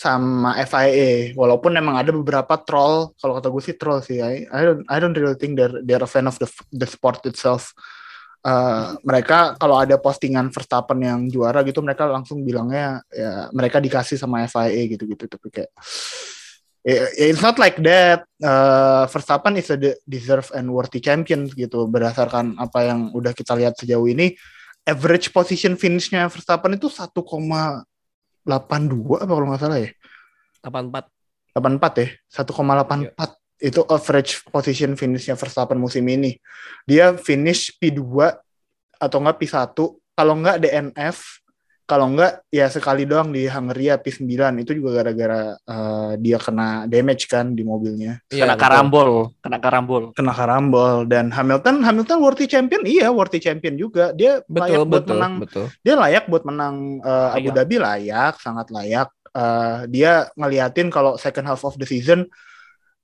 sama 0.01 0.57
FIA 0.65 1.37
walaupun 1.37 1.77
emang 1.77 2.01
ada 2.01 2.09
beberapa 2.09 2.57
troll. 2.65 3.13
Kalau 3.21 3.37
kata 3.37 3.53
gue 3.53 3.63
sih 3.69 3.77
troll 3.77 4.01
sih. 4.01 4.25
I, 4.25 4.49
I 4.49 4.61
don't 4.65 4.83
I 4.89 4.97
don't 4.97 5.13
really 5.13 5.37
think 5.37 5.61
they're 5.61 5.85
they're 5.85 6.01
a 6.01 6.09
fan 6.09 6.25
of 6.25 6.41
the 6.41 6.49
the 6.73 6.89
sport 6.89 7.21
itself. 7.29 7.77
Uh, 8.41 8.97
mereka 9.05 9.61
kalau 9.61 9.77
ada 9.77 10.01
postingan 10.01 10.49
Verstappen 10.49 10.97
yang 11.05 11.29
juara 11.29 11.61
gitu 11.61 11.85
mereka 11.85 12.09
langsung 12.09 12.41
bilangnya 12.41 13.05
ya 13.13 13.53
mereka 13.53 13.77
dikasih 13.77 14.17
sama 14.17 14.49
FIA 14.49 14.97
gitu-gitu. 14.97 15.29
Tapi 15.29 15.47
kayak 15.53 15.69
ya- 16.81 17.13
ya 17.21 17.27
it's 17.29 17.45
not 17.45 17.61
like 17.61 17.77
that. 17.85 18.25
Uh, 18.41 19.05
Verstappen 19.13 19.61
is 19.61 19.69
a 19.69 19.77
de- 19.77 20.01
deserve 20.09 20.49
and 20.57 20.73
worthy 20.73 21.05
champion 21.05 21.45
gitu. 21.53 21.85
Berdasarkan 21.85 22.57
apa 22.57 22.89
yang 22.89 23.13
udah 23.13 23.37
kita 23.37 23.53
lihat 23.53 23.77
sejauh 23.77 24.09
ini 24.09 24.33
average 24.89 25.29
position 25.37 25.77
finishnya 25.77 26.25
Verstappen 26.33 26.73
itu 26.81 26.89
1,82 28.45 29.25
apa 29.25 29.33
kalau 29.33 29.47
nggak 29.49 29.61
salah 29.61 29.79
ya? 29.81 29.91
84. 30.65 31.07
84 31.57 32.03
ya? 32.03 32.09
1,84 32.31 33.41
itu 33.61 33.81
average 33.85 34.33
position 34.49 34.97
finishnya 34.97 35.37
Verstappen 35.37 35.77
musim 35.77 36.05
ini. 36.09 36.41
Dia 36.89 37.13
finish 37.17 37.77
P2 37.77 38.01
atau 38.97 39.19
enggak 39.21 39.37
P1 39.41 39.77
kalau 40.17 40.35
enggak 40.37 40.61
DNF 40.65 41.45
kalau 41.91 42.07
enggak 42.07 42.47
ya 42.55 42.71
sekali 42.71 43.03
doang 43.03 43.35
di 43.35 43.51
Hungaria 43.51 43.99
P9 43.99 44.31
itu 44.63 44.79
juga 44.79 45.03
gara-gara 45.03 45.59
eh, 45.59 46.13
dia 46.23 46.39
kena 46.39 46.87
damage 46.87 47.27
kan 47.27 47.51
di 47.51 47.67
mobilnya 47.67 48.23
Iya, 48.31 48.47
kena 48.47 48.55
betul. 48.55 48.63
karambol, 48.63 49.11
kena 49.43 49.59
karambol. 49.59 50.03
kena 50.15 50.33
karambol 50.33 50.97
dan 51.11 51.35
Hamilton 51.35 51.83
Hamilton 51.83 52.19
worthy 52.23 52.47
champion 52.47 52.87
iya 52.87 53.11
worthy 53.11 53.43
champion 53.43 53.75
juga 53.75 54.15
dia 54.15 54.39
layak 54.47 54.79
Betul, 54.79 54.87
buat 54.87 55.03
betul, 55.03 55.11
menang 55.19 55.35
betul. 55.43 55.67
dia 55.83 55.95
layak 55.99 56.25
buat 56.31 56.43
menang 56.47 56.77
uh, 57.03 57.35
Abu. 57.35 57.51
Dhabi 57.51 57.77
layak 57.83 58.39
sangat 58.39 58.71
layak 58.71 59.11
Uh, 59.31 59.87
dia 59.87 60.27
ngeliatin 60.35 60.91
kalau 60.91 61.15
second 61.15 61.47
half 61.47 61.63
of 61.63 61.79
the 61.79 61.87
season 61.87 62.27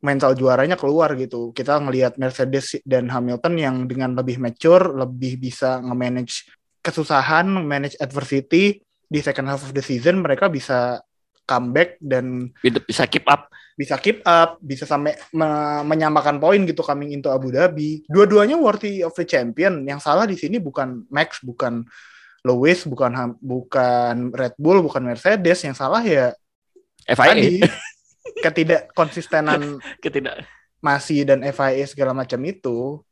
mental 0.03 0.35
juaranya 0.35 0.75
keluar 0.75 1.14
gitu 1.14 1.55
kita 1.55 1.79
ngelihat 1.79 2.18
Mercedes 2.18 2.83
dan 2.83 3.07
Hamilton 3.07 3.55
yang 3.55 3.77
dengan 3.87 4.11
lebih 4.11 4.42
mature 4.42 4.90
lebih 4.90 5.38
bisa 5.38 5.79
nge-manage 5.79 6.51
kesusahan 6.87 7.51
manage 7.66 7.99
adversity 7.99 8.79
di 9.07 9.18
second 9.18 9.51
half 9.51 9.62
of 9.62 9.75
the 9.75 9.83
season 9.83 10.22
mereka 10.22 10.46
bisa 10.46 11.03
comeback 11.42 11.99
dan 11.99 12.51
Bisa 12.87 13.07
keep 13.07 13.27
up. 13.27 13.51
bisa 13.77 14.01
keep 14.01 14.25
up, 14.25 14.57
bisa 14.59 14.88
sampai 14.88 15.12
me- 15.31 15.85
menyamakan 15.85 16.40
poin 16.40 16.64
gitu 16.64 16.81
coming 16.81 17.12
into 17.12 17.29
Abu 17.29 17.53
Dhabi. 17.53 18.09
Dua-duanya 18.09 18.57
worthy 18.57 19.05
of 19.05 19.12
the 19.12 19.22
champion. 19.22 19.85
Yang 19.85 20.01
salah 20.09 20.25
di 20.25 20.33
sini 20.33 20.57
bukan 20.57 21.05
Max, 21.12 21.44
bukan 21.44 21.85
Lewis, 22.40 22.88
bukan 22.88 23.37
bukan 23.37 24.33
Red 24.33 24.57
Bull, 24.57 24.81
bukan 24.81 25.05
Mercedes. 25.05 25.61
Yang 25.61 25.77
salah 25.77 26.01
ya 26.01 26.33
FIA 27.05 27.37
tadi 27.37 27.61
ketidak 28.44 28.83
konsistenan 28.90 29.77
ketidak. 30.01 30.42
masih 30.81 31.29
dan 31.29 31.44
FIA 31.44 31.85
segala 31.85 32.16
macam 32.16 32.40
itu 32.49 33.05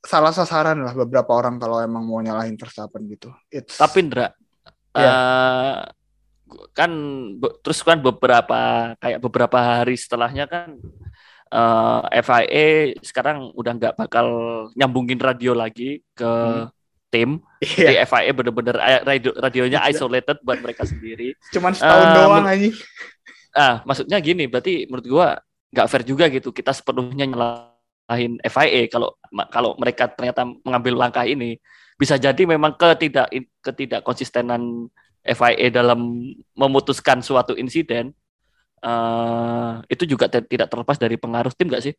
salah 0.00 0.32
sasaran 0.32 0.80
lah 0.80 0.96
beberapa 0.96 1.28
orang 1.32 1.60
kalau 1.60 1.78
emang 1.78 2.04
mau 2.04 2.20
nyalahin 2.20 2.56
Verstappen 2.56 3.04
gitu. 3.06 3.28
It's, 3.52 3.76
Tapi 3.76 4.08
Ndra, 4.08 4.32
Iya. 4.96 5.12
eh, 5.12 5.74
kan 6.74 6.90
be- 7.38 7.56
terus 7.62 7.78
kan 7.80 8.00
beberapa 8.00 8.58
kayak 8.98 9.20
beberapa 9.20 9.54
hari 9.54 9.94
setelahnya 9.94 10.50
kan 10.50 10.74
eh, 11.50 12.00
FIA 12.22 12.66
sekarang 13.02 13.50
udah 13.54 13.72
nggak 13.74 13.94
bakal 13.98 14.26
nyambungin 14.74 15.18
radio 15.18 15.50
lagi 15.52 16.00
ke 16.12 16.26
Hmm. 16.26 16.70
tim. 17.10 17.30
iya, 17.60 17.90
Jadi 17.90 17.96
FIA 18.06 18.30
bener-bener 18.32 18.76
eh, 18.78 19.02
radio, 19.02 19.30
radionya 19.34 19.82
Iya. 19.82 19.90
isolated 19.94 20.38
buat 20.40 20.58
mereka 20.58 20.86
sendiri. 20.86 21.34
cuman 21.50 21.74
setahun 21.74 22.06
Eh, 22.06 22.14
doang 22.14 22.46
anjing. 22.46 22.74
Ah, 23.50 23.82
maksudnya 23.82 24.16
gini, 24.18 24.46
berarti 24.46 24.86
menurut 24.86 25.06
gua 25.06 25.28
nggak 25.70 25.86
fair 25.90 26.02
juga 26.06 26.30
gitu. 26.30 26.50
Kita 26.50 26.70
sepenuhnya 26.70 27.26
nyalahin 28.10 28.42
FIA 28.42 28.90
kalau 28.90 29.14
kalau 29.54 29.78
mereka 29.78 30.10
ternyata 30.10 30.42
mengambil 30.66 30.98
langkah 30.98 31.22
ini 31.22 31.62
bisa 31.94 32.18
jadi 32.18 32.42
memang 32.42 32.74
ketidak 32.74 33.30
ketidak 33.62 34.02
konsistenan 34.02 34.90
FIA 35.22 35.70
dalam 35.70 36.18
memutuskan 36.58 37.22
suatu 37.22 37.54
insiden 37.54 38.10
eh, 38.82 39.72
itu 39.86 40.10
juga 40.10 40.26
te- 40.26 40.42
tidak 40.42 40.66
terlepas 40.66 40.98
dari 40.98 41.14
pengaruh 41.14 41.54
tim 41.54 41.70
nggak 41.70 41.84
sih? 41.86 41.94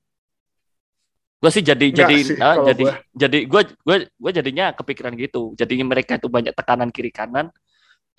Gue 1.41 1.49
sih 1.49 1.63
jadi 1.63 1.87
Nggak 1.89 1.95
jadi 2.05 2.17
sih, 2.21 2.35
kalau 2.37 2.67
jadi 2.67 2.83
gua. 2.83 2.93
jadi 3.15 3.39
gue 3.47 3.61
gue 3.87 3.97
gue 4.11 4.31
jadinya 4.35 4.65
kepikiran 4.75 5.13
gitu. 5.15 5.55
Jadinya 5.55 5.85
mereka 5.95 6.19
itu 6.19 6.27
banyak 6.27 6.53
tekanan 6.53 6.91
kiri 6.91 7.09
kanan. 7.09 7.47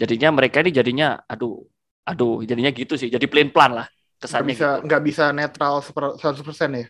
Jadinya 0.01 0.33
mereka 0.33 0.65
ini 0.65 0.73
jadinya 0.73 1.21
aduh 1.29 1.61
aduh 2.09 2.41
jadinya 2.49 2.73
gitu 2.73 2.97
sih. 2.97 3.13
Jadi 3.13 3.27
plain 3.29 3.53
plan 3.53 3.71
lah 3.85 3.87
Nggak 4.33 4.45
kesannya 4.49 4.51
bisa 4.51 4.67
gitu. 4.67 4.87
nggak 4.87 5.03
bisa 5.09 5.25
netral 5.37 5.75
seper- 5.87 6.17
100% 6.19 6.71
ya. 6.81 6.87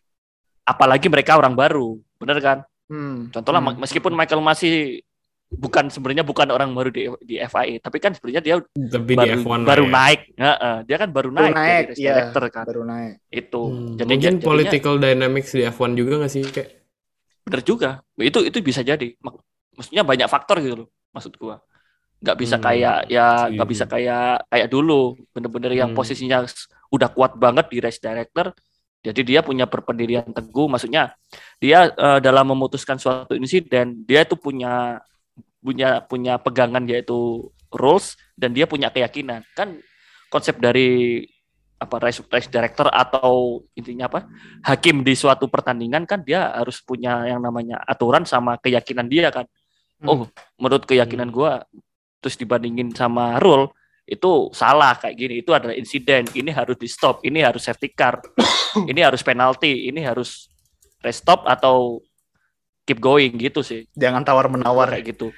Apalagi 0.62 1.06
mereka 1.06 1.34
orang 1.34 1.52
baru, 1.52 1.98
bener 2.16 2.38
kan? 2.38 2.58
Hmm. 2.86 3.28
Contohnya 3.28 3.60
Hmm. 3.60 3.78
meskipun 3.78 4.12
Michael 4.12 4.40
masih 4.40 5.02
bukan 5.52 5.92
sebenarnya 5.92 6.24
bukan 6.24 6.48
orang 6.48 6.72
baru 6.72 6.88
di 6.88 7.04
di 7.20 7.36
FIA, 7.36 7.76
tapi 7.76 7.98
kan 7.98 8.16
sebenarnya 8.16 8.40
dia 8.40 8.54
Tapi 8.64 9.12
baru, 9.12 9.26
di 9.26 9.30
F1 9.36 9.58
lah 9.58 9.68
baru 9.68 9.84
ya. 9.84 9.92
naik. 9.92 10.20
Heeh, 10.32 10.76
dia 10.82 10.96
kan 10.96 11.08
baru, 11.10 11.28
Baru 11.28 11.44
naik, 11.44 11.52
naik, 11.52 11.84
jadi 11.84 11.98
iya. 11.98 12.08
director 12.16 12.42
kan. 12.48 12.64
baru 12.64 12.82
naik. 12.82 13.14
Itu. 13.28 13.62
Hmm, 13.66 13.92
Jadi 13.94 14.08
mungkin 14.08 14.22
jadinya- 14.32 14.46
political 14.46 14.94
dynamics 14.96 15.50
di 15.50 15.62
F1 15.62 15.92
juga 15.92 16.12
gak 16.20 16.32
sih 16.32 16.42
kayak 16.42 16.70
bener 17.42 17.60
juga. 17.62 17.90
Itu 18.16 18.38
itu 18.40 18.56
bisa 18.60 18.80
jadi. 18.80 19.12
Mak- 19.18 19.42
Maksudnya 19.72 20.04
banyak 20.04 20.28
faktor 20.28 20.60
gitu 20.60 20.84
loh, 20.84 20.88
maksud 21.10 21.32
gua. 21.36 21.56
nggak 22.22 22.38
bisa 22.38 22.54
Hmm, 22.54 22.62
kayak 22.62 22.96
ya 23.10 23.26
nggak 23.50 23.66
setuju. 23.66 23.72
bisa 23.74 23.84
kayak 23.90 24.46
kayak 24.46 24.68
dulu 24.70 25.00
bener-bener 25.34 25.72
yang 25.74 25.90
Hmm. 25.90 25.98
posisinya 25.98 26.38
udah 26.88 27.08
kuat 27.10 27.34
banget 27.34 27.66
di 27.66 27.82
race 27.82 27.98
director 27.98 28.54
jadi 29.02 29.20
dia 29.26 29.40
punya 29.42 29.66
berpendirian 29.66 30.30
teguh 30.30 30.70
maksudnya 30.70 31.18
dia 31.58 31.90
eh, 31.90 32.18
dalam 32.22 32.54
memutuskan 32.54 32.96
suatu 33.02 33.34
insiden 33.34 34.06
dia 34.06 34.22
itu 34.22 34.38
punya 34.38 35.02
punya 35.62 36.02
punya 36.02 36.38
pegangan 36.42 36.82
yaitu 36.90 37.50
rules 37.72 38.18
dan 38.36 38.52
dia 38.52 38.68
punya 38.68 38.92
keyakinan. 38.92 39.46
Kan 39.56 39.80
konsep 40.28 40.60
dari 40.60 41.22
apa 41.78 41.98
race, 41.98 42.22
race 42.30 42.46
director 42.46 42.86
atau 42.86 43.58
intinya 43.74 44.06
apa 44.06 44.30
hakim 44.62 45.02
di 45.02 45.18
suatu 45.18 45.50
pertandingan 45.50 46.06
kan 46.06 46.22
dia 46.22 46.54
harus 46.54 46.78
punya 46.78 47.26
yang 47.26 47.42
namanya 47.42 47.82
aturan 47.82 48.22
sama 48.22 48.58
keyakinan 48.60 49.10
dia 49.10 49.32
kan. 49.34 49.46
Oh 50.02 50.26
menurut 50.58 50.86
keyakinan 50.86 51.30
gua 51.30 51.62
terus 52.22 52.38
dibandingin 52.38 52.94
sama 52.94 53.38
rule 53.38 53.70
itu 54.02 54.50
salah 54.52 54.98
kayak 54.98 55.16
gini. 55.16 55.34
Itu 55.40 55.54
adalah 55.54 55.74
insiden. 55.74 56.26
Ini 56.30 56.50
harus 56.50 56.76
di 56.76 56.88
stop 56.90 57.22
ini 57.22 57.40
harus 57.40 57.62
safety 57.62 57.94
car. 57.94 58.18
Ini 58.90 59.04
harus 59.04 59.20
penalti. 59.20 59.92
Ini 59.92 60.00
harus 60.00 60.48
restop 61.04 61.44
atau 61.44 62.00
keep 62.82 62.98
going 62.98 63.36
gitu 63.38 63.60
sih. 63.62 63.86
Jangan 63.94 64.24
tawar 64.26 64.50
menawar. 64.50 64.90
kayak 64.90 65.14
gitu. 65.14 65.28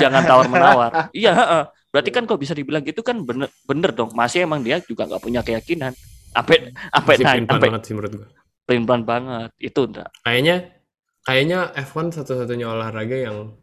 Jangan 0.00 0.22
tawar 0.24 0.46
menawar 0.48 0.90
iya 1.16 1.36
heeh. 1.36 1.64
berarti 1.92 2.10
kan 2.10 2.26
kok 2.26 2.40
bisa 2.42 2.56
dibilang 2.56 2.82
gitu 2.82 3.04
kan 3.04 3.22
bener 3.22 3.50
bener 3.68 3.90
dong. 3.92 4.10
Masih 4.16 4.48
emang 4.48 4.64
dia 4.64 4.80
juga 4.82 5.06
nggak 5.06 5.22
punya 5.22 5.44
keyakinan. 5.44 5.92
Sampai 6.34 6.74
Masih 6.74 7.24
naik 7.24 7.46
sampai 7.46 7.70
banget 7.70 7.82
sih 7.86 7.94
menurut 7.94 8.12
pelin-pelan 8.64 9.02
banget. 9.04 9.50
Itu 9.60 9.86
enggak 9.86 10.10
Kayaknya 10.24 10.56
kayaknya 11.22 11.58
F1 11.76 12.06
satu-satunya 12.18 12.66
olahraga 12.66 13.16
yang 13.16 13.54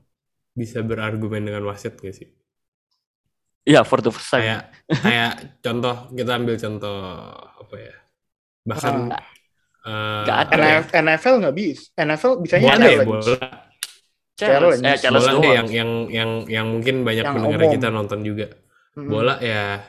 bisa 0.56 0.84
berargumen 0.84 1.48
dengan 1.48 1.64
wasit 1.68 1.96
gak 2.00 2.16
sih? 2.16 2.28
Iya 3.64 3.82
for 3.82 4.00
the 4.00 4.10
first 4.10 4.28
time 4.28 4.42
Kayak 4.42 4.62
kayak 5.00 5.34
contoh 5.60 5.96
kita 6.12 6.32
ambil 6.34 6.56
contoh 6.56 6.98
apa 7.58 7.76
ya? 7.78 7.96
Bahkan 8.62 8.94
Nggak- 9.08 9.26
eh, 9.84 10.22
nggak 10.24 10.38
ada 10.48 10.56
ya? 10.62 10.80
NFL 11.02 11.36
nggak 11.40 11.56
bisa. 11.56 11.84
NFL 11.96 12.32
bisanya 12.40 12.64
Bola 12.64 12.76
ada 12.76 12.86
deh, 12.86 12.98
lagi. 12.98 13.08
bola. 13.08 13.38
challenge 14.34 14.82
eh 14.82 14.98
challenge 14.98 15.28
Bola 15.28 15.40
deh 15.40 15.54
yang 15.54 15.68
yang 15.70 15.90
yang 16.10 16.30
yang 16.46 16.66
mungkin 16.68 16.96
banyak 17.02 17.26
Yang 17.26 17.34
pendengar 17.36 17.60
umum. 17.62 17.74
kita 17.74 17.88
nonton 17.90 18.20
juga. 18.22 18.48
Bola 18.94 19.36
ya 19.38 19.80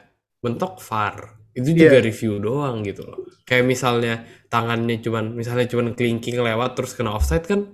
mentok 0.40 0.78
VAR. 0.78 1.16
Itu 1.52 1.68
juga 1.70 2.00
Iya. 2.00 2.04
review 2.04 2.32
doang 2.38 2.80
gitu 2.80 3.04
loh. 3.04 3.18
Kayak 3.44 3.64
misalnya 3.66 4.14
tangannya 4.48 5.00
cuman 5.00 5.32
misalnya 5.32 5.68
cuman 5.68 5.92
kelingking 5.92 6.40
lewat 6.40 6.72
terus 6.72 6.92
kena 6.92 7.12
offside 7.12 7.44
kan 7.44 7.68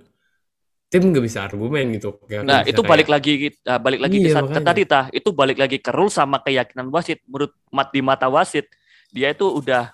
tim 0.89 1.05
nggak 1.05 1.21
bisa 1.21 1.39
argumen 1.41 1.93
gitu. 1.93 2.17
Kayak 2.25 2.43
Nah, 2.43 2.61
itu 2.61 2.75
kayak- 2.75 2.89
balik 2.89 3.07
lagi 3.07 3.33
uh, 3.63 3.79
balik 3.79 3.99
lagi 3.99 4.17
ke, 4.19 4.29
Iya, 4.29 4.41
ke 4.43 4.59
tadi 4.59 4.81
tah, 4.83 5.05
itu 5.09 5.29
balik 5.31 5.57
lagi 5.57 5.77
ke 5.77 5.89
rule 5.89 6.09
sama 6.09 6.41
keyakinan 6.41 6.89
wasit. 6.89 7.21
Menurut 7.23 7.53
mat 7.69 7.89
di 7.89 8.01
mata 8.01 8.25
wasit, 8.27 8.65
dia 9.09 9.29
itu 9.29 9.45
udah 9.45 9.93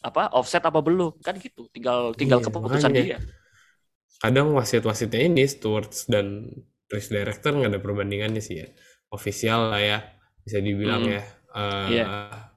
apa 0.00 0.30
offset 0.32 0.62
apa 0.62 0.78
belum 0.78 1.18
kan 1.18 1.34
gitu. 1.36 1.66
Tinggal 1.68 2.14
tinggal 2.14 2.38
Iya, 2.38 2.46
keputusan 2.46 2.90
makanya. 2.90 3.02
dia. 3.04 3.18
kadang 4.16 4.48
wasit-wasitnya 4.50 5.20
ini 5.22 5.44
stewards 5.44 6.08
dan 6.08 6.48
race 6.88 7.10
director 7.10 7.52
nggak 7.52 7.68
ada 7.68 7.78
perbandingannya 7.78 8.40
sih 8.40 8.56
ya 8.56 8.68
official 9.08 9.68
lah 9.68 9.76
ya 9.78 9.98
bisa 10.40 10.56
dibilang 10.58 11.04
Hmm. 11.04 11.12
ya 11.12 11.22
Eh, 11.52 11.88
Iya. 11.90 12.04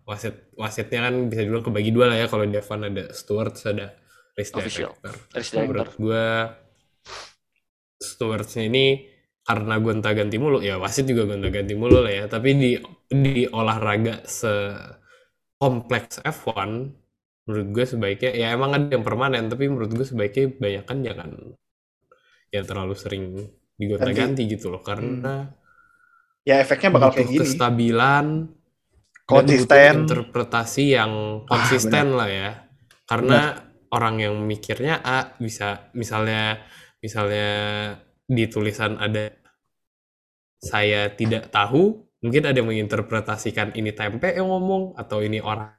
wasit 0.04 0.52
wasitnya 0.54 1.04
kan 1.04 1.28
bisa 1.28 1.40
dibilang 1.42 1.60
kebagi 1.62 1.88
dua 1.90 2.08
lah 2.08 2.18
ya 2.18 2.28
kalau 2.28 2.44
di 2.44 2.56
F1 2.56 2.80
ada 2.86 3.12
stewards 3.12 3.64
ada 3.66 3.92
race 4.34 4.52
Official. 4.52 4.92
director 4.94 5.14
Race 5.30 5.52
director. 5.52 5.60
menurut 5.62 5.92
gue 5.98 6.26
stewardsnya 8.00 8.64
ini 8.72 8.86
karena 9.44 9.76
gonta 9.82 10.14
ganti 10.14 10.38
mulu 10.38 10.62
ya 10.62 10.78
wasit 10.78 11.06
juga 11.10 11.24
gonta 11.36 11.50
ganti 11.52 11.74
mulu 11.76 12.00
lah 12.06 12.14
ya. 12.14 12.26
Tapi 12.32 12.50
di 12.58 12.72
di 13.10 13.44
olahraga 13.50 14.24
se 14.28 14.54
kompleks 15.60 16.20
F1 16.24 16.72
menurut 17.46 17.68
gue 17.76 17.86
sebaiknya 17.86 18.32
ya 18.38 18.48
emang 18.56 18.72
ada 18.78 18.88
yang 18.94 19.04
permanen 19.04 19.50
tapi 19.52 19.66
menurut 19.72 19.92
gue 19.92 20.06
sebaiknya 20.08 20.46
banyak 20.62 20.84
kan 20.86 20.98
jangan 21.02 21.30
ya 22.54 22.62
terlalu 22.66 22.94
sering 22.98 23.24
digonta-ganti 23.80 24.42
gitu 24.50 24.70
loh. 24.74 24.82
Karena 24.84 25.50
Ya 26.48 26.56
efeknya 26.64 26.90
bakal 26.96 27.12
kayak 27.16 27.30
gini. 27.30 27.40
kestabilan 27.40 28.26
Konsisten. 29.30 29.96
interpretasi 30.06 30.98
yang 30.98 31.46
Ah, 31.50 31.50
konsisten 31.50 32.18
lah 32.18 32.30
ya. 32.30 32.50
Karena 33.06 33.58
orang 33.94 34.16
yang 34.22 34.36
mikirnya 34.46 35.02
A 35.02 35.34
bisa 35.42 35.90
misalnya 35.98 36.62
misalnya 37.04 37.48
di 38.30 38.46
tulisan 38.52 39.00
ada 39.00 39.32
saya 40.60 41.12
tidak 41.16 41.50
tahu 41.56 42.04
mungkin 42.20 42.44
ada 42.44 42.60
yang 42.60 42.68
menginterpretasikan 42.68 43.72
ini 43.80 43.96
tempe 43.96 44.36
yang 44.36 44.52
ngomong 44.52 44.96
atau 45.00 45.24
ini 45.24 45.40
orang 45.40 45.72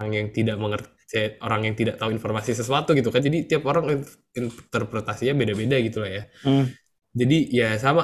orang 0.00 0.10
yang 0.16 0.28
tidak 0.32 0.56
mengerti 0.56 1.36
orang 1.44 1.68
yang 1.68 1.74
tidak 1.76 2.00
tahu 2.00 2.10
informasi 2.16 2.56
sesuatu 2.56 2.96
gitu 2.96 3.12
kan 3.12 3.20
jadi 3.20 3.44
tiap 3.44 3.68
orang 3.68 4.00
in- 4.00 4.08
interpretasinya 4.36 5.36
beda-beda 5.36 5.76
gitu 5.84 6.00
lah 6.00 6.10
ya 6.12 6.22
Hmm. 6.44 6.72
jadi 7.12 7.38
ya 7.52 7.68
sama 7.76 8.02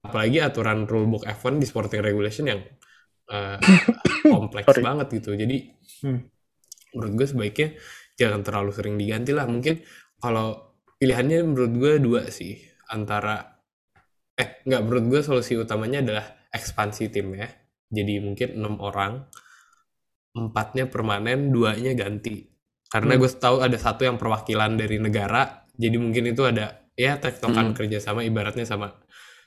apalagi 0.00 0.40
aturan 0.40 0.88
rulebook 0.88 1.28
F1 1.28 1.60
di 1.60 1.66
sporting 1.68 2.00
regulation 2.00 2.48
yang 2.48 2.60
eh, 3.28 3.58
kompleks 4.32 4.72
Sorry. 4.72 4.82
banget 4.84 5.06
gitu 5.20 5.36
jadi 5.36 5.56
Hmm. 6.04 6.28
menurut 6.96 7.12
gue 7.16 7.28
sebaiknya 7.28 7.68
jangan 8.16 8.40
terlalu 8.44 8.70
sering 8.72 8.96
diganti 8.96 9.32
lah 9.36 9.44
mungkin 9.48 9.80
kalau 10.16 10.65
pilihannya 10.96 11.44
menurut 11.44 11.72
gue 11.76 11.92
dua 12.00 12.22
sih 12.32 12.56
antara 12.88 13.60
eh 14.36 14.60
nggak 14.64 14.82
menurut 14.84 15.04
gue 15.12 15.20
solusi 15.24 15.56
utamanya 15.56 16.00
adalah 16.04 16.26
ekspansi 16.52 17.08
tim 17.12 17.32
ya 17.36 17.48
jadi 17.88 18.20
mungkin 18.20 18.56
enam 18.60 18.80
orang 18.80 19.24
empatnya 20.36 20.88
permanen 20.92 21.48
duanya 21.52 21.96
ganti 21.96 22.44
karena 22.92 23.16
Hmm. 23.16 23.20
gue 23.24 23.30
tahu 23.32 23.56
ada 23.64 23.76
satu 23.80 24.04
yang 24.04 24.16
perwakilan 24.20 24.76
dari 24.76 25.00
negara 25.00 25.64
jadi 25.76 25.96
mungkin 25.96 26.32
itu 26.32 26.42
ada 26.44 26.86
ya 26.96 27.16
tektokan 27.20 27.72
Hmm. 27.72 27.76
kerjasama 27.76 28.24
ibaratnya 28.24 28.64
sama 28.68 28.92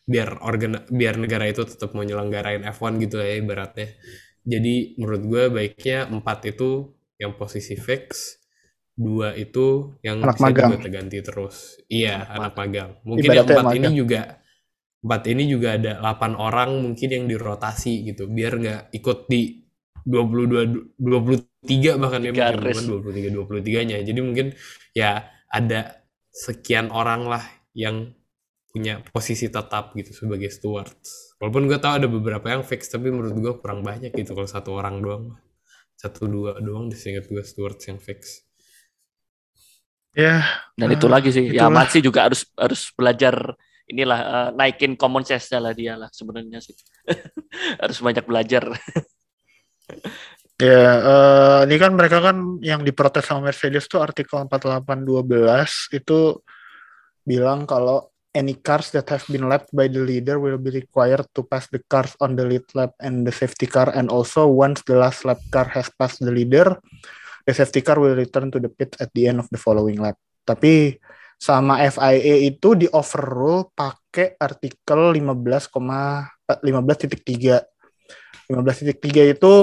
biar 0.10 0.42
organ 0.42 0.86
biar 0.90 1.22
negara 1.22 1.46
itu 1.46 1.62
tetap 1.66 1.94
mau 1.94 2.02
nyelenggarain 2.02 2.66
F1 2.66 2.98
gitu 2.98 3.22
ya 3.22 3.38
ibaratnya 3.38 3.94
jadi 4.42 4.98
menurut 4.98 5.24
gue 5.30 5.44
baiknya 5.54 6.10
empat 6.10 6.50
itu 6.50 6.98
yang 7.22 7.38
posisi 7.38 7.78
fix 7.78 8.39
dua 9.00 9.32
itu 9.32 9.96
yang 10.04 10.20
Anak 10.20 10.36
bisa 10.36 10.44
magang. 10.52 10.70
digonta 10.76 10.90
ganti 10.92 11.18
terus. 11.24 11.56
Iya 11.88 12.28
anak 12.28 12.54
magang. 12.60 12.92
mungkin 13.08 13.24
Ibaratnya 13.24 13.40
yang 13.48 13.56
empat 13.64 13.76
ini 13.80 13.90
juga 13.96 14.22
empat 15.00 15.24
ini 15.32 15.44
juga 15.48 15.70
ada 15.80 15.92
8 16.04 16.36
orang 16.36 16.70
mungkin 16.84 17.08
yang 17.08 17.26
dirotasi 17.32 18.04
gitu 18.12 18.28
biar 18.28 18.60
nggak 18.60 18.82
ikut 19.00 19.32
di 19.32 19.64
22 20.04 21.00
23 21.00 21.96
bahkan 21.96 22.20
ya 22.28 22.32
mungkin 22.36 22.60
race. 22.60 22.84
bukan 22.84 23.08
23 23.08 23.32
23 23.64 23.88
nya 23.88 23.98
jadi 24.04 24.20
mungkin 24.20 24.48
ya 24.92 25.24
ada 25.48 26.04
sekian 26.36 26.92
orang 26.92 27.32
lah 27.32 27.44
yang 27.72 28.12
punya 28.70 29.02
posisi 29.16 29.50
tetap 29.50 29.96
gitu 29.98 30.12
sebagai 30.14 30.52
stewards. 30.52 31.34
Walaupun 31.42 31.66
gue 31.66 31.80
tahu 31.80 31.94
ada 32.04 32.08
beberapa 32.12 32.54
yang 32.54 32.62
fix 32.68 32.92
tapi 32.92 33.10
menurut 33.10 33.34
gue 33.40 33.54
kurang 33.64 33.82
banyak 33.82 34.14
gitu 34.14 34.36
kalau 34.36 34.46
satu 34.46 34.76
orang 34.76 35.00
doang. 35.00 35.26
Satu 35.96 36.28
dua 36.28 36.60
doang 36.60 36.92
disingkat 36.92 37.32
gue 37.32 37.42
stewards 37.42 37.82
yang 37.88 37.98
fix 37.98 38.49
Ya, 40.18 40.42
Dan 40.74 40.90
itu 40.90 41.06
lagi 41.06 41.30
sih, 41.30 41.54
ya 41.54 41.70
itulah. 41.70 41.86
Matsi 41.86 42.02
juga 42.02 42.26
harus 42.26 42.42
harus 42.58 42.90
belajar 42.98 43.54
inilah 43.90 44.20
eh, 44.22 44.50
naikin 44.58 44.94
common 44.98 45.26
sense-nya 45.26 45.60
lah 45.62 45.74
dia 45.74 45.94
lah 45.98 46.10
sebenarnya 46.10 46.62
sih. 46.62 46.74
harus 47.82 47.98
banyak 48.02 48.26
belajar. 48.26 48.64
ya 50.60 50.84
eh, 51.02 51.60
ini 51.70 51.76
kan 51.78 51.92
mereka 51.94 52.22
kan 52.22 52.62
yang 52.62 52.82
diprotes 52.86 53.26
sama 53.26 53.50
Mercedes 53.50 53.90
tuh 53.90 54.02
artikel 54.02 54.38
4812 54.50 55.98
itu 55.98 56.20
bilang 57.26 57.66
kalau 57.70 58.10
any 58.34 58.54
cars 58.54 58.94
that 58.94 59.10
have 59.10 59.26
been 59.30 59.50
lapped 59.50 59.74
by 59.74 59.90
the 59.90 60.02
leader 60.02 60.38
will 60.38 60.62
be 60.62 60.70
required 60.70 61.26
to 61.34 61.42
pass 61.42 61.66
the 61.74 61.82
cars 61.90 62.14
on 62.22 62.38
the 62.38 62.46
lead 62.46 62.66
lap 62.78 62.94
and 63.02 63.26
the 63.26 63.34
safety 63.34 63.66
car 63.66 63.90
and 63.98 64.14
also 64.14 64.46
once 64.46 64.86
the 64.86 64.94
last 64.94 65.26
lap 65.26 65.42
car 65.50 65.66
has 65.66 65.90
passed 65.98 66.22
the 66.22 66.30
leader 66.30 66.78
the 67.50 67.58
safety 67.58 67.82
car 67.82 67.98
will 67.98 68.14
return 68.14 68.54
to 68.54 68.62
the 68.62 68.70
pit 68.70 68.94
at 69.02 69.10
the 69.18 69.26
end 69.26 69.42
of 69.42 69.50
the 69.50 69.58
following 69.58 69.98
lap. 69.98 70.22
Tapi 70.46 71.02
sama 71.42 71.82
FIA 71.90 72.46
itu 72.46 72.78
di 72.78 72.86
overrule 72.94 73.74
pakai 73.74 74.38
artikel 74.38 75.18
15, 75.18 75.74
15.3. 75.74 76.62
15.3 78.54 79.34
itu 79.34 79.54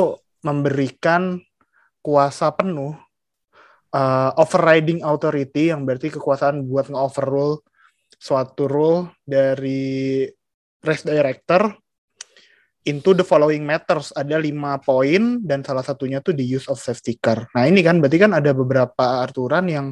memberikan 0.43 1.39
kuasa 2.03 2.51
penuh 2.55 2.99
uh, 3.95 4.31
overriding 4.35 5.07
authority 5.07 5.71
yang 5.71 5.87
berarti 5.87 6.11
kekuasaan 6.11 6.67
buat 6.67 6.91
nge-overrule 6.91 7.63
suatu 8.19 8.67
rule 8.67 9.11
dari 9.23 10.27
race 10.83 11.05
director 11.07 11.71
into 12.87 13.13
the 13.13 13.27
following 13.27 13.67
matters 13.67 14.15
ada 14.15 14.39
lima 14.39 14.79
poin 14.79 15.43
dan 15.43 15.67
salah 15.67 15.83
satunya 15.83 16.23
tuh 16.23 16.33
the 16.33 16.47
use 16.47 16.71
of 16.71 16.79
safety 16.79 17.19
car. 17.19 17.51
Nah 17.53 17.67
ini 17.67 17.83
kan 17.83 17.99
berarti 17.99 18.19
kan 18.23 18.33
ada 18.33 18.55
beberapa 18.55 19.27
aturan 19.27 19.67
yang 19.67 19.87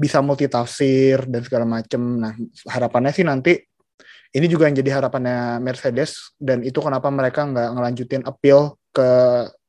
bisa 0.00 0.24
multitafsir 0.24 1.28
dan 1.28 1.44
segala 1.44 1.68
macem. 1.68 2.00
Nah 2.00 2.32
harapannya 2.72 3.12
sih 3.12 3.22
nanti 3.28 3.52
ini 4.32 4.46
juga 4.48 4.66
yang 4.66 4.80
jadi 4.80 4.90
harapannya 4.96 5.60
Mercedes 5.60 6.32
dan 6.40 6.64
itu 6.64 6.80
kenapa 6.80 7.12
mereka 7.12 7.44
nggak 7.44 7.68
ngelanjutin 7.76 8.24
appeal 8.24 8.80
ke 8.96 9.08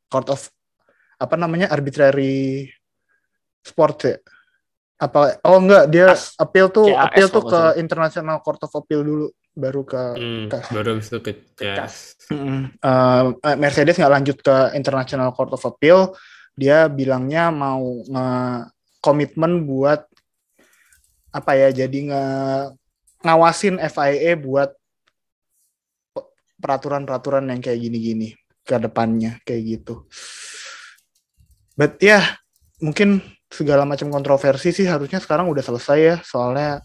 court 0.07 0.27
of 0.31 0.47
apa 1.21 1.35
namanya 1.37 1.69
arbitrary 1.69 2.71
sport 3.61 3.97
ya 4.07 4.17
apa 5.01 5.41
oh 5.49 5.57
enggak 5.57 5.89
dia 5.89 6.13
appeal 6.37 6.69
tuh 6.69 6.93
CAS 6.93 7.05
appeal 7.09 7.27
tuh 7.33 7.43
ke. 7.45 7.61
International 7.81 8.37
Court 8.45 8.61
of 8.61 8.73
Appeal 8.77 9.01
dulu 9.01 9.27
baru 9.51 9.83
ke 9.83 10.03
Hmm, 10.15 10.47
Kas. 10.47 10.71
baru 10.71 10.97
itu 10.97 11.19
ke 11.19 11.31
CAS. 11.59 12.15
Mm, 12.31 12.79
eh, 12.79 13.55
Mercedes 13.59 13.99
nggak 13.99 14.13
lanjut 14.15 14.37
ke 14.39 14.55
International 14.73 15.29
Court 15.35 15.51
of 15.51 15.63
Appeal 15.67 16.15
dia 16.55 16.87
bilangnya 16.91 17.51
mau 17.51 17.79
nge 18.03 18.27
komitmen 18.99 19.63
buat 19.65 20.03
apa 21.31 21.51
ya 21.55 21.71
jadi 21.71 21.97
nge 22.11 22.25
ngawasin 23.23 23.79
FIA 23.87 24.35
buat 24.35 24.71
pe- 26.11 26.29
peraturan-peraturan 26.59 27.47
yang 27.47 27.59
kayak 27.63 27.79
gini-gini 27.79 28.35
ke 28.67 28.75
depannya 28.77 29.39
kayak 29.47 29.61
gitu. 29.79 30.05
But 31.75 31.97
ya 32.03 32.23
mungkin 32.83 33.23
segala 33.51 33.83
macam 33.87 34.07
kontroversi 34.11 34.71
sih 34.71 34.87
harusnya 34.87 35.19
sekarang 35.19 35.47
udah 35.51 35.63
selesai 35.63 35.99
ya 35.99 36.15
soalnya 36.23 36.83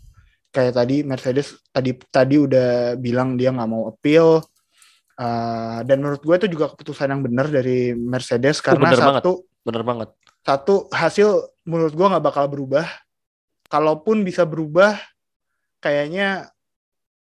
kayak 0.56 0.72
tadi 0.72 1.04
Mercedes 1.04 1.60
tadi 1.68 1.92
tadi 2.08 2.40
udah 2.40 2.96
bilang 2.96 3.36
dia 3.36 3.52
nggak 3.52 3.68
mau 3.68 3.92
appeal 3.92 4.40
Uh, 5.16 5.80
dan 5.88 6.04
menurut 6.04 6.20
gue 6.20 6.36
itu 6.44 6.48
juga 6.52 6.68
keputusan 6.76 7.08
yang 7.08 7.24
benar 7.24 7.48
dari 7.48 7.96
Mercedes 7.96 8.60
karena 8.60 8.84
bener 8.92 9.00
banget. 9.00 9.22
satu 9.24 9.32
Bener 9.64 9.80
banget. 9.80 10.08
satu 10.44 10.74
hasil 10.92 11.28
menurut 11.64 11.96
gua 11.96 12.12
nggak 12.12 12.26
bakal 12.28 12.44
berubah. 12.52 12.84
Kalaupun 13.72 14.28
bisa 14.28 14.44
berubah, 14.44 14.92
kayaknya 15.80 16.52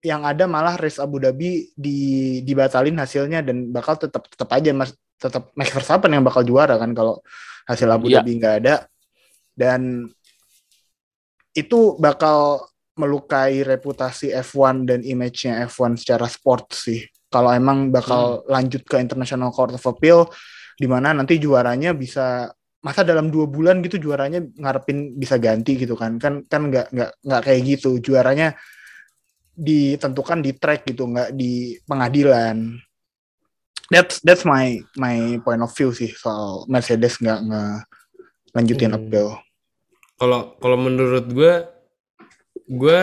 yang 0.00 0.24
ada 0.24 0.48
malah 0.48 0.80
race 0.80 0.96
Abu 0.96 1.20
Dhabi 1.20 1.76
di 1.76 2.40
dibatalin 2.40 2.96
hasilnya 2.96 3.44
dan 3.44 3.68
bakal 3.68 4.00
tetap 4.00 4.32
tetap 4.32 4.48
aja 4.48 4.72
mas 4.72 4.96
tetap 5.20 5.52
Max 5.52 5.68
Verstappen 5.68 6.08
yang 6.08 6.24
bakal 6.24 6.40
juara 6.40 6.80
kan 6.80 6.88
kalau 6.96 7.20
hasil 7.68 7.92
Abu 7.92 8.08
Iya. 8.08 8.24
Dhabi 8.24 8.32
nggak 8.40 8.54
ada 8.64 8.88
dan 9.52 10.08
itu 11.52 12.00
bakal 12.00 12.64
melukai 12.94 13.66
reputasi 13.66 14.30
F1 14.30 14.86
dan 14.86 15.00
image-nya 15.02 15.66
F1 15.66 15.98
secara 15.98 16.30
sport 16.30 16.70
sih. 16.74 17.02
Kalau 17.26 17.50
emang 17.50 17.90
bakal 17.90 18.46
lanjut 18.46 18.86
ke 18.86 19.02
International 19.02 19.50
Court 19.50 19.74
of 19.74 19.82
Appeal, 19.82 20.30
di 20.78 20.86
mana 20.86 21.10
nanti 21.10 21.42
juaranya 21.42 21.90
bisa 21.90 22.46
masa 22.78 23.02
dalam 23.02 23.32
dua 23.32 23.50
bulan 23.50 23.82
gitu 23.82 23.96
juaranya 23.98 24.44
ngarepin 24.44 25.18
bisa 25.18 25.34
ganti 25.42 25.74
gitu 25.74 25.98
kan. 25.98 26.22
Kan 26.22 26.46
kan 26.46 26.70
nggak 26.70 26.94
nggak 26.94 27.10
nggak 27.26 27.42
kayak 27.42 27.60
gitu. 27.66 27.98
Juaranya 27.98 28.54
ditentukan 29.54 30.42
di 30.42 30.54
track 30.54 30.86
gitu 30.86 31.10
nggak 31.10 31.34
di 31.34 31.74
pengadilan. 31.86 32.78
That's 33.90 34.22
that's 34.22 34.46
my 34.46 34.78
my 34.94 35.42
point 35.42 35.62
of 35.62 35.74
view 35.74 35.90
sih 35.90 36.14
soal 36.14 36.70
Mercedes 36.70 37.18
nggak 37.18 37.40
nge 37.50 37.62
lanjutin 38.54 38.94
Hmm. 38.94 38.98
appeal. 39.02 39.28
Kalau 40.14 40.54
kalau 40.62 40.78
menurut 40.78 41.26
gue, 41.26 41.66
gue 42.68 43.00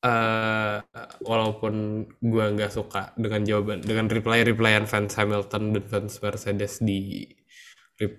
eh, 0.00 0.78
walaupun 1.24 1.74
gue 2.20 2.44
nggak 2.56 2.72
suka 2.72 3.12
dengan 3.20 3.44
jawaban 3.44 3.78
dengan 3.84 4.06
reply 4.08 4.42
replyan 4.46 4.84
fans 4.88 5.14
Hamilton 5.18 5.76
dan 5.76 5.84
fans 5.86 6.14
Mercedes 6.22 6.80
di 6.82 7.26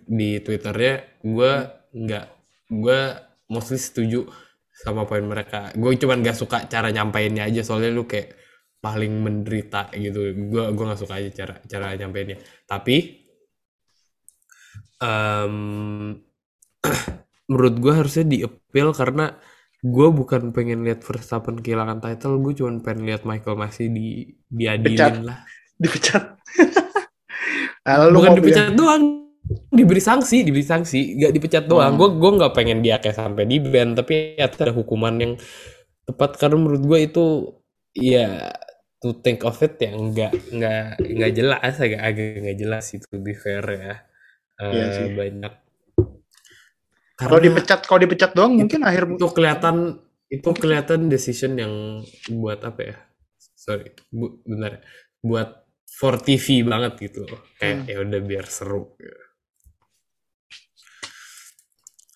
di 0.05 0.37
twitternya, 0.43 1.25
gue 1.25 1.53
nggak 1.97 2.25
gue 2.69 2.99
mostly 3.49 3.79
setuju 3.81 4.29
sama 4.71 5.05
poin 5.09 5.25
mereka. 5.25 5.73
Gue 5.75 5.97
cuman 5.97 6.21
nggak 6.21 6.37
suka 6.37 6.57
cara 6.69 6.89
nyampainnya 6.93 7.49
aja 7.49 7.61
soalnya 7.65 7.91
lu 7.93 8.05
kayak 8.05 8.37
paling 8.81 9.13
menderita 9.25 9.89
gitu. 9.97 10.33
Gue 10.49 10.63
gue 10.73 10.85
nggak 10.85 11.01
suka 11.01 11.13
aja 11.19 11.29
cara 11.33 11.55
cara 11.65 11.87
nyampainnya. 11.97 12.37
Tapi 12.69 12.97
em, 15.01 15.55
menurut 17.49 17.75
gue 17.81 17.93
harusnya 17.93 18.25
di 18.25 18.37
appeal 18.45 18.89
karena 18.95 19.33
gue 19.81 20.07
bukan 20.13 20.53
pengen 20.53 20.85
lihat 20.85 21.01
Verstappen 21.01 21.57
kehilangan 21.57 21.99
title 21.99 22.37
gue 22.37 22.53
cuma 22.53 22.77
pengen 22.79 23.09
lihat 23.09 23.25
Michael 23.25 23.57
masih 23.57 23.89
di 23.89 24.07
diadilin 24.47 24.93
Pecat. 24.93 25.13
lah. 25.25 25.37
Dipecat. 25.75 26.23
Ah, 27.81 28.05
lu 28.05 28.21
bukan 28.21 28.37
dipecat 28.37 28.77
doang 28.77 29.25
diberi 29.73 29.97
sanksi 29.97 30.45
diberi 30.45 30.61
sanksi. 30.61 31.17
Nggak 31.17 31.31
dipecat 31.33 31.63
doang. 31.65 31.97
Hmm. 31.97 31.99
gue 31.99 32.09
gue 32.13 32.31
nggak 32.37 32.53
pengen 32.53 32.85
dia 32.85 33.01
kayak 33.01 33.17
sampai 33.17 33.49
di 33.49 33.57
ban 33.57 33.97
tapi 33.97 34.37
ya 34.37 34.45
ada 34.45 34.69
hukuman 34.69 35.17
yang 35.17 35.33
tepat. 36.05 36.37
Karena 36.37 36.61
menurut 36.61 36.83
gue 36.85 36.99
itu 37.01 37.25
ya 37.97 38.53
to 39.01 39.17
think 39.25 39.41
of 39.41 39.57
it 39.65 39.81
yang 39.81 40.13
nggak 40.13 40.29
nggak 40.53 41.01
nggak 41.01 41.31
jelas 41.33 41.73
agak 41.81 42.01
agak 42.05 42.29
nggak 42.37 42.57
jelas 42.61 42.85
itu 42.93 43.09
be 43.17 43.33
fair 43.33 43.65
ya. 43.65 43.93
Eh, 44.61 44.69
Iya 44.69 44.85
sih. 44.93 45.07
banyak 45.17 45.53
kalau 47.21 47.37
Karena- 47.37 47.47
dipecat 47.53 47.79
kalau 47.85 47.99
dipecat 48.01 48.31
doang 48.33 48.53
mungkin 48.57 48.81
akhir 48.81 49.03
itu 49.13 49.27
kelihatan 49.29 49.75
itu 50.31 50.49
kelihatan 50.55 50.99
decision 51.05 51.53
yang 51.53 51.73
buat 52.33 52.65
apa 52.65 52.81
ya? 52.81 52.97
Sorry 53.53 53.93
bu, 54.09 54.41
benar 54.41 54.81
buat 55.21 55.61
for 55.85 56.17
TV 56.17 56.65
banget 56.65 56.97
gitu. 56.97 57.29
Kayak 57.61 57.77
Hmm. 57.77 57.87
ya 57.87 57.97
udah 58.01 58.19
biar 58.25 58.45
seru. 58.49 58.97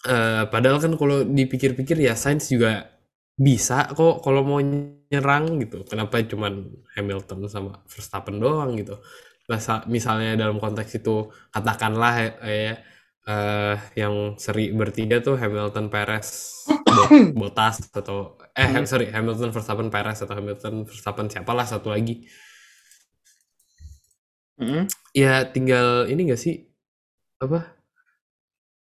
Eh, 0.05 0.43
padahal 0.53 0.77
kan 0.77 0.93
kalau 0.95 1.25
dipikir-pikir 1.25 1.97
ya 1.97 2.13
Sainz 2.13 2.45
juga 2.49 2.93
bisa 3.35 3.89
kok 3.89 4.21
kalau 4.21 4.45
mau 4.45 4.61
nyerang 4.61 5.57
gitu. 5.59 5.81
Kenapa 5.89 6.21
cuman 6.21 6.65
Hamilton 6.93 7.49
sama 7.49 7.81
Verstappen 7.89 8.37
doang 8.37 8.77
gitu? 8.77 9.01
Misalnya 9.89 10.37
dalam 10.37 10.57
konteks 10.57 11.01
itu 11.01 11.29
katakanlah 11.49 12.13
ya, 12.21 12.29
ya 12.41 12.73
eh, 13.25 13.75
yang 14.01 14.37
seri 14.37 14.69
bertiga 14.73 15.17
tuh 15.25 15.35
Hamilton 15.41 15.87
Perez 15.93 16.27
Bo- 16.95 17.11
Bottas 17.39 17.75
atau 17.93 18.37
eh 18.55 18.67
Ham- 18.73 18.87
sorry 18.89 19.09
Hamilton 19.11 19.49
Verstappen 19.55 19.89
Perez 19.93 20.17
atau 20.23 20.35
Hamilton 20.37 20.85
Verstappen 20.89 21.27
siapalah 21.33 21.65
satu 21.67 21.89
lagi. 21.95 22.25
Mm. 24.55 24.87
ya 25.11 25.43
tinggal 25.53 26.07
ini 26.11 26.21
gak 26.31 26.39
sih? 26.39 26.55
Apa? 27.43 27.59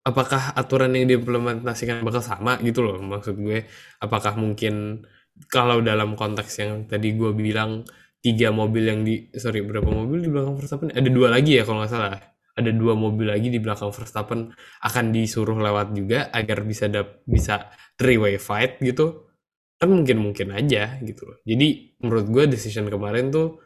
Apakah 0.08 0.56
aturan 0.56 0.96
yang 0.96 1.04
diimplementasikan 1.10 2.00
bakal 2.00 2.22
sama 2.24 2.56
gitu 2.64 2.80
loh 2.86 2.96
maksud 3.12 3.36
gue? 3.36 3.68
Apakah 4.00 4.34
mungkin 4.40 5.04
kalau 5.52 5.84
dalam 5.84 6.16
konteks 6.16 6.52
yang 6.64 6.72
tadi 6.88 7.12
gue 7.12 7.30
bilang 7.36 7.84
tiga 8.24 8.48
mobil 8.48 8.84
yang 8.90 9.00
di 9.04 9.28
sorry 9.36 9.60
berapa 9.68 9.84
mobil 10.00 10.18
di 10.24 10.28
belakang 10.32 10.56
Verstappen? 10.58 10.88
Ada 10.96 11.10
dua 11.12 11.28
lagi 11.34 11.60
ya 11.60 11.62
kalau 11.68 11.84
nggak 11.84 11.92
salah 11.92 12.37
ada 12.58 12.70
dua 12.74 12.98
mobil 12.98 13.30
lagi 13.30 13.48
di 13.54 13.62
belakang 13.62 13.94
Verstappen 13.94 14.50
akan 14.82 15.04
disuruh 15.14 15.54
lewat 15.54 15.94
juga 15.94 16.28
agar 16.34 16.66
bisa 16.66 16.90
dap 16.90 17.22
bisa 17.24 17.70
three 17.94 18.18
way 18.18 18.36
fight 18.36 18.82
gitu. 18.82 19.30
Kan 19.78 19.94
mungkin 19.94 20.18
mungkin 20.18 20.50
aja 20.50 20.98
gitu 21.06 21.22
loh. 21.30 21.38
Jadi 21.46 21.94
menurut 22.02 22.26
gue 22.26 22.44
decision 22.50 22.90
kemarin 22.90 23.30
tuh 23.30 23.62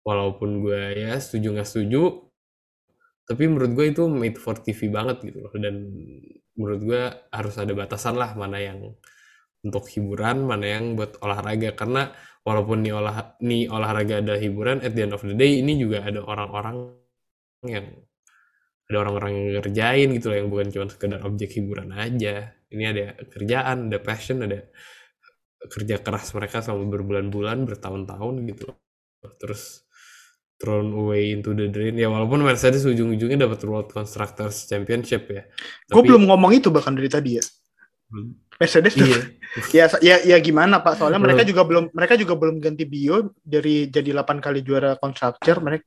walaupun 0.00 0.64
gue 0.64 0.96
ya 0.96 1.20
setuju 1.20 1.52
nggak 1.52 1.68
setuju 1.68 2.32
tapi 3.28 3.46
menurut 3.46 3.72
gue 3.76 3.86
itu 3.94 4.02
made 4.10 4.40
for 4.40 4.58
TV 4.58 4.90
banget 4.90 5.22
gitu 5.22 5.38
loh. 5.44 5.52
Dan 5.54 5.86
menurut 6.56 6.80
gue 6.82 7.02
harus 7.30 7.54
ada 7.60 7.72
batasan 7.76 8.18
lah 8.18 8.34
mana 8.34 8.58
yang 8.58 8.90
untuk 9.60 9.84
hiburan 9.92 10.48
mana 10.48 10.66
yang 10.66 10.96
buat 10.98 11.20
olahraga. 11.22 11.76
Karena 11.78 12.10
walaupun 12.42 12.82
nih 12.82 12.92
olah 12.96 13.38
nih 13.38 13.68
olahraga 13.68 14.24
ada 14.24 14.34
hiburan 14.40 14.80
at 14.80 14.96
the 14.96 15.02
end 15.04 15.14
of 15.14 15.22
the 15.22 15.36
day 15.36 15.60
ini 15.60 15.76
juga 15.76 16.02
ada 16.02 16.24
orang-orang 16.24 16.96
yang 17.68 17.86
ada 18.90 19.06
orang-orang 19.06 19.30
yang 19.38 19.46
ngerjain 19.62 20.08
gitu 20.18 20.34
loh 20.34 20.36
yang 20.42 20.48
bukan 20.50 20.66
cuma 20.74 20.86
sekedar 20.90 21.22
objek 21.22 21.54
hiburan 21.54 21.94
aja. 21.94 22.50
Ini 22.74 22.84
ada 22.90 23.04
kerjaan 23.30 23.86
ada 23.86 23.98
passion 24.02 24.42
ada 24.42 24.66
kerja 25.70 26.02
keras 26.02 26.34
mereka 26.34 26.58
selama 26.58 26.90
berbulan-bulan 26.90 27.62
bertahun-tahun 27.70 28.34
gitu 28.50 28.62
loh. 28.74 28.78
Terus 29.38 29.86
thrown 30.58 30.90
away 30.92 31.30
into 31.32 31.54
the 31.54 31.70
drain. 31.70 31.94
Ya 31.94 32.10
walaupun 32.10 32.42
Mercedes 32.42 32.82
ujung-ujungnya 32.82 33.46
dapat 33.46 33.62
World 33.62 33.94
Constructors 33.94 34.66
Championship 34.66 35.30
ya. 35.30 35.46
Gue 35.86 36.02
belum 36.02 36.26
ngomong 36.26 36.50
itu 36.58 36.68
bahkan 36.74 36.92
dari 36.98 37.06
tadi 37.08 37.38
ya. 37.38 37.44
Mercedes 38.58 38.98
tuh- 38.98 39.06
iya. 39.06 39.22
Ya 39.74 39.84
ya 39.98 40.16
ya 40.22 40.36
gimana 40.38 40.78
pak? 40.78 40.98
Soalnya 40.98 41.18
mereka 41.18 41.42
juga 41.46 41.62
belum 41.66 41.90
mereka 41.90 42.14
juga 42.14 42.34
belum 42.38 42.58
ganti 42.62 42.86
bio 42.86 43.34
dari 43.42 43.86
jadi 43.90 44.14
8 44.14 44.38
kali 44.38 44.62
juara 44.62 44.94
constructor 44.98 45.58
mereka 45.62 45.86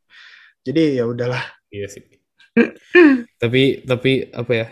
jadi 0.63 0.99
ya 0.99 1.07
udahlah. 1.07 1.43
Iya 1.71 1.87
sih 1.91 2.22
tapi 3.41 3.81
tapi 3.83 4.29
apa 4.29 4.51
ya 4.53 4.67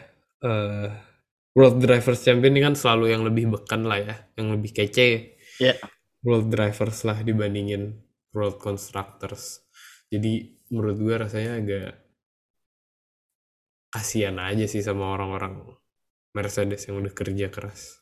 eh 0.46 0.90
World 1.52 1.84
Drivers 1.84 2.24
Champion 2.24 2.56
ini 2.56 2.64
kan 2.64 2.76
selalu 2.80 3.12
yang 3.12 3.28
lebih 3.28 3.52
beken 3.52 3.84
lah 3.84 4.00
ya 4.00 4.16
yang 4.40 4.56
lebih 4.56 4.72
kece. 4.72 5.36
Iya. 5.60 5.76
World 6.24 6.48
Drivers 6.54 7.04
lah 7.04 7.20
dibandingin 7.26 7.98
World 8.32 8.62
Constructors. 8.62 9.66
Jadi 10.08 10.48
menurut 10.72 10.98
gue 11.02 11.16
rasanya 11.28 11.52
agak 11.60 11.92
kasihan 13.92 14.40
aja 14.40 14.64
sih 14.64 14.80
sama 14.80 15.12
orang-orang 15.12 15.60
Mercedes 16.32 16.88
yang 16.88 17.04
udah 17.04 17.12
kerja 17.12 17.52
keras. 17.52 18.00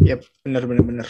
Ya 0.00 0.16
bener 0.40 0.64
bener 0.64 0.84
bener. 0.86 1.08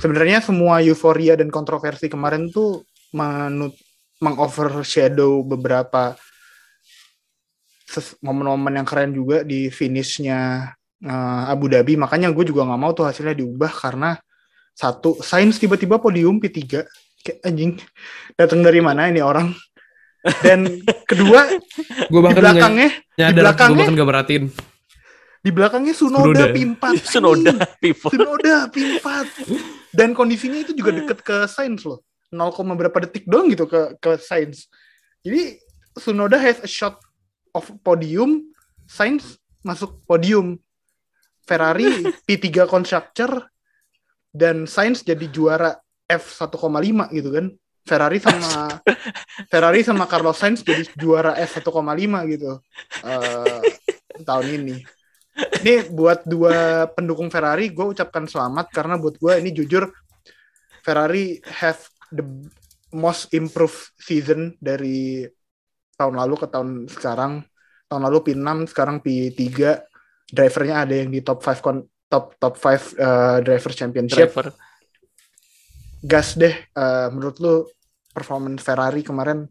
Sebenarnya 0.00 0.40
semua 0.40 0.80
euforia 0.80 1.36
dan 1.36 1.52
kontroversi 1.52 2.08
kemarin 2.08 2.48
tuh 2.48 2.88
menut 3.12 3.76
mengovershadow 4.24 5.44
beberapa 5.44 6.16
momen-momen 8.22 8.80
yang 8.80 8.86
keren 8.88 9.10
juga 9.12 9.42
di 9.42 9.68
finishnya 9.68 10.72
eh, 11.02 11.42
Abu 11.50 11.68
Dhabi 11.68 11.98
makanya 11.98 12.30
gue 12.30 12.44
juga 12.46 12.64
nggak 12.66 12.80
mau 12.80 12.92
tuh 12.96 13.06
hasilnya 13.10 13.34
diubah 13.34 13.70
karena 13.70 14.16
satu 14.74 15.22
Sainz 15.22 15.62
tiba-tiba 15.62 16.02
podium 16.02 16.42
P3 16.42 16.58
kayak 17.24 17.38
anjing 17.46 17.78
datang 18.34 18.60
dari 18.60 18.82
mana 18.82 19.08
ini 19.08 19.22
orang 19.22 19.54
dan 20.42 20.66
kedua 21.10 21.46
Gue 22.10 22.20
di 22.20 22.34
belakangnya 22.36 22.90
nggak 22.90 23.16
nyadar, 23.16 23.30
di 23.30 23.32
gue 23.32 23.42
belakangnya 23.44 23.76
bahkan 23.78 23.94
gak 23.96 24.08
merhatiin. 24.10 24.44
di 25.44 25.50
belakangnya 25.52 25.92
Sunoda, 25.92 26.24
Tsunoda. 26.24 26.44
P4 26.56 26.84
Sunoda 27.04 27.50
anjing. 27.60 27.76
people. 27.80 28.10
Sunoda 28.10 28.54
P4 28.72 29.06
dan 29.92 30.08
kondisinya 30.16 30.58
itu 30.58 30.72
juga 30.72 30.90
deket 30.96 31.18
ke 31.20 31.36
Sainz 31.46 31.84
loh 31.84 32.02
0, 32.34 32.50
berapa 32.74 32.98
detik 33.06 33.28
doang 33.30 33.46
gitu 33.52 33.68
ke 33.70 33.94
ke 34.02 34.18
Sainz 34.18 34.66
jadi 35.22 35.60
Sunoda 35.94 36.34
has 36.40 36.58
a 36.64 36.68
shot 36.68 36.98
of 37.54 37.70
podium 37.80 38.50
Sainz 38.84 39.40
masuk 39.64 40.02
podium. 40.04 40.60
Ferrari 41.44 41.88
P3 42.26 42.64
constructor 42.68 43.48
dan 44.32 44.64
Sainz 44.68 45.04
jadi 45.04 45.28
juara 45.28 45.76
F1,5 46.08 47.14
gitu 47.14 47.30
kan. 47.32 47.46
Ferrari 47.84 48.16
sama 48.16 48.80
Ferrari 49.52 49.80
sama 49.84 50.04
Carlos 50.08 50.40
Sainz 50.40 50.64
jadi 50.64 50.88
juara 50.96 51.36
F1,5 51.36 52.32
gitu 52.32 52.52
eh, 53.04 53.60
tahun 54.24 54.46
ini. 54.60 54.76
Ini 55.34 55.90
buat 55.90 56.22
dua 56.24 56.86
pendukung 56.94 57.28
Ferrari 57.28 57.74
gue 57.74 57.92
ucapkan 57.92 58.24
selamat 58.24 58.70
karena 58.70 58.94
buat 58.96 59.18
gue 59.18 59.34
ini 59.42 59.50
jujur 59.50 59.90
Ferrari 60.80 61.42
have 61.44 61.80
the 62.14 62.22
most 62.94 63.34
improved 63.34 63.90
season 63.98 64.54
dari 64.62 65.26
tahun 65.94 66.14
lalu 66.20 66.34
ke 66.42 66.46
tahun 66.50 66.90
sekarang 66.90 67.32
tahun 67.88 68.02
lalu 68.10 68.18
P6 68.32 68.70
sekarang 68.70 68.96
P3 69.00 69.80
drivernya 70.30 70.76
ada 70.86 70.94
yang 70.94 71.10
di 71.14 71.20
top 71.22 71.40
5 71.42 71.60
kon- 71.64 71.86
top 72.10 72.34
top 72.38 72.54
5 72.58 72.94
uh, 72.98 73.38
driver 73.42 73.72
championship 73.72 74.30
Driver. 74.34 74.52
gas 76.04 76.36
deh 76.36 76.52
eh, 76.52 77.06
menurut 77.08 77.36
lu 77.40 77.54
performance 78.12 78.60
Ferrari 78.60 79.00
kemarin 79.00 79.48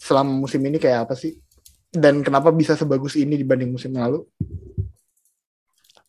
selama 0.00 0.32
musim 0.32 0.64
ini 0.64 0.80
kayak 0.80 1.04
apa 1.04 1.14
sih 1.14 1.36
dan 1.92 2.24
kenapa 2.24 2.48
bisa 2.48 2.72
sebagus 2.78 3.12
ini 3.20 3.36
dibanding 3.36 3.68
musim 3.68 3.92
lalu 3.92 4.24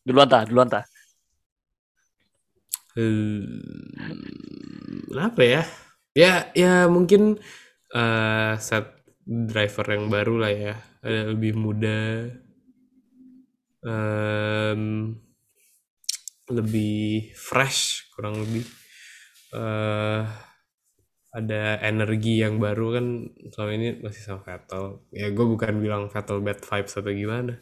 Duluan 0.01 0.25
ta, 0.25 0.41
duluan 0.49 0.65
ta. 0.65 0.81
Hmm, 2.97 3.61
apa 5.13 5.41
ya? 5.45 5.61
Ya, 6.17 6.49
ya 6.57 6.89
mungkin 6.89 7.37
eh, 7.93 8.53
set 8.59 9.01
driver 9.49 9.86
yang 9.95 10.05
baru 10.15 10.36
lah 10.43 10.51
ya, 10.53 10.73
ada 11.05 11.19
lebih 11.34 11.53
muda, 11.63 11.99
em, 13.84 15.15
lebih 16.51 17.32
fresh 17.34 18.11
kurang 18.13 18.36
lebih. 18.43 18.65
eh 19.55 20.23
ada 21.39 21.79
energi 21.91 22.43
yang 22.43 22.55
baru 22.59 22.88
kan 22.99 23.05
selama 23.55 23.71
ini 23.79 23.88
masih 24.03 24.21
sama 24.23 24.41
Vettel. 24.47 24.84
Ya 25.15 25.27
gue 25.32 25.45
bukan 25.53 25.73
bilang 25.84 26.03
Vettel 26.11 26.39
bad 26.43 26.59
vibes 26.59 26.93
atau 26.99 27.11
gimana. 27.11 27.53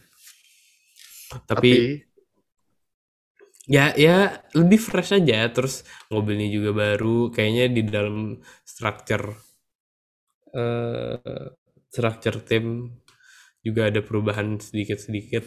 Tapi 1.47 1.71
ya 3.75 3.85
ya 4.05 4.15
lebih 4.59 4.79
fresh 4.81 5.11
aja 5.19 5.39
terus 5.55 5.75
mobilnya 6.13 6.47
juga 6.55 6.71
baru 6.83 7.29
kayaknya 7.35 7.65
di 7.75 7.81
dalam 7.85 8.17
structure 8.65 9.25
eh 10.53 11.58
structure 11.89 12.39
tim 12.45 12.93
juga 13.65 13.89
ada 13.89 13.99
perubahan 13.99 14.55
sedikit-sedikit 14.61 15.43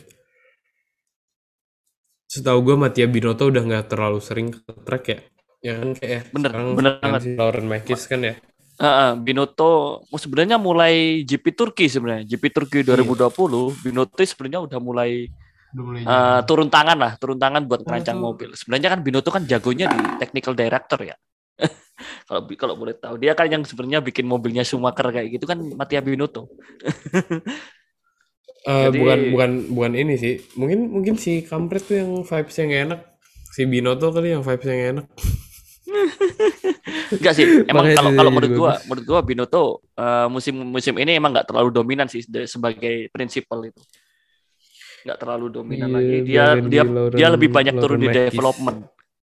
setahu 2.28 2.58
gue 2.64 2.76
Mattia 2.76 3.06
Binotto 3.08 3.48
udah 3.48 3.62
nggak 3.62 3.86
terlalu 3.92 4.18
sering 4.20 4.48
ke 4.52 4.60
track 4.84 5.04
ya 5.08 5.18
ya 5.62 5.72
kan 5.78 5.90
kayak 5.94 6.22
Bener, 6.34 6.50
sekarang 6.50 6.68
bener 6.74 6.92
kan 6.98 7.02
banget. 7.06 7.22
si 7.22 7.30
Lauren 7.38 7.66
Makis 7.70 8.02
kan 8.10 8.20
ya 8.26 8.34
Heeh, 8.82 9.10
Binotto 9.20 10.02
oh, 10.02 10.18
sebenarnya 10.18 10.58
mulai 10.58 11.22
GP 11.22 11.54
Turki 11.54 11.86
sebenarnya. 11.86 12.26
GP 12.26 12.44
Turki 12.50 12.78
2020, 12.82 13.84
Binotto 13.84 14.18
sebenarnya 14.26 14.58
udah 14.64 14.78
mulai 14.82 15.28
udah 15.70 15.84
mulai 15.86 16.02
eh, 16.02 16.40
turun 16.48 16.66
tangan 16.66 16.98
lah, 16.98 17.12
turun 17.20 17.38
tangan 17.38 17.62
buat 17.68 17.86
merancang 17.86 18.18
mobil. 18.18 18.50
Sebenarnya 18.58 18.88
kan 18.96 19.00
Binotto 19.04 19.30
kan 19.30 19.46
jagonya 19.46 19.86
di 19.86 19.98
technical 20.24 20.56
director 20.58 20.98
ya. 21.04 21.14
Kalau 22.24 22.40
kalau 22.54 22.74
boleh 22.74 22.94
tahu 22.96 23.18
dia 23.18 23.34
kan 23.34 23.50
yang 23.50 23.66
sebenarnya 23.66 24.00
bikin 24.00 24.24
mobilnya 24.24 24.62
Schumacher 24.62 25.10
kayak 25.10 25.28
gitu 25.34 25.44
kan 25.48 25.58
Mattia 25.74 26.00
Binotto. 26.00 26.46
Eh, 28.62 28.94
Jadi- 28.94 29.02
bukan 29.02 29.18
bukan 29.34 29.50
bukan 29.74 29.92
ini 29.98 30.14
sih 30.14 30.38
mungkin 30.54 30.86
mungkin 30.86 31.18
si 31.18 31.42
kampret 31.42 31.82
tuh 31.82 31.98
yang 31.98 32.22
vibes 32.22 32.54
yang 32.62 32.70
enak 32.70 33.00
si 33.50 33.66
Binotto 33.66 34.14
kali 34.14 34.30
yang 34.30 34.46
vibes 34.46 34.70
yang 34.70 34.82
enak 34.94 35.06
Enggak 37.12 37.34
sih, 37.36 37.44
emang 37.68 37.84
kalau 37.92 38.10
kalau 38.16 38.30
menurut 38.32 38.52
gua, 38.56 38.72
menurut 38.88 39.04
gua 39.04 39.20
Binotto 39.20 39.64
eh, 39.98 40.26
musim 40.30 40.56
musim 40.62 40.94
ini 40.96 41.18
emang 41.18 41.34
nggak 41.34 41.50
terlalu 41.50 41.68
dominan 41.74 42.08
sih 42.08 42.24
sebagai 42.24 43.10
prinsipal 43.12 43.60
itu. 43.66 43.82
Nggak 45.04 45.18
terlalu 45.20 45.46
dominan 45.52 45.88
Iya, 45.90 45.96
lagi. 45.98 46.16
Dia 46.24 46.44
dia 46.64 46.82
dia 47.12 47.28
lebih 47.28 47.52
banyak 47.52 47.74
turun 47.76 48.00
di 48.00 48.08
development. 48.08 48.88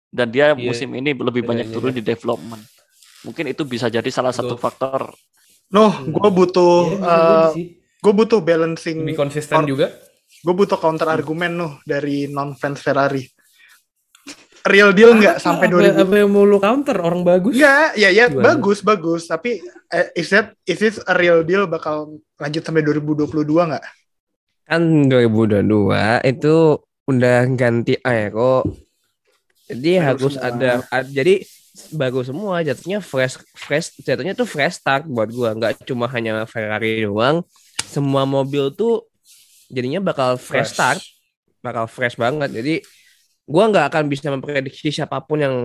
Dan 0.08 0.30
dia 0.30 0.52
Iya. 0.52 0.58
musim 0.58 0.88
ini 0.94 1.12
lebih 1.12 1.42
Iya, 1.44 1.48
banyak 1.50 1.66
iya, 1.68 1.74
turun 1.74 1.92
iya. 1.92 1.98
di 1.98 2.02
development. 2.02 2.62
Mungkin 3.22 3.44
itu 3.50 3.62
bisa 3.66 3.86
jadi 3.86 4.06
salah 4.08 4.30
satu 4.30 4.54
Betul. 4.54 4.62
faktor. 4.62 5.00
Noh, 5.66 5.92
gue 6.06 6.30
butuh 6.30 6.94
Iya, 6.94 7.00
jadi 7.02 7.34
uh, 7.50 7.50
gue 7.96 8.12
butuh 8.14 8.38
balancing 8.38 9.02
lebih 9.02 9.18
konsisten 9.18 9.58
or- 9.58 9.66
juga 9.66 9.90
gue 10.36 10.54
butuh 10.54 10.78
counter 10.78 11.10
argumen 11.10 11.58
noh 11.58 11.72
dari 11.82 12.30
non 12.30 12.54
fans 12.54 12.78
Ferrari 12.78 13.26
real 14.62 14.90
deal 14.90 15.14
nggak 15.14 15.38
sampai 15.38 15.66
apa, 15.66 15.90
2000 15.98 16.06
apa 16.06 16.14
yang 16.18 16.30
mau 16.30 16.46
lu 16.46 16.58
counter 16.58 16.98
orang 16.98 17.22
bagus 17.22 17.54
Enggak, 17.54 17.94
ya 17.94 18.10
ya 18.10 18.26
Gimana? 18.30 18.54
bagus 18.54 18.78
bagus 18.82 19.26
tapi 19.26 19.58
eh, 19.90 20.06
is 20.14 20.30
that 20.30 20.54
is 20.62 20.78
it 20.78 20.94
a 21.02 21.14
real 21.14 21.42
deal 21.42 21.66
bakal 21.66 22.14
lanjut 22.38 22.62
sampai 22.62 22.82
2022 22.82 23.26
nggak? 23.46 23.84
kan 24.66 24.82
2022 25.06 25.66
itu 26.26 26.54
udah 27.06 27.38
ganti 27.54 27.94
aero 28.02 28.62
jadi 29.66 29.90
Baru 29.98 30.06
harus 30.06 30.34
semua. 30.38 30.48
ada 30.48 30.70
ad- 30.88 31.12
jadi 31.12 31.34
bagus 31.92 32.32
semua 32.32 32.64
jatuhnya 32.64 33.04
fresh 33.04 33.36
fresh 33.52 33.92
jatuhnya 34.00 34.32
tuh 34.32 34.48
fresh 34.48 34.80
start 34.80 35.04
buat 35.04 35.28
gua. 35.28 35.52
Nggak 35.52 35.84
cuma 35.84 36.08
hanya 36.08 36.46
Ferrari 36.48 37.04
doang. 37.04 37.44
Semua 37.84 38.24
mobil 38.24 38.72
tuh 38.72 39.04
jadinya 39.68 40.00
bakal 40.00 40.38
fresh, 40.40 40.72
start 40.72 41.00
bakal 41.60 41.84
fresh 41.90 42.16
banget. 42.16 42.50
Jadi 42.54 42.74
gua 43.44 43.68
nggak 43.68 43.92
akan 43.92 44.04
bisa 44.08 44.30
memprediksi 44.32 44.88
siapa 44.94 45.20
pun 45.22 45.38
yang 45.42 45.56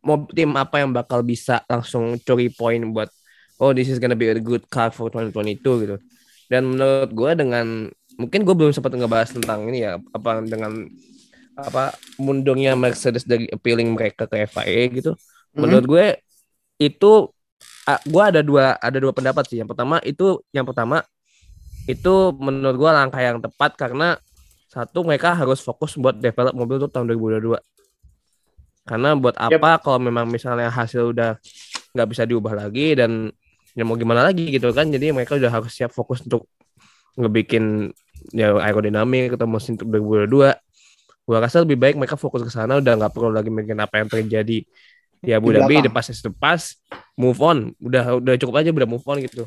mau 0.00 0.24
tim 0.32 0.48
apa 0.56 0.80
yang 0.80 0.96
bakal 0.96 1.20
bisa 1.20 1.60
langsung 1.68 2.16
curi 2.24 2.48
poin 2.48 2.80
buat 2.88 3.12
oh 3.60 3.76
this 3.76 3.92
is 3.92 4.00
gonna 4.00 4.16
be 4.16 4.32
a 4.32 4.40
good 4.40 4.64
car 4.72 4.88
for 4.88 5.12
2022 5.12 5.60
gitu. 5.60 5.96
Dan 6.48 6.72
menurut 6.72 7.10
gua 7.12 7.36
dengan 7.36 7.90
mungkin 8.18 8.44
gue 8.44 8.52
belum 8.52 8.72
sempat 8.76 8.92
ngebahas 8.92 9.32
tentang 9.32 9.64
ini 9.72 9.80
ya 9.80 9.96
apa 10.12 10.44
dengan 10.44 10.88
apa 11.58 11.94
mundurnya 12.16 12.78
Mercedes 12.78 13.26
dari 13.26 13.50
appealing 13.50 13.90
mereka 13.92 14.26
ke 14.26 14.46
FIA 14.46 14.82
gitu. 14.90 15.12
Hmm. 15.50 15.66
menurut 15.66 15.84
gue 15.90 16.06
itu 16.78 17.12
gue 18.06 18.22
ada 18.22 18.40
dua 18.40 18.78
ada 18.78 18.98
dua 19.02 19.10
pendapat 19.10 19.44
sih. 19.50 19.58
Yang 19.58 19.74
pertama 19.74 19.98
itu 20.06 20.40
yang 20.54 20.62
pertama 20.62 21.02
itu 21.90 22.30
menurut 22.38 22.76
gue 22.78 22.90
langkah 22.90 23.18
yang 23.18 23.42
tepat 23.42 23.74
karena 23.74 24.14
satu 24.70 25.02
mereka 25.02 25.34
harus 25.34 25.58
fokus 25.58 25.98
buat 25.98 26.14
develop 26.22 26.54
mobil 26.54 26.78
tuh 26.86 26.90
tahun 26.94 27.10
2022 27.10 27.58
karena 28.86 29.14
buat 29.18 29.34
apa 29.38 29.82
kalau 29.82 29.98
memang 29.98 30.26
misalnya 30.30 30.70
hasil 30.70 31.14
udah 31.14 31.38
nggak 31.94 32.08
bisa 32.10 32.22
diubah 32.26 32.54
lagi 32.54 32.94
dan 32.98 33.30
ya 33.74 33.82
mau 33.86 33.94
gimana 33.94 34.26
lagi 34.26 34.50
gitu 34.50 34.70
kan. 34.74 34.90
Jadi 34.90 35.14
mereka 35.14 35.36
udah 35.36 35.50
harus 35.50 35.70
siap 35.70 35.94
fokus 35.94 36.24
untuk 36.24 36.50
ngebikin 37.14 37.90
ya 38.34 38.54
aerodinamik 38.56 39.34
atau 39.38 39.46
mesin 39.46 39.78
untuk 39.78 39.94
2022 39.94 40.54
gua 41.24 41.38
rasa 41.40 41.62
lebih 41.62 41.78
baik 41.78 41.94
mereka 41.96 42.16
fokus 42.16 42.42
ke 42.42 42.50
sana 42.50 42.78
udah 42.78 42.94
nggak 42.96 43.12
perlu 43.12 43.30
lagi 43.30 43.48
mikirin 43.48 43.80
apa 43.80 44.02
yang 44.02 44.08
terjadi. 44.08 44.58
Di 45.20 45.30
Abu 45.36 45.52
Di 45.52 45.60
Dhabi 45.60 45.84
the 45.84 45.92
past 45.92 46.08
is 46.10 46.24
the 46.24 46.32
past 46.32 46.80
move 47.14 47.38
on. 47.40 47.76
Udah 47.78 48.16
udah 48.18 48.34
cukup 48.40 48.64
aja 48.64 48.72
udah 48.72 48.88
move 48.88 49.04
on 49.04 49.20
gitu. 49.20 49.44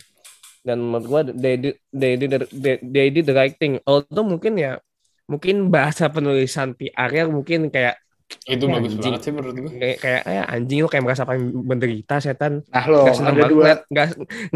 Dan 0.64 0.80
menurut 0.80 1.06
gua 1.10 1.22
they 1.28 1.60
did, 1.60 1.76
they 1.92 2.14
did, 2.16 2.30
the- 2.32 2.52
they, 2.54 2.76
they 2.80 3.08
did 3.12 3.26
the 3.26 3.36
right 3.36 3.58
thing. 3.58 3.82
Although 3.84 4.24
mungkin 4.24 4.56
ya 4.56 4.80
mungkin 5.26 5.68
bahasa 5.68 6.08
penulisan 6.08 6.76
PR 6.76 7.10
nya 7.10 7.24
mungkin 7.28 7.68
kayak 7.68 8.00
itu 8.48 8.66
Ya, 8.66 8.72
bagus 8.80 8.96
anjing. 8.96 9.14
banget 9.14 9.22
sih 9.22 9.32
menurut 9.36 9.56
gue 9.56 9.72
kayak 9.78 9.98
kayak 10.00 10.22
ya, 10.26 10.44
anjing 10.50 10.80
lu 10.82 10.90
kayak 10.90 11.04
merasa 11.06 11.22
paling 11.28 11.44
menderita 11.54 12.18
setan. 12.18 12.66
Nah 12.66 12.86
lo 12.88 13.06
nggak 13.06 13.16
seneng 13.20 13.34
ada 13.36 13.42
banget 13.42 13.52
dua. 13.54 13.64
liat, 13.68 13.80
nggak 13.94 14.08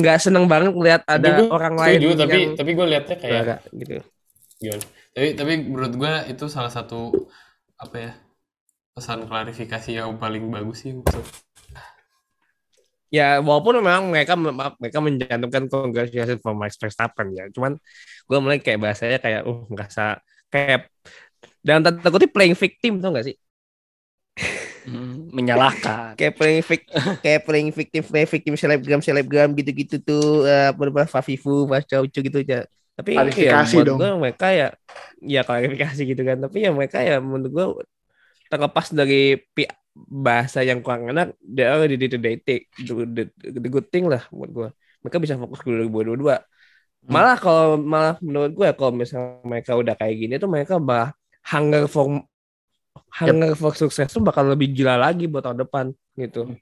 nggak 0.01 0.17
seneng 0.17 0.45
banget 0.49 0.71
lihat 0.73 1.01
Tapi 1.03 1.13
ada 1.13 1.29
gua 1.37 1.47
orang 1.51 1.75
lain 1.77 1.99
tapi 1.99 2.37
yang 2.41 2.51
tapi 2.57 2.71
gue 2.73 2.85
liatnya 2.87 3.15
kayak 3.21 3.33
juara 3.37 3.55
gitu. 3.75 3.93
Gimana 4.57 4.85
tapi 5.17 5.33
tapi 5.33 5.65
menurut 5.65 5.97
gue 5.97 6.13
itu 6.29 6.45
salah 6.45 6.69
satu 6.69 7.09
apa 7.81 7.95
ya 7.97 8.11
pesan 8.93 9.25
klarifikasi 9.25 9.97
yang 9.97 10.13
paling 10.21 10.45
bagus 10.53 10.85
sih 10.85 10.93
maksud. 10.93 11.25
Ya 13.09 13.41
walaupun 13.41 13.81
memang 13.81 14.13
mereka 14.13 14.37
mereka 14.77 14.99
mencantumkan 15.01 15.65
congratulations 15.73 16.37
for 16.37 16.53
Max 16.53 16.77
Verstappen 16.77 17.33
ya. 17.33 17.49
Cuman 17.49 17.81
gue 18.29 18.37
mulai 18.37 18.61
kayak 18.61 18.77
bahasanya 18.77 19.17
kayak 19.17 19.41
uh 19.49 19.65
merasa 19.73 20.21
kayak 20.53 20.93
dalam 21.65 21.81
tanda 21.81 22.13
kutip 22.13 22.29
playing 22.29 22.53
victim 22.53 23.01
tau 23.01 23.09
gak 23.17 23.25
sih? 23.25 23.35
Hmm, 24.85 25.33
menyalahkan. 25.33 26.13
kayak 26.13 26.37
playing 26.37 26.61
vic, 26.61 26.81
kayak 27.25 27.41
playing 27.41 27.71
victim 27.73 28.01
playing 28.05 28.29
victim 28.29 28.53
selebgram 28.53 29.01
selebgram 29.01 29.49
gitu-gitu 29.57 29.97
tuh 29.97 30.45
uh, 30.45 30.71
beberapa 30.77 31.09
Fafifu, 31.09 31.65
Mas 31.65 31.89
Caucu 31.89 32.21
gitu 32.21 32.39
ya. 32.45 32.69
Tapi 32.97 33.13
Klarifikasi 33.13 33.73
ya, 33.73 33.77
buat 33.77 33.85
dong. 33.85 33.97
gue 34.01 34.09
mereka 34.17 34.47
ya 34.49 34.67
ya 35.21 35.41
klarifikasi 35.45 36.01
gitu 36.01 36.21
kan. 36.25 36.37
Tapi 36.41 36.57
ya 36.65 36.71
mereka 36.73 36.97
ya 37.05 37.21
menurut 37.21 37.51
gue 37.53 37.65
terlepas 38.49 38.89
dari 38.89 39.37
bahasa 39.93 40.65
yang 40.65 40.81
kurang 40.81 41.09
enak, 41.13 41.37
they 41.41 41.65
already 41.65 41.97
did 41.97 42.17
the, 42.17 42.41
the, 42.41 42.55
the, 42.81 43.23
the 43.37 43.69
good 43.69 43.89
thing 43.93 44.09
lah 44.09 44.25
buat 44.33 44.49
gue. 44.49 44.69
Mereka 45.05 45.17
bisa 45.21 45.37
fokus 45.37 45.61
ke 45.61 45.69
2022. 45.69 46.41
Malah 47.07 47.37
kalau 47.37 47.77
malah 47.77 48.15
menurut 48.19 48.51
gue 48.57 48.67
kalau 48.73 48.91
misalnya 48.91 49.39
mereka 49.45 49.77
udah 49.77 49.93
kayak 49.93 50.15
gini 50.17 50.33
tuh 50.41 50.49
mereka 50.49 50.81
bah 50.81 51.13
hunger 51.53 51.85
for 51.87 52.25
hunger 53.13 53.53
for 53.55 53.71
sukses 53.77 54.09
tuh 54.11 54.19
bakal 54.19 54.43
lebih 54.49 54.73
gila 54.73 54.97
lagi 54.99 55.29
buat 55.29 55.45
tahun 55.45 55.63
depan 55.63 55.85
gitu. 56.17 56.57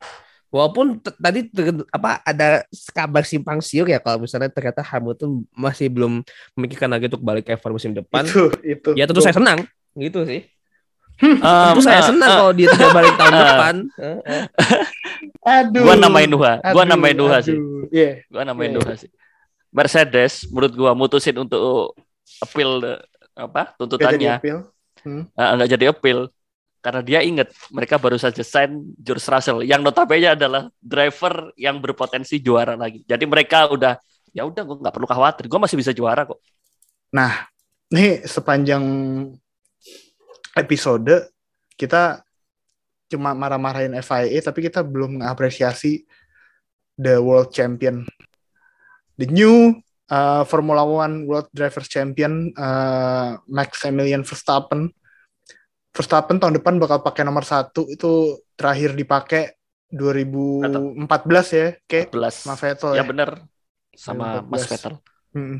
Walaupun 0.54 1.04
tadi 1.20 1.52
apa 1.92 2.24
ada 2.24 2.64
kabar 2.96 3.28
simpang 3.28 3.60
siur 3.60 3.90
ya 3.92 4.00
kalau 4.00 4.24
misalnya 4.24 4.48
ternyata 4.48 4.80
Hamilton 4.86 5.44
masih 5.52 5.92
belum 5.92 6.24
memikirkan 6.56 6.88
lagi 6.88 7.12
untuk 7.12 7.24
balik 7.26 7.44
ke 7.44 7.60
F1 7.60 7.72
musim 7.76 7.92
depan. 7.92 8.24
Itu 8.24 8.54
itu. 8.64 8.90
Ya 8.96 9.04
tentu 9.10 9.20
saya 9.20 9.36
senang 9.36 9.68
gitu 9.98 10.24
sih. 10.24 10.48
Um, 11.24 11.40
Tentu 11.40 11.82
saya 11.88 12.04
eh, 12.04 12.08
senang 12.12 12.28
eh, 12.28 12.38
kalau 12.44 12.52
dia 12.52 12.68
tidak 12.76 12.92
balik 12.92 13.14
tahun 13.16 13.32
eh. 13.32 13.40
depan. 13.40 13.76
Eh, 13.96 14.20
eh. 14.36 14.44
Aduh. 15.64 15.84
Gua 15.88 15.96
namain 15.96 16.28
Nuha, 16.28 16.54
gua 16.60 16.84
Aduh, 16.84 16.92
namain 16.92 17.16
Nuha 17.16 17.38
sih. 17.40 17.56
Iya. 17.88 18.12
Gua 18.28 18.44
namain 18.44 18.72
Iya, 18.72 18.78
Nuha 18.84 18.94
sih. 19.00 19.10
Mercedes 19.72 20.48
menurut 20.52 20.74
gua 20.76 20.92
mutusin 20.92 21.36
untuk 21.40 21.96
appeal 22.44 22.84
apa 23.36 23.76
Gak 23.76 23.76
jadi 23.76 23.80
tuntutannya 23.80 24.32
appeal. 24.40 24.60
Ah, 25.38 25.54
nggak 25.56 25.70
jadi 25.78 25.86
appeal 25.92 26.20
karena 26.86 27.02
dia 27.02 27.26
inget 27.26 27.50
mereka 27.74 27.98
baru 27.98 28.14
saja 28.22 28.46
sign 28.46 28.94
George 29.02 29.26
Russell 29.26 29.66
yang 29.66 29.82
notabene 29.82 30.38
adalah 30.38 30.70
driver 30.78 31.50
yang 31.58 31.82
berpotensi 31.82 32.38
juara 32.38 32.78
lagi. 32.78 33.02
Jadi 33.10 33.26
mereka 33.26 33.66
udah 33.74 33.98
ya 34.30 34.46
udah 34.46 34.62
gue 34.62 34.78
nggak 34.86 34.94
perlu 34.94 35.10
khawatir, 35.10 35.50
gue 35.50 35.58
masih 35.58 35.82
bisa 35.82 35.90
juara 35.98 36.30
kok. 36.30 36.38
Nah, 37.10 37.50
nih 37.90 38.22
sepanjang 38.30 38.86
episode 40.54 41.34
kita 41.74 42.22
cuma 43.10 43.34
marah-marahin 43.34 43.98
FIA 44.06 44.38
tapi 44.46 44.70
kita 44.70 44.86
belum 44.86 45.18
mengapresiasi 45.26 46.06
the 47.02 47.18
world 47.18 47.50
champion. 47.50 48.06
The 49.18 49.26
new 49.26 49.82
uh, 50.14 50.46
Formula 50.46 50.86
One 50.86 51.26
World 51.26 51.50
Drivers 51.50 51.90
Champion 51.90 52.54
uh, 52.54 53.42
Max 53.50 53.82
Emilian 53.82 54.22
Verstappen. 54.22 54.94
Verstappen 55.96 56.38
tahun 56.44 56.60
depan 56.60 56.76
bakal 56.76 57.00
pakai 57.00 57.24
nomor 57.24 57.48
satu 57.48 57.88
itu 57.88 58.44
terakhir 58.60 58.92
dipakai 59.00 59.56
2014 59.96 61.08
ya, 61.56 61.68
kayak 61.88 62.12
11. 62.12 62.36
sama 62.36 62.56
Vettel 62.60 62.92
Ya 62.92 63.00
ya. 63.00 63.04
bener 63.08 63.30
sama 63.96 64.44
14. 64.44 64.52
Mas 64.52 64.64
Vettel. 64.68 64.94
Hmm. 65.32 65.58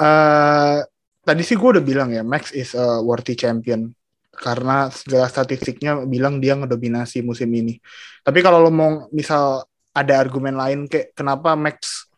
Eh, 0.00 0.78
tadi 1.20 1.42
sih 1.44 1.56
gue 1.60 1.68
udah 1.76 1.84
bilang 1.84 2.08
ya, 2.16 2.24
Max 2.24 2.56
is 2.56 2.72
a 2.72 3.04
worthy 3.04 3.36
champion 3.36 3.92
karena 4.36 4.92
segala 4.92 5.28
statistiknya 5.28 6.04
bilang 6.04 6.40
dia 6.40 6.56
ngedominasi 6.56 7.20
musim 7.20 7.52
ini. 7.52 7.76
Tapi 8.24 8.40
kalau 8.40 8.64
lo 8.64 8.72
mau 8.72 9.08
misal 9.12 9.64
ada 9.92 10.14
argumen 10.16 10.56
lain 10.56 10.88
kayak 10.88 11.12
kenapa 11.16 11.56
Max, 11.56 12.08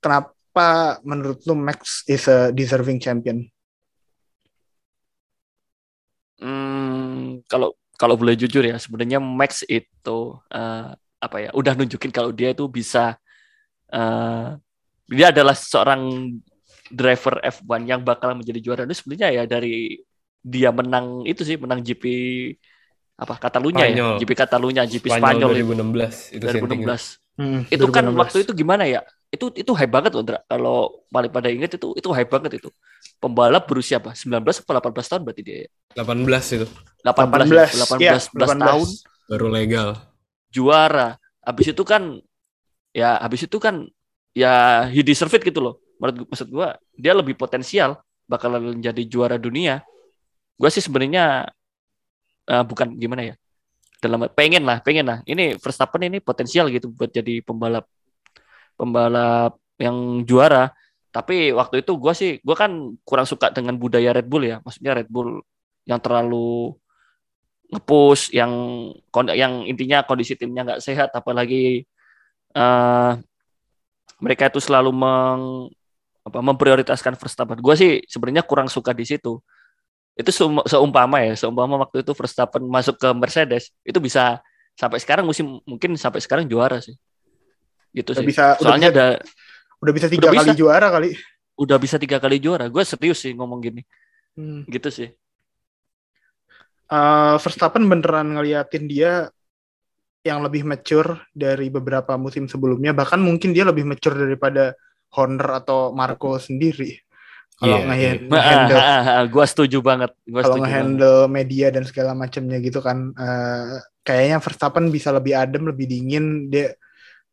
kenapa 0.00 1.00
menurut 1.04 1.40
lo 1.44 1.56
Max 1.56 2.04
is 2.04 2.24
a 2.28 2.52
deserving 2.52 3.00
champion? 3.00 3.44
Hmm, 6.40 7.39
kalau 7.50 7.74
kalau 7.98 8.14
boleh 8.14 8.38
jujur 8.38 8.62
ya 8.62 8.78
sebenarnya 8.78 9.18
Max 9.18 9.66
itu 9.66 10.18
eh, 10.48 10.88
apa 11.20 11.36
ya 11.36 11.50
udah 11.52 11.74
nunjukin 11.76 12.14
kalau 12.14 12.30
dia 12.30 12.54
itu 12.54 12.64
bisa 12.70 13.18
eh, 13.90 14.46
dia 15.10 15.26
adalah 15.34 15.58
seorang 15.58 16.32
driver 16.90 17.38
F1 17.42 17.86
yang 17.86 18.00
bakal 18.02 18.34
menjadi 18.38 18.58
juara. 18.62 18.82
Itu 18.86 19.02
sebenarnya 19.02 19.28
ya 19.30 19.42
dari 19.46 19.98
dia 20.40 20.70
menang 20.72 21.26
itu 21.28 21.42
sih 21.44 21.58
menang 21.60 21.82
GP 21.84 22.04
apa 23.20 23.36
Catalunya 23.36 23.84
ya. 23.90 24.06
GP 24.16 24.32
Catalunya 24.32 24.82
GP 24.88 25.06
Spanyol 25.12 25.52
Spanyol, 25.52 25.60
itu 25.60 25.74
2016 25.76 26.36
itu 26.40 26.44
sih 26.46 26.58
yang 26.58 26.66
2016 26.86 27.20
Hmm, 27.40 27.64
itu 27.72 27.86
kan 27.88 28.04
2016. 28.04 28.20
waktu 28.20 28.36
itu 28.44 28.52
gimana 28.52 28.84
ya? 28.84 29.00
Itu 29.32 29.48
itu 29.56 29.72
hype 29.72 29.88
banget 29.88 30.12
loh 30.12 30.24
kalau 30.44 31.04
paling 31.08 31.32
pada 31.32 31.48
inget 31.48 31.72
itu 31.72 31.96
itu 31.96 32.08
hype 32.12 32.28
banget 32.28 32.60
itu 32.60 32.68
pembalap 33.20 33.68
berusia 33.68 34.00
apa 34.00 34.16
19 34.16 34.40
atau 34.40 34.90
18 34.90 35.10
tahun 35.12 35.22
berarti 35.28 35.42
dia 35.44 35.56
ya? 35.68 35.70
18 36.00 36.56
itu 36.56 36.66
18 37.04 37.68
18, 37.70 38.00
18, 38.00 38.00
ya, 38.00 38.16
18 38.16 38.56
tahun 38.56 38.88
baru 39.30 39.46
legal. 39.52 39.88
juara. 40.50 41.14
Habis 41.40 41.70
itu 41.70 41.82
kan 41.86 42.18
ya 42.90 43.22
habis 43.22 43.46
itu 43.46 43.56
kan 43.62 43.86
ya 44.34 44.84
he 44.90 45.04
deserve 45.06 45.30
it 45.38 45.46
gitu 45.46 45.62
loh. 45.62 45.74
Menurut 46.02 46.26
maksud 46.26 46.48
gua 46.50 46.74
dia 46.96 47.14
lebih 47.14 47.38
potensial 47.38 48.00
bakalan 48.26 48.74
menjadi 48.80 49.02
juara 49.06 49.36
dunia. 49.38 49.84
Gua 50.58 50.68
sih 50.72 50.82
sebenarnya 50.82 51.48
eh, 52.50 52.64
bukan 52.66 52.98
gimana 52.98 53.30
ya? 53.30 53.34
Dalam 54.00 54.26
pengen 54.32 54.64
lah, 54.64 54.80
pengen 54.80 55.06
lah. 55.06 55.18
Ini 55.28 55.60
Verstappen 55.60 56.08
ini 56.08 56.18
potensial 56.24 56.72
gitu 56.72 56.88
buat 56.88 57.12
jadi 57.12 57.44
pembalap 57.44 57.84
pembalap 58.74 59.60
yang 59.78 60.24
juara. 60.26 60.72
Tapi 61.10 61.50
waktu 61.50 61.82
itu 61.82 61.92
gua 61.98 62.14
sih 62.14 62.38
gua 62.46 62.54
kan 62.54 62.70
kurang 63.02 63.26
suka 63.26 63.50
dengan 63.50 63.74
budaya 63.74 64.14
Red 64.14 64.30
Bull 64.30 64.46
ya. 64.46 64.62
Maksudnya 64.62 64.94
Red 64.94 65.10
Bull 65.10 65.42
yang 65.86 65.98
terlalu 65.98 66.74
ngepush 67.70 68.34
yang 68.34 68.50
yang 69.34 69.62
intinya 69.62 70.02
kondisi 70.02 70.34
timnya 70.34 70.66
nggak 70.66 70.82
sehat 70.82 71.10
apalagi 71.14 71.86
eh 72.50 73.12
mereka 74.20 74.52
itu 74.52 74.60
selalu 74.60 74.92
meng, 74.92 75.72
apa, 76.20 76.38
memprioritaskan 76.44 77.16
Verstappen. 77.16 77.56
Gue 77.56 77.72
sih 77.72 77.92
sebenarnya 78.04 78.44
kurang 78.44 78.68
suka 78.68 78.92
di 78.92 79.08
situ. 79.08 79.40
Itu 80.12 80.28
seum- 80.28 80.66
seumpama 80.68 81.24
ya, 81.24 81.32
seumpama 81.32 81.80
waktu 81.80 82.04
itu 82.04 82.12
Verstappen 82.12 82.60
masuk 82.68 83.00
ke 83.00 83.08
Mercedes, 83.16 83.72
itu 83.80 83.96
bisa 83.96 84.36
sampai 84.76 85.00
sekarang 85.00 85.24
musim 85.24 85.56
mungkin 85.64 85.96
sampai 85.96 86.20
sekarang 86.20 86.44
juara 86.44 86.84
sih. 86.84 86.92
Gitu 87.96 88.12
Udah 88.12 88.20
sih. 88.20 88.28
bisa- 88.28 88.60
udah 88.60 88.64
Soalnya 88.68 88.90
bisa- 88.92 89.00
ada 89.00 89.06
Udah 89.80 89.92
bisa 89.92 90.06
tiga 90.06 90.28
Udah 90.28 90.32
kali 90.36 90.48
bisa. 90.48 90.58
juara 90.58 90.88
kali. 90.88 91.10
udah 91.56 91.76
bisa 91.76 91.96
tiga 91.96 92.16
kali 92.16 92.36
juara. 92.36 92.66
Gue 92.66 92.80
serius 92.82 93.20
sih 93.20 93.32
ngomong 93.32 93.60
gini, 93.60 93.82
Hmm. 94.32 94.64
gitu 94.64 94.88
sih. 94.88 95.08
Eh, 96.90 97.34
Verstappen 97.36 97.84
beneran 97.84 98.34
ngeliatin 98.34 98.84
dia 98.84 99.30
yang 100.20 100.40
lebih 100.40 100.64
mature 100.64 101.22
dari 101.30 101.68
beberapa 101.68 102.16
musim 102.16 102.44
sebelumnya 102.44 102.92
bahkan 102.92 103.16
mungkin 103.16 103.52
dia 103.52 103.64
lebih 103.64 103.84
mature 103.84 104.12
daripada 104.12 104.76
Horner 105.10 105.56
atau 105.56 105.90
Marco 105.90 106.36
sendiri 106.36 107.00
kalau 107.56 107.80
nge- 107.82 107.96
iya. 107.96 108.12
nge-handle 108.20 108.84
gue 109.28 109.44
setuju 109.46 109.78
banget. 109.80 110.12
Gua 110.24 110.40
kalau 110.40 110.44
setuju 110.44 110.60
banget. 110.60 110.68
nge-handle 110.68 111.20
media 111.26 111.66
dan 111.68 111.84
segala 111.84 112.12
macamnya 112.12 112.58
gitu 112.58 112.80
kan 112.80 113.12
eh, 113.12 113.74
kayaknya 114.02 114.38
Verstappen 114.40 114.88
bisa 114.88 115.08
lebih 115.08 115.32
adem 115.34 115.68
lebih 115.68 115.86
dingin 115.86 116.24
dia 116.48 116.72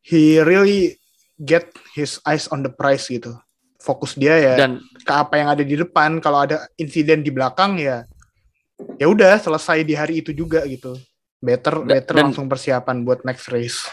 he 0.03 0.39
really 0.39 0.95
get 1.37 1.69
his 1.93 2.17
eyes 2.25 2.49
on 2.49 2.65
the 2.65 2.71
prize 2.71 3.05
gitu. 3.07 3.33
Fokus 3.77 4.17
dia 4.17 4.35
ya 4.35 4.53
Dan 4.57 4.81
ke 5.05 5.13
apa 5.13 5.37
yang 5.37 5.53
ada 5.53 5.63
di 5.63 5.77
depan. 5.77 6.17
Kalau 6.19 6.43
ada 6.43 6.65
insiden 6.75 7.21
di 7.21 7.29
belakang 7.29 7.77
ya 7.77 8.03
ya 8.97 9.09
udah 9.09 9.37
selesai 9.37 9.81
di 9.81 9.93
hari 9.93 10.21
itu 10.21 10.33
juga 10.33 10.65
gitu. 10.65 10.97
Better 11.37 11.85
Da- 11.85 11.97
better 11.97 12.13
dan- 12.17 12.25
langsung 12.29 12.49
persiapan 12.49 13.05
buat 13.05 13.21
next 13.23 13.47
race. 13.49 13.85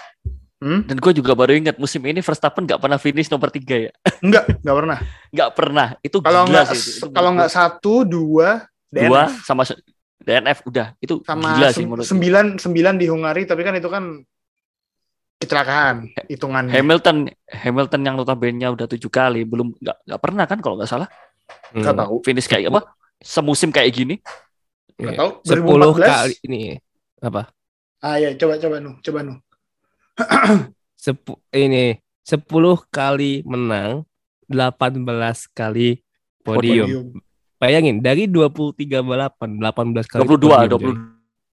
Hmm? 0.65 0.81
dan 0.89 0.97
gue 0.97 1.13
juga 1.13 1.37
baru 1.37 1.53
ingat 1.53 1.77
musim 1.77 2.01
ini 2.09 2.25
Verstappen 2.25 2.65
nggak 2.65 2.81
pernah 2.81 2.97
finish 2.97 3.29
nomor 3.29 3.53
tiga 3.53 3.77
ya. 3.85 3.93
enggak 4.25 4.49
enggak 4.65 4.77
pernah. 4.81 4.99
Nggak 5.29 5.51
pernah. 5.53 5.89
Itu 6.01 6.17
kalau 6.25 6.43
nggak 6.49 6.67
kalau 7.13 7.31
nggak 7.37 7.53
satu 7.53 7.93
dua 8.09 8.65
gua 8.89 9.03
dua 9.05 9.21
DNF. 9.29 9.45
sama 9.45 9.63
DNF 10.25 10.59
udah. 10.65 10.87
Itu 11.05 11.21
sama 11.21 11.61
gila 11.61 11.69
sih 11.69 11.85
menurut 11.85 12.09
sembilan 12.09 12.47
sembilan 12.57 12.95
di 12.97 13.07
Hungari 13.13 13.45
tapi 13.45 13.61
kan 13.61 13.77
itu 13.77 13.93
kan 13.93 14.25
kecelakaan 15.45 15.97
hitungannya 16.27 16.73
Hamilton 16.73 17.17
Hamilton 17.47 18.01
yang 18.03 18.17
notabene 18.17 18.67
udah 18.67 18.89
tujuh 18.89 19.09
kali 19.09 19.45
belum 19.45 19.77
nggak 19.79 19.97
nggak 20.09 20.21
pernah 20.21 20.45
kan 20.49 20.59
kalau 20.59 20.75
nggak 20.81 20.91
salah 20.91 21.09
nggak 21.71 21.93
Hmm. 21.95 22.01
tahu 22.03 22.15
finish 22.25 22.49
kayak 22.49 22.73
apa 22.73 22.97
semusim 23.21 23.69
kayak 23.69 23.93
gini 23.93 24.17
nggak 24.97 25.15
Iya. 25.15 25.21
tahu 25.21 25.31
10 25.43 26.01
2014 26.01 26.09
kali 26.09 26.35
ini 26.47 26.61
apa? 27.21 27.43
ah 28.01 28.17
ya 28.17 28.33
coba 28.37 28.57
coba 28.57 28.77
nu 28.81 28.97
coba 29.01 29.19
nu 29.23 29.35
Sepu, 30.95 31.37
ini 31.53 32.01
10 32.25 32.49
kali 32.89 33.45
menang, 33.45 34.09
18 34.49 35.05
kali 35.53 36.01
podium. 36.41 36.89
Podium. 36.89 37.07
Bayangin 37.59 38.01
dari 38.01 38.25
23 38.25 39.05
balapan, 39.05 39.61
18 39.61 40.07
kali 40.07 40.21
22 40.23 40.25
podium, 40.25 40.71
22 40.71 40.81
Jay. 40.81 40.95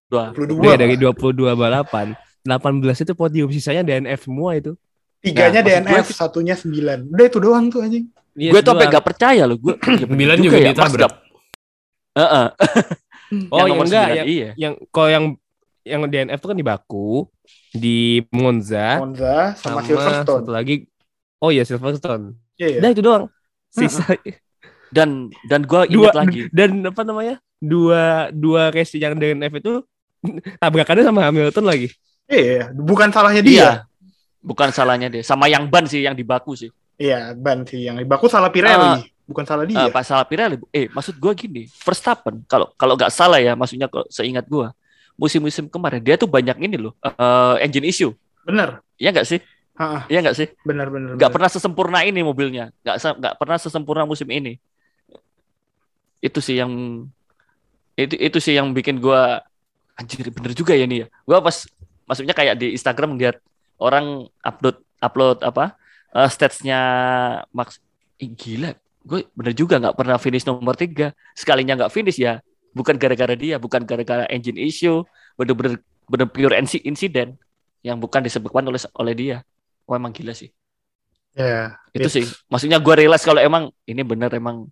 Dua. 0.08 0.26
22. 0.32 0.64
Iya 0.64 0.76
dari 0.78 0.96
22 0.96 1.56
balapan 1.56 2.08
18 2.44 3.04
itu 3.06 3.14
podium 3.14 3.50
sisanya 3.54 3.86
DNF 3.86 4.26
semua 4.26 4.58
itu 4.58 4.74
Tiganya 5.22 5.62
Nah, 5.62 5.86
DNF, 5.86 6.18
satunya 6.18 6.58
9. 6.58 7.14
Udah 7.14 7.26
itu 7.30 7.38
doang 7.38 7.70
tuh 7.70 7.86
anjing. 7.86 8.10
Iya, 8.34 8.58
gue 8.58 8.62
tuh 8.66 8.74
sampai 8.74 8.90
gak 8.90 9.06
percaya 9.06 9.46
loh. 9.46 9.58
Gue 9.62 9.78
Sembilan 10.02 10.38
juga 10.42 10.58
ditabrak. 10.58 11.14
Heeh. 12.18 12.48
Oh 13.48 13.64
Yang 13.64 13.68
yang 13.72 13.80
enggak 13.80 13.88
sembilan, 13.88 14.20
yang, 14.20 14.28
iya. 14.28 14.50
yang 14.60 14.74
kalau 14.92 15.08
yang 15.08 15.26
yang 15.88 16.02
DNF 16.04 16.36
itu 16.44 16.48
kan 16.52 16.58
di 16.60 16.68
Baku, 16.68 17.12
di 17.72 17.98
Monza, 18.28 19.00
Monza 19.00 19.56
sama, 19.56 19.80
sama 19.80 19.88
Silverstone. 19.88 20.44
satu 20.44 20.52
lagi. 20.52 20.76
Oh 21.40 21.48
iya 21.48 21.64
Silverstone. 21.64 22.36
Iya, 22.60 22.68
iya. 22.76 22.80
Udah 22.84 22.90
itu 22.92 23.00
doang. 23.00 23.24
Sisa 23.72 24.04
Dan 24.92 25.32
dan 25.48 25.64
gue 25.64 25.96
dua 25.96 26.12
ingat 26.12 26.16
lagi. 26.20 26.40
dan 26.60 26.84
apa 26.84 27.08
namanya? 27.08 27.40
Dua 27.64 28.28
dua 28.36 28.68
race 28.68 29.00
yang 29.00 29.16
DNF 29.16 29.64
itu 29.64 29.80
tabrakannya 30.60 31.08
sama 31.08 31.24
Hamilton 31.24 31.64
lagi. 31.64 31.88
Iya, 32.28 32.70
bukan 32.74 33.10
salahnya 33.10 33.42
dia. 33.44 33.54
Iya. 33.56 33.72
Bukan 34.42 34.70
salahnya 34.74 35.08
dia. 35.10 35.24
Sama 35.24 35.46
yang 35.46 35.70
ban 35.70 35.86
sih 35.86 36.02
yang 36.02 36.18
di 36.18 36.26
Baku 36.26 36.58
sih. 36.58 36.70
Iya, 37.02 37.34
ban 37.34 37.66
sih 37.66 37.90
yang 37.90 37.98
baku 38.06 38.30
salah 38.30 38.54
Pirelli, 38.54 39.10
bukan 39.26 39.42
salah 39.42 39.66
Eh, 39.66 39.74
dia. 39.74 39.90
Pak 39.90 40.06
salah 40.06 40.22
Pirelli. 40.22 40.62
Eh, 40.70 40.86
maksud 40.94 41.18
gue 41.18 41.34
gini, 41.34 41.66
Verstappen 41.82 42.46
kalau 42.46 42.70
kalau 42.78 42.94
nggak 42.94 43.10
salah 43.10 43.42
ya, 43.42 43.58
maksudnya 43.58 43.90
kalau 43.90 44.06
seingat 44.06 44.46
gue, 44.46 44.70
musim-musim 45.18 45.66
kemarin 45.66 45.98
dia 45.98 46.14
tuh 46.14 46.30
banyak 46.30 46.62
ini 46.62 46.78
loh, 46.78 46.94
eh, 47.02 47.66
engine 47.66 47.90
issue. 47.90 48.14
bener. 48.42 48.86
Iya 49.02 49.18
nggak 49.18 49.26
sih? 49.26 49.40
Iya 50.10 50.20
nggak 50.22 50.38
sih? 50.38 50.48
bener 50.62 50.94
bener. 50.94 51.18
Nggak 51.18 51.32
pernah 51.34 51.50
sesempurna 51.50 52.06
ini 52.06 52.22
mobilnya, 52.22 52.70
nggak 52.86 52.96
nggak 53.18 53.34
pernah 53.42 53.58
sesempurna 53.58 54.06
musim 54.06 54.30
ini. 54.30 54.62
Itu 56.22 56.38
sih 56.38 56.62
yang 56.62 56.70
itu 57.98 58.14
itu 58.14 58.38
sih 58.38 58.54
yang 58.54 58.78
bikin 58.78 59.02
gue 59.02 59.22
anjir 59.98 60.30
bener 60.30 60.54
juga 60.54 60.78
ya 60.78 60.86
nih 60.86 61.06
ya. 61.06 61.08
Gue 61.26 61.38
pas 61.42 61.66
maksudnya 62.12 62.36
kayak 62.36 62.60
di 62.60 62.76
Instagram 62.76 63.16
lihat 63.16 63.40
orang 63.80 64.28
upload 64.44 64.84
upload 65.00 65.40
apa 65.48 65.80
eh, 66.12 66.28
statsnya 66.28 66.80
Max. 67.56 67.80
Ih, 68.20 68.36
gila. 68.36 68.76
Gue 69.02 69.32
bener 69.32 69.56
juga 69.56 69.80
nggak 69.80 69.96
pernah 69.96 70.20
finish 70.20 70.44
nomor 70.44 70.76
tiga. 70.76 71.16
Sekalinya 71.32 71.80
nggak 71.80 71.94
finish 71.96 72.20
ya. 72.20 72.44
Bukan 72.76 73.00
gara-gara 73.00 73.32
dia 73.40 73.56
bukan 73.56 73.88
gara-gara 73.88 74.28
engine 74.28 74.60
issue. 74.60 75.08
Bener-bener 75.40 75.80
bener 76.12 76.28
pure 76.28 76.60
inci- 76.60 76.84
insiden 76.84 77.40
yang 77.80 77.96
bukan 77.96 78.20
disebabkan 78.28 78.68
oleh 78.68 78.78
oleh 79.00 79.14
dia. 79.16 79.38
Oh 79.88 79.96
emang 79.96 80.12
gila 80.12 80.36
sih. 80.36 80.52
Ya, 81.32 81.80
itu 81.96 82.12
it's- 82.12 82.16
sih. 82.20 82.26
Maksudnya 82.52 82.84
gue 82.84 82.94
realize 82.94 83.24
kalau 83.24 83.40
emang 83.40 83.72
ini 83.88 84.04
bener 84.04 84.36
emang 84.36 84.68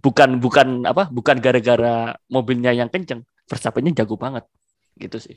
bukan 0.00 0.40
bukan 0.40 0.88
apa 0.88 1.12
bukan 1.12 1.36
gara-gara 1.36 2.16
mobilnya 2.32 2.72
yang 2.72 2.88
kenceng. 2.88 3.28
Verstappen-nya 3.44 4.02
jago 4.02 4.16
banget. 4.16 4.48
Gitu 4.96 5.20
sih 5.20 5.36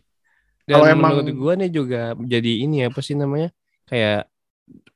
Dan 0.70 0.76
Kalau 0.78 0.86
emang- 0.86 1.18
menurut 1.18 1.34
gua 1.34 1.54
nih 1.58 1.72
juga 1.74 2.02
jadi 2.16 2.52
ini 2.62 2.86
apa 2.86 3.02
sih 3.02 3.18
namanya? 3.18 3.50
Kayak 3.90 4.30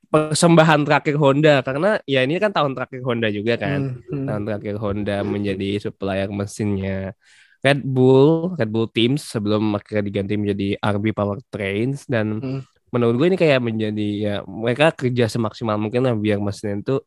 persembahan 0.07 0.85
terakhir 0.85 1.17
Honda 1.17 1.65
karena 1.65 1.97
ya 2.05 2.21
ini 2.21 2.37
kan 2.37 2.53
tahun 2.53 2.77
terakhir 2.77 3.01
Honda 3.01 3.33
juga 3.33 3.57
kan. 3.57 3.97
Hmm, 3.97 4.21
hmm. 4.21 4.25
Tahun 4.29 4.43
terakhir 4.45 4.75
Honda 4.77 5.17
menjadi 5.25 5.69
supplier 5.81 6.29
mesinnya 6.29 7.17
Red 7.65 7.81
Bull, 7.81 8.53
Red 8.53 8.69
Bull 8.69 8.85
Teams 8.93 9.25
sebelum 9.25 9.73
akhirnya 9.73 10.05
diganti 10.05 10.37
menjadi 10.37 10.67
RB 10.77 11.05
Powertrains 11.11 12.05
dan 12.05 12.37
Hmm. 12.37 12.61
menurut 12.93 13.17
gue 13.17 13.27
ini 13.33 13.37
kayak 13.39 13.57
menjadi 13.57 14.07
ya 14.13 14.35
mereka 14.45 14.93
kerja 14.93 15.25
semaksimal 15.25 15.81
mungkin 15.81 16.05
lah 16.05 16.13
biar 16.13 16.37
mesin 16.37 16.85
itu 16.85 17.01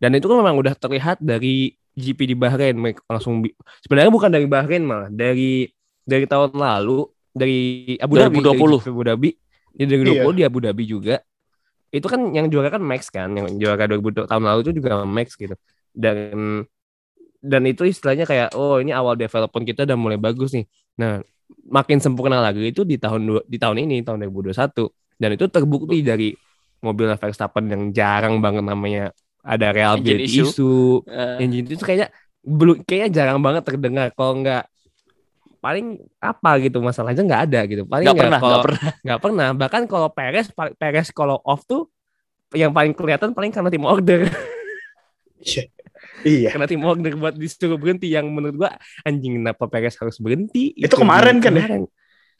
dan 0.00 0.16
itu 0.16 0.24
kan 0.24 0.40
memang 0.40 0.56
udah 0.56 0.72
terlihat 0.72 1.20
dari 1.20 1.76
GP 1.92 2.24
di 2.24 2.36
Bahrain 2.36 2.72
mereka 2.72 3.04
langsung 3.04 3.44
sebenarnya 3.84 4.08
bukan 4.08 4.32
dari 4.32 4.48
Bahrain 4.48 4.80
malah 4.80 5.12
dari 5.12 5.68
dari 6.08 6.24
tahun 6.24 6.56
lalu 6.56 7.04
dari 7.36 7.58
Abu 8.00 8.16
Dhabi 8.16 8.40
2020. 8.40 8.80
dari 8.80 8.88
Abu 8.88 9.02
Dhabi. 9.04 9.30
Ya 9.76 9.84
dari 9.84 10.00
Iya. 10.00 10.24
2020 10.24 10.32
di 10.32 10.44
Abu 10.44 10.58
Dhabi 10.58 10.84
juga. 10.88 11.16
Itu 11.88 12.06
kan 12.08 12.32
yang 12.32 12.48
juara 12.48 12.72
kan 12.72 12.80
Max 12.80 13.12
kan 13.12 13.28
yang 13.30 13.46
juara 13.56 13.84
2000 13.84 14.24
tahun 14.24 14.42
lalu 14.42 14.60
itu 14.64 14.72
juga 14.74 15.04
Max 15.04 15.36
gitu. 15.36 15.52
Dan 15.92 16.64
dan 17.38 17.62
itu 17.62 17.84
istilahnya 17.84 18.24
kayak 18.24 18.56
oh 18.56 18.80
ini 18.80 18.90
awal 18.90 19.14
development 19.14 19.64
kita 19.64 19.84
udah 19.84 19.94
mulai 19.94 20.16
bagus 20.16 20.56
nih. 20.56 20.64
Nah 20.96 21.20
makin 21.68 22.02
sempurna 22.02 22.42
lagi 22.42 22.58
itu 22.64 22.82
di 22.82 22.98
tahun 22.98 23.22
dua- 23.22 23.46
di 23.46 23.54
tahun 23.54 23.86
ini 23.86 24.02
tahun 24.02 24.18
2021 24.24 24.90
dan 25.14 25.30
itu 25.30 25.44
terbukti 25.46 26.02
dari 26.02 26.34
mobil 26.82 27.06
Verstappen 27.14 27.70
yang 27.70 27.82
jarang 27.94 28.42
banget 28.42 28.66
namanya 28.66 29.14
ada 29.40 29.70
reliability 29.70 30.26
Engine 30.26 30.26
issue. 30.26 30.48
issue, 30.50 30.90
Eh, 31.06 31.36
engine 31.46 31.66
itu 31.70 31.78
kayaknya 31.78 32.08
belum 32.42 32.82
kayaknya 32.82 33.10
jarang 33.14 33.38
banget 33.38 33.62
terdengar. 33.62 34.10
Kalau 34.10 34.42
nggak 34.42 34.62
paling 35.58 36.00
apa 36.22 36.50
gitu 36.62 36.78
masalahnya 36.84 37.22
nggak 37.24 37.42
ada 37.50 37.60
gitu. 37.66 37.82
Paling 37.84 38.06
nggak 38.06 38.18
pernah 38.18 38.38
kalau 38.38 38.50
nggak 38.52 38.66
pernah. 38.66 38.90
nggak 39.06 39.20
pernah. 39.20 39.48
Bahkan 39.56 39.82
kalau 39.90 40.08
Perez 40.12 40.46
Perez 40.54 41.08
kalau 41.10 41.36
off 41.42 41.64
tuh 41.64 41.88
yang 42.54 42.70
paling 42.70 42.94
kelihatan 42.94 43.34
paling 43.34 43.50
karena 43.50 43.70
tim 43.72 43.84
order. 43.84 44.26
Iya. 46.26 46.50
karena 46.50 46.66
tim 46.66 46.82
order 46.82 47.14
buat 47.14 47.38
disuruh 47.38 47.78
berhenti 47.78 48.10
yang 48.10 48.26
menurut 48.26 48.66
gua 48.66 48.70
anjing 49.06 49.38
kenapa 49.38 49.70
Perez 49.70 49.94
harus 49.94 50.18
berhenti? 50.18 50.74
Itu 50.74 50.98
kemarin 50.98 51.38
kan 51.38 51.54
ya? 51.54 51.62
kemarin. 51.62 51.82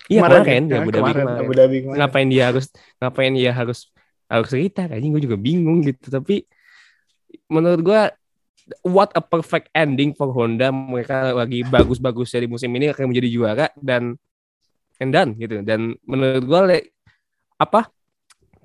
Iya 0.06 0.20
kemarin, 0.26 0.62
ya 0.66 0.76
Abu 0.82 0.90
Dhabi 0.90 1.10
kemarin, 1.12 1.22
kemarin. 1.22 1.42
Abu 1.44 1.52
Dhabi 1.54 1.76
kemarin. 1.86 1.98
ngapain 2.02 2.28
dia 2.28 2.44
harus 2.50 2.66
ngapain 2.98 3.32
dia 3.36 3.50
harus 3.54 3.78
harus 4.26 4.48
cerita 4.50 4.90
kayaknya 4.90 5.08
gue 5.14 5.22
juga 5.30 5.38
bingung 5.38 5.86
gitu. 5.86 6.10
Tapi 6.10 6.42
menurut 7.46 7.80
gua 7.84 8.10
what 8.82 9.10
a 9.14 9.22
perfect 9.22 9.70
ending 9.74 10.14
for 10.14 10.30
Honda. 10.30 10.70
Mereka 10.70 11.34
lagi 11.34 11.62
bagus-bagus 11.66 12.34
dari 12.34 12.46
musim 12.50 12.70
ini 12.74 12.90
akan 12.90 13.10
menjadi 13.10 13.28
juara 13.30 13.66
dan 13.78 14.18
and 14.98 15.12
done 15.12 15.34
gitu. 15.38 15.62
Dan 15.62 15.94
menurut 16.06 16.44
gua 16.46 16.60
le- 16.66 16.92
apa 17.56 17.88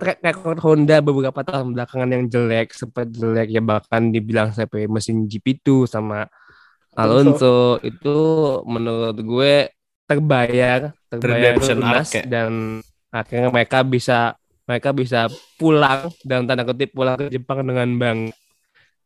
track 0.01 0.19
record 0.25 0.57
Honda 0.65 0.97
beberapa 0.99 1.45
tahun 1.45 1.77
belakangan 1.77 2.09
yang 2.09 2.23
jelek 2.25 2.73
sempat 2.73 3.07
jelek 3.13 3.53
ya 3.53 3.61
bahkan 3.61 4.09
dibilang 4.09 4.49
sampai 4.49 4.89
mesin 4.89 5.29
GP2 5.29 5.85
sama 5.85 6.25
Alonso 6.97 7.77
itu 7.85 8.17
menurut 8.67 9.15
gue 9.15 9.71
terbayar 10.09 10.91
terbayar 11.07 11.55
lunas 11.55 12.09
ya? 12.11 12.25
dan 12.27 12.81
akhirnya 13.13 13.47
mereka 13.47 13.79
bisa 13.85 14.35
mereka 14.67 14.89
bisa 14.91 15.31
pulang 15.55 16.11
dalam 16.27 16.49
tanda 16.49 16.67
kutip 16.67 16.91
pulang 16.91 17.15
ke 17.15 17.31
Jepang 17.31 17.63
dengan 17.63 17.87
bang 17.95 18.19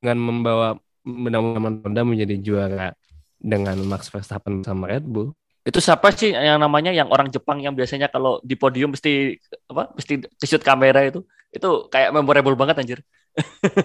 dengan 0.01 0.17
membawa 0.17 0.79
Honda 1.06 2.01
menjadi 2.01 2.36
juara 2.38 2.97
dengan 3.38 3.78
Max 3.86 4.10
Verstappen 4.10 4.62
sama 4.62 4.89
Red 4.89 5.06
Bull. 5.06 5.32
itu 5.62 5.82
siapa 5.82 6.10
sih 6.12 6.30
yang 6.30 6.58
namanya 6.58 6.89
yang 6.89 7.10
orang 7.10 7.26
Jepang 7.28 7.58
yang 7.58 7.74
biasanya 7.74 8.06
kalau 8.06 8.38
di 8.41 8.53
podium 8.53 8.93
mesti 8.93 9.34
apa 9.66 9.89
mesti 9.91 10.14
shoot 10.39 10.62
kamera 10.62 11.01
itu 11.03 11.26
itu 11.49 11.70
kayak 11.88 12.10
memorable 12.12 12.53
banget 12.53 12.78
anjir 12.78 12.99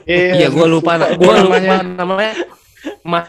Iya, 0.06 0.46
gue 0.46 0.66
lupa, 0.66 0.94
gue 0.94 1.16
Gua 1.18 1.40
lupa 1.40 1.56
namanya. 1.58 1.96
namanya. 1.96 2.32
Ma 3.02 3.20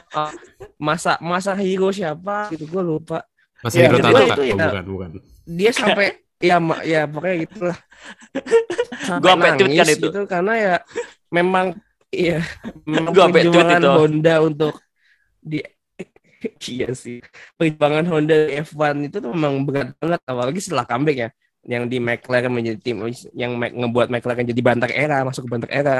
masa 0.78 1.16
masa 1.18 1.52
hero 1.56 1.90
siapa 1.90 2.46
gitu 2.50 2.68
gue 2.68 2.84
lupa. 2.86 3.24
Masih 3.60 3.78
Iya, 3.78 3.88
Hiro 3.88 3.98
jadi 3.98 4.06
Tanaka. 4.06 4.22
itu 4.28 4.42
ya- 4.44 4.54
Oh, 4.54 4.60
bukan, 4.62 4.86
bukan. 4.86 5.10
Dia 5.48 5.72
sampai 5.72 6.08
ya 6.40 6.58
ma- 6.58 6.84
ya 6.84 7.02
pokoknya 7.06 7.36
gitulah. 7.42 7.78
Gua 9.18 9.32
sampai 9.32 9.50
tweet 9.50 9.72
kan 9.72 9.78
nangis 9.82 9.90
itu. 9.92 10.08
gitu 10.08 10.20
karena 10.26 10.54
ya 10.56 10.76
memang 11.30 11.66
iya. 12.12 12.40
Gua 12.86 13.28
sampai 13.28 13.44
tweet 13.48 13.68
itu. 13.80 13.90
Honda 13.90 14.34
untuk 14.44 14.74
di 15.42 15.60
iya 16.74 16.90
sih. 16.94 17.18
Perjuangan 17.58 18.06
Honda 18.10 18.36
di 18.50 18.54
F1 18.62 18.96
itu 19.08 19.18
tuh 19.22 19.32
memang 19.34 19.64
berat 19.66 19.94
banget 20.02 20.22
apalagi 20.26 20.60
setelah 20.62 20.86
comeback 20.86 21.18
ya. 21.18 21.30
Yang 21.62 21.84
di 21.94 21.98
McLaren 22.02 22.50
menjadi 22.50 22.80
tim 22.82 22.98
yang 23.38 23.54
ngebuat 23.58 24.10
McLaren 24.10 24.50
jadi 24.50 24.62
bantar 24.66 24.90
era 24.90 25.22
masuk 25.22 25.46
ke 25.46 25.50
bantar 25.54 25.70
era. 25.70 25.98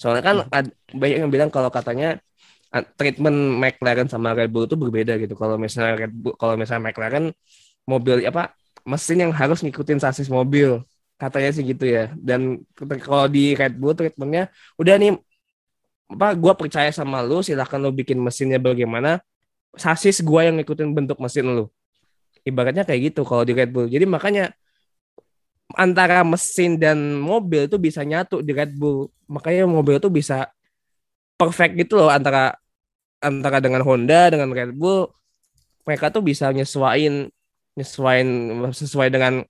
Soalnya 0.00 0.22
kan 0.24 0.36
ad- 0.48 0.74
banyak 0.90 1.18
yang 1.20 1.30
bilang 1.32 1.50
kalau 1.52 1.68
katanya 1.68 2.16
treatment 2.98 3.60
McLaren 3.60 4.08
sama 4.10 4.34
Red 4.34 4.50
Bull 4.50 4.66
itu 4.66 4.74
berbeda 4.74 5.20
gitu. 5.20 5.36
Kalau 5.38 5.60
misalnya 5.60 6.08
Red 6.08 6.12
Bull 6.16 6.34
kalau 6.40 6.56
misalnya 6.56 6.90
McLaren 6.90 7.30
mobil 7.84 8.24
apa 8.24 8.56
mesin 8.88 9.28
yang 9.28 9.32
harus 9.36 9.60
ngikutin 9.60 10.00
sasis 10.00 10.32
mobil. 10.32 10.80
Katanya 11.20 11.50
sih 11.54 11.62
gitu 11.62 11.84
ya. 11.84 12.10
Dan 12.16 12.64
kalau 13.04 13.28
di 13.28 13.54
Red 13.54 13.76
Bull 13.76 13.94
treatmentnya 13.94 14.50
udah 14.80 14.94
nih 14.98 15.14
apa 16.14 16.32
gua 16.38 16.54
percaya 16.54 16.88
sama 16.94 17.20
lu 17.26 17.42
silahkan 17.42 17.76
lu 17.82 17.90
bikin 17.90 18.16
mesinnya 18.22 18.62
bagaimana. 18.62 19.20
Sasis 19.74 20.22
gua 20.22 20.46
yang 20.46 20.62
ngikutin 20.62 20.94
bentuk 20.94 21.18
mesin 21.18 21.50
lu. 21.50 21.66
Ibaratnya 22.46 22.86
kayak 22.86 23.12
gitu 23.12 23.26
kalau 23.26 23.42
di 23.42 23.52
Red 23.52 23.74
Bull. 23.74 23.90
Jadi 23.90 24.06
makanya 24.06 24.54
antara 25.74 26.22
mesin 26.22 26.78
dan 26.78 27.18
mobil 27.18 27.66
itu 27.66 27.76
bisa 27.80 28.06
nyatu 28.06 28.38
di 28.38 28.54
Red 28.54 28.78
Bull. 28.78 29.10
Makanya 29.26 29.66
mobil 29.66 29.98
itu 29.98 30.06
bisa 30.12 30.46
perfect 31.34 31.74
gitu 31.74 31.98
loh 31.98 32.12
antara 32.12 32.54
antara 33.18 33.58
dengan 33.58 33.82
Honda 33.82 34.30
dengan 34.30 34.54
Red 34.54 34.78
Bull. 34.78 35.10
Mereka 35.84 36.14
tuh 36.14 36.22
bisa 36.22 36.54
nyesuain 36.54 37.28
nyesuain 37.74 38.28
sesuai 38.70 39.10
dengan 39.10 39.42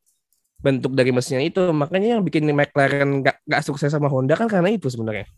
bentuk 0.64 0.96
dari 0.96 1.12
mesinnya 1.12 1.44
itu. 1.44 1.60
Makanya 1.68 2.16
yang 2.16 2.22
bikin 2.24 2.48
McLaren 2.48 3.20
gak, 3.20 3.44
gak 3.44 3.60
sukses 3.60 3.92
sama 3.92 4.08
Honda 4.08 4.32
kan 4.32 4.48
karena 4.48 4.72
itu 4.72 4.88
sebenarnya 4.88 5.28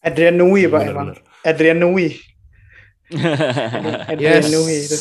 Adrian 0.00 0.36
Newey 0.36 0.64
pak 0.64 0.80
Bener, 0.80 0.92
emang. 0.92 1.08
Adrian 1.44 1.78
Newey. 1.78 2.10
Adrian 4.12 4.46
Newey 4.46 4.76
itu. 4.80 4.96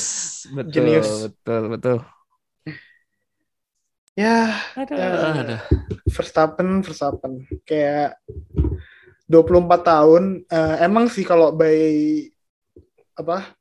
betul, 0.51 0.71
Jenius. 0.71 1.09
betul, 1.25 1.63
betul. 1.69 1.97
Ya, 4.13 4.51
Aduh, 4.75 4.95
Ya. 4.99 5.09
aduh. 5.31 5.61
Verstappen, 6.11 6.83
Verstappen. 6.83 7.47
Kayak 7.63 8.19
24 9.25 9.79
tahun. 9.79 10.23
eh, 10.43 10.75
emang 10.83 11.07
sih 11.07 11.23
kalau 11.23 11.55
by 11.55 12.27
apa? 13.15 13.55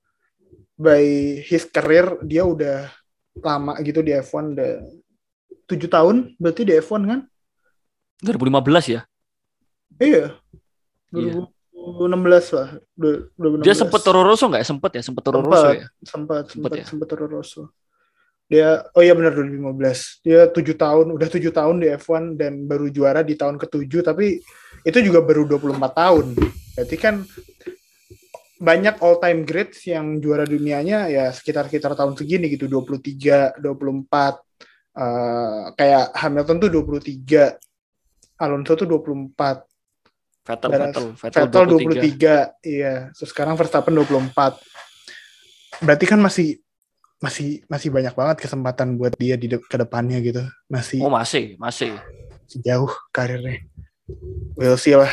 By 0.74 1.02
his 1.42 1.62
career 1.66 2.18
dia 2.22 2.42
udah 2.42 2.90
lama 3.38 3.78
gitu 3.82 4.02
di 4.02 4.10
F1 4.10 4.54
udah 4.54 4.82
7 5.68 5.86
tahun 5.86 6.16
berarti 6.38 6.62
di 6.66 6.74
F1 6.74 7.02
kan? 7.06 7.20
2015 8.18 8.86
ya. 8.88 9.00
Iya. 10.00 10.34
Iya. 11.14 11.48
2016 11.78 12.56
lah. 12.56 12.68
Du- 12.92 13.22
2016. 13.38 13.64
Dia 13.64 13.74
sempet 13.76 14.00
Toro 14.04 14.20
Rosso 14.20 14.44
nggak 14.50 14.62
ya? 14.62 14.66
Sempet 14.66 14.90
ya, 14.92 15.02
sempet 15.02 15.22
Toro 15.24 15.40
Rosso 15.40 15.68
ya. 15.72 15.86
sempat 16.04 16.44
sempat 16.52 16.70
ya? 16.74 16.84
sempat 16.84 17.06
Toro 17.08 17.26
Rosso. 17.26 17.62
Dia 18.48 18.80
oh 18.96 19.02
iya 19.04 19.12
benar 19.12 19.36
2015. 19.36 20.24
Dia 20.24 20.48
tujuh 20.48 20.76
tahun, 20.76 21.12
udah 21.12 21.28
tujuh 21.28 21.52
tahun 21.52 21.84
di 21.84 21.88
F1 22.00 22.40
dan 22.40 22.64
baru 22.64 22.88
juara 22.88 23.20
di 23.20 23.36
tahun 23.36 23.60
ke-7 23.60 23.92
tapi 24.00 24.40
itu 24.88 24.98
juga 25.04 25.20
baru 25.20 25.44
24 25.44 25.76
tahun. 25.92 26.26
Berarti 26.76 26.96
kan 26.96 27.28
banyak 28.58 28.98
all 29.04 29.20
time 29.22 29.46
greats 29.46 29.86
yang 29.86 30.18
juara 30.18 30.42
dunianya 30.42 31.06
ya 31.12 31.30
sekitar-sekitar 31.30 31.94
tahun 31.94 32.18
segini 32.18 32.50
gitu 32.50 32.66
23, 32.66 33.60
24 33.60 33.62
eh, 34.96 35.64
kayak 35.78 36.04
Hamilton 36.16 36.56
tuh 36.58 36.70
23, 36.72 38.42
Alonso 38.42 38.72
tuh 38.74 38.88
24, 38.88 39.67
Vettel, 40.48 40.70
Beres. 40.72 40.86
Vettel, 40.96 41.06
Vettel, 41.12 41.42
Vettel 41.44 41.64
23. 41.68 42.64
23, 42.64 42.64
iya. 42.64 42.94
Terus 43.12 43.30
sekarang 43.30 43.54
Verstappen 43.54 43.92
24. 43.92 44.56
Berarti 45.84 46.04
kan 46.08 46.18
masih 46.18 46.48
masih 47.18 47.66
masih 47.66 47.90
banyak 47.90 48.14
banget 48.14 48.36
kesempatan 48.46 48.94
buat 48.96 49.12
dia 49.18 49.34
di 49.36 49.50
de- 49.50 49.60
ke 49.60 49.76
depannya 49.76 50.22
gitu. 50.24 50.40
Masih 50.70 51.04
Oh 51.04 51.12
masih, 51.12 51.58
masih. 51.60 51.92
jauh 52.64 52.88
karirnya. 53.12 53.60
We'll 54.56 54.80
see 54.80 54.96
lah. 54.96 55.12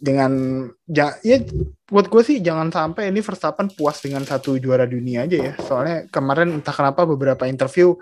Dengan 0.00 0.32
ja, 0.88 1.18
ya 1.20 1.42
buat 1.84 2.08
gue 2.08 2.22
sih 2.24 2.38
jangan 2.40 2.72
sampai 2.72 3.12
ini 3.12 3.20
Verstappen 3.20 3.68
puas 3.74 4.00
dengan 4.00 4.24
satu 4.24 4.56
juara 4.56 4.88
dunia 4.88 5.28
aja 5.28 5.36
ya. 5.36 5.52
Soalnya 5.60 6.08
kemarin 6.08 6.56
entah 6.62 6.72
kenapa 6.72 7.04
beberapa 7.04 7.44
interview 7.44 7.92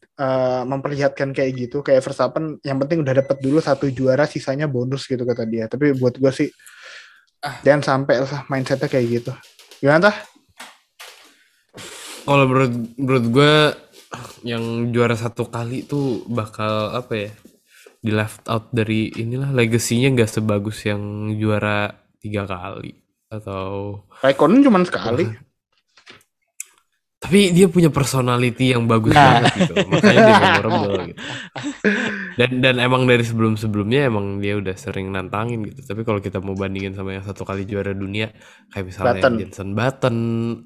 eh, 0.00 0.62
memperlihatkan 0.66 1.34
kayak 1.34 1.52
gitu. 1.54 1.80
Kayak 1.80 2.04
Verstappen 2.04 2.58
yang 2.62 2.78
penting 2.82 3.02
udah 3.02 3.14
dapat 3.24 3.36
dulu 3.40 3.58
satu 3.58 3.90
juara, 3.90 4.28
sisanya 4.28 4.66
bonus 4.66 5.06
gitu 5.08 5.22
kata 5.22 5.44
dia. 5.46 5.66
Tapi 5.66 5.94
buat 5.96 6.16
gue 6.18 6.32
sih 6.32 6.48
jangan 7.60 7.82
sampai 7.84 8.24
lah 8.24 8.42
mindsetnya 8.48 8.88
kayak 8.88 9.06
gitu. 9.20 9.32
Gimana 9.80 10.10
tah? 10.10 10.16
Kalau 12.24 12.44
menurut 12.48 12.72
menurut 12.96 13.24
gue 13.28 13.54
yang 14.48 14.94
juara 14.94 15.12
satu 15.12 15.48
kali 15.48 15.84
tuh 15.84 16.24
bakal 16.28 16.96
apa 16.96 17.28
ya? 17.28 17.30
Di 18.04 18.12
left 18.12 18.44
out 18.52 18.68
dari 18.68 19.08
inilah 19.16 19.52
legasinya 19.52 20.12
nggak 20.12 20.28
sebagus 20.28 20.84
yang 20.84 21.32
juara 21.40 21.88
tiga 22.20 22.44
kali 22.44 22.96
atau 23.28 24.00
Raikkonen 24.20 24.64
cuma 24.64 24.80
sekali. 24.84 25.28
Tapi 27.24 27.50
dia 27.50 27.66
punya 27.66 27.88
personality 27.88 28.76
yang 28.76 28.84
bagus 28.84 29.10
Nah. 29.10 29.40
banget 29.40 29.52
gitu 29.64 29.74
makanya 29.88 30.20
dia 30.20 30.36
memorable 30.36 30.98
gitu 31.08 31.20
dan 32.34 32.50
dan 32.60 32.74
emang 32.76 33.02
dari 33.04 33.24
sebelum 33.24 33.56
sebelumnya 33.56 34.06
emang 34.06 34.38
dia 34.38 34.54
udah 34.54 34.76
sering 34.76 35.08
nantangin 35.08 35.64
gitu 35.64 35.80
tapi 35.82 36.04
kalau 36.04 36.20
kita 36.20 36.38
mau 36.38 36.52
bandingin 36.52 36.92
sama 36.92 37.16
yang 37.16 37.24
satu 37.24 37.42
kali 37.42 37.64
juara 37.64 37.90
dunia 37.90 38.28
kayak 38.70 38.84
misalnya 38.84 39.12
Button. 39.16 39.32
Jenson 39.40 39.68
Button 39.72 40.16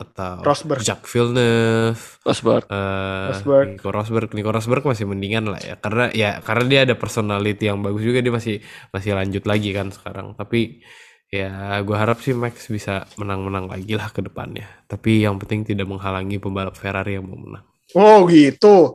atau 0.01 0.35
Rosberg. 0.43 0.83
Jacques 0.83 1.07
Villeneuve 1.07 2.03
Rosberg. 2.27 2.65
eh, 2.67 3.27
Rosberg. 3.31 3.67
Nico 3.77 3.89
Rosberg 3.89 4.29
Nico 4.35 4.51
Rosberg 4.51 4.83
masih 4.83 5.05
mendingan 5.07 5.45
lah 5.47 5.61
ya 5.61 5.75
karena 5.79 6.11
ya 6.11 6.31
karena 6.43 6.65
dia 6.67 6.81
ada 6.89 6.95
personality 6.99 7.69
yang 7.69 7.79
bagus 7.81 8.03
juga 8.03 8.19
dia 8.19 8.33
masih 8.33 8.59
masih 8.91 9.15
lanjut 9.15 9.45
lagi 9.47 9.71
kan 9.71 9.95
sekarang 9.95 10.35
tapi 10.35 10.83
ya 11.31 11.53
gue 11.79 11.93
harap 11.93 12.19
sih 12.19 12.33
Max 12.33 12.67
bisa 12.67 13.05
menang-menang 13.15 13.67
lagi 13.67 13.93
lah 13.93 14.09
ke 14.09 14.21
depannya 14.21 14.65
tapi 14.85 15.21
yang 15.21 15.37
penting 15.37 15.63
tidak 15.63 15.85
menghalangi 15.85 16.37
pembalap 16.37 16.73
Ferrari 16.73 17.15
yang 17.15 17.25
mau 17.25 17.37
menang 17.37 17.65
Oh 17.93 18.25
gitu. 18.27 18.93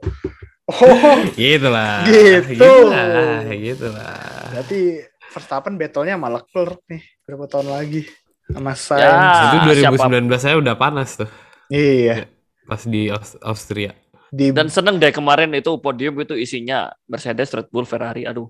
Oh, 0.64 1.18
gitu 1.34 1.68
lah 1.68 2.06
Gitu. 2.06 2.62
lah 2.86 3.42
gitu 3.50 3.88
lah 3.90 4.50
berarti 4.50 4.80
Verstappen 5.28 5.76
battle-nya 5.76 6.14
sama 6.14 6.30
Leclerc 6.32 6.80
nih 6.88 7.02
berapa 7.24 7.46
tahun 7.48 7.68
lagi 7.70 8.02
sama 8.46 8.72
Ya. 8.72 8.78
Sainz. 8.78 9.38
itu 9.66 9.82
siapa- 9.82 9.98
2019 10.10 10.38
saya 10.38 10.56
udah 10.56 10.76
panas 10.76 11.10
tuh 11.16 11.30
Iya. 11.68 12.30
pas 12.64 12.82
di 12.84 13.10
Aus- 13.10 13.38
Austria 13.40 13.94
Di 14.30 14.50
Dan 14.50 14.66
seneng 14.68 14.98
deh 14.98 15.10
kemarin 15.10 15.54
itu 15.54 15.70
podium 15.78 16.18
itu 16.18 16.34
isinya 16.34 16.90
Mercedes, 17.06 17.54
Red 17.54 17.70
Bull, 17.70 17.86
Ferrari. 17.86 18.26
Aduh. 18.26 18.50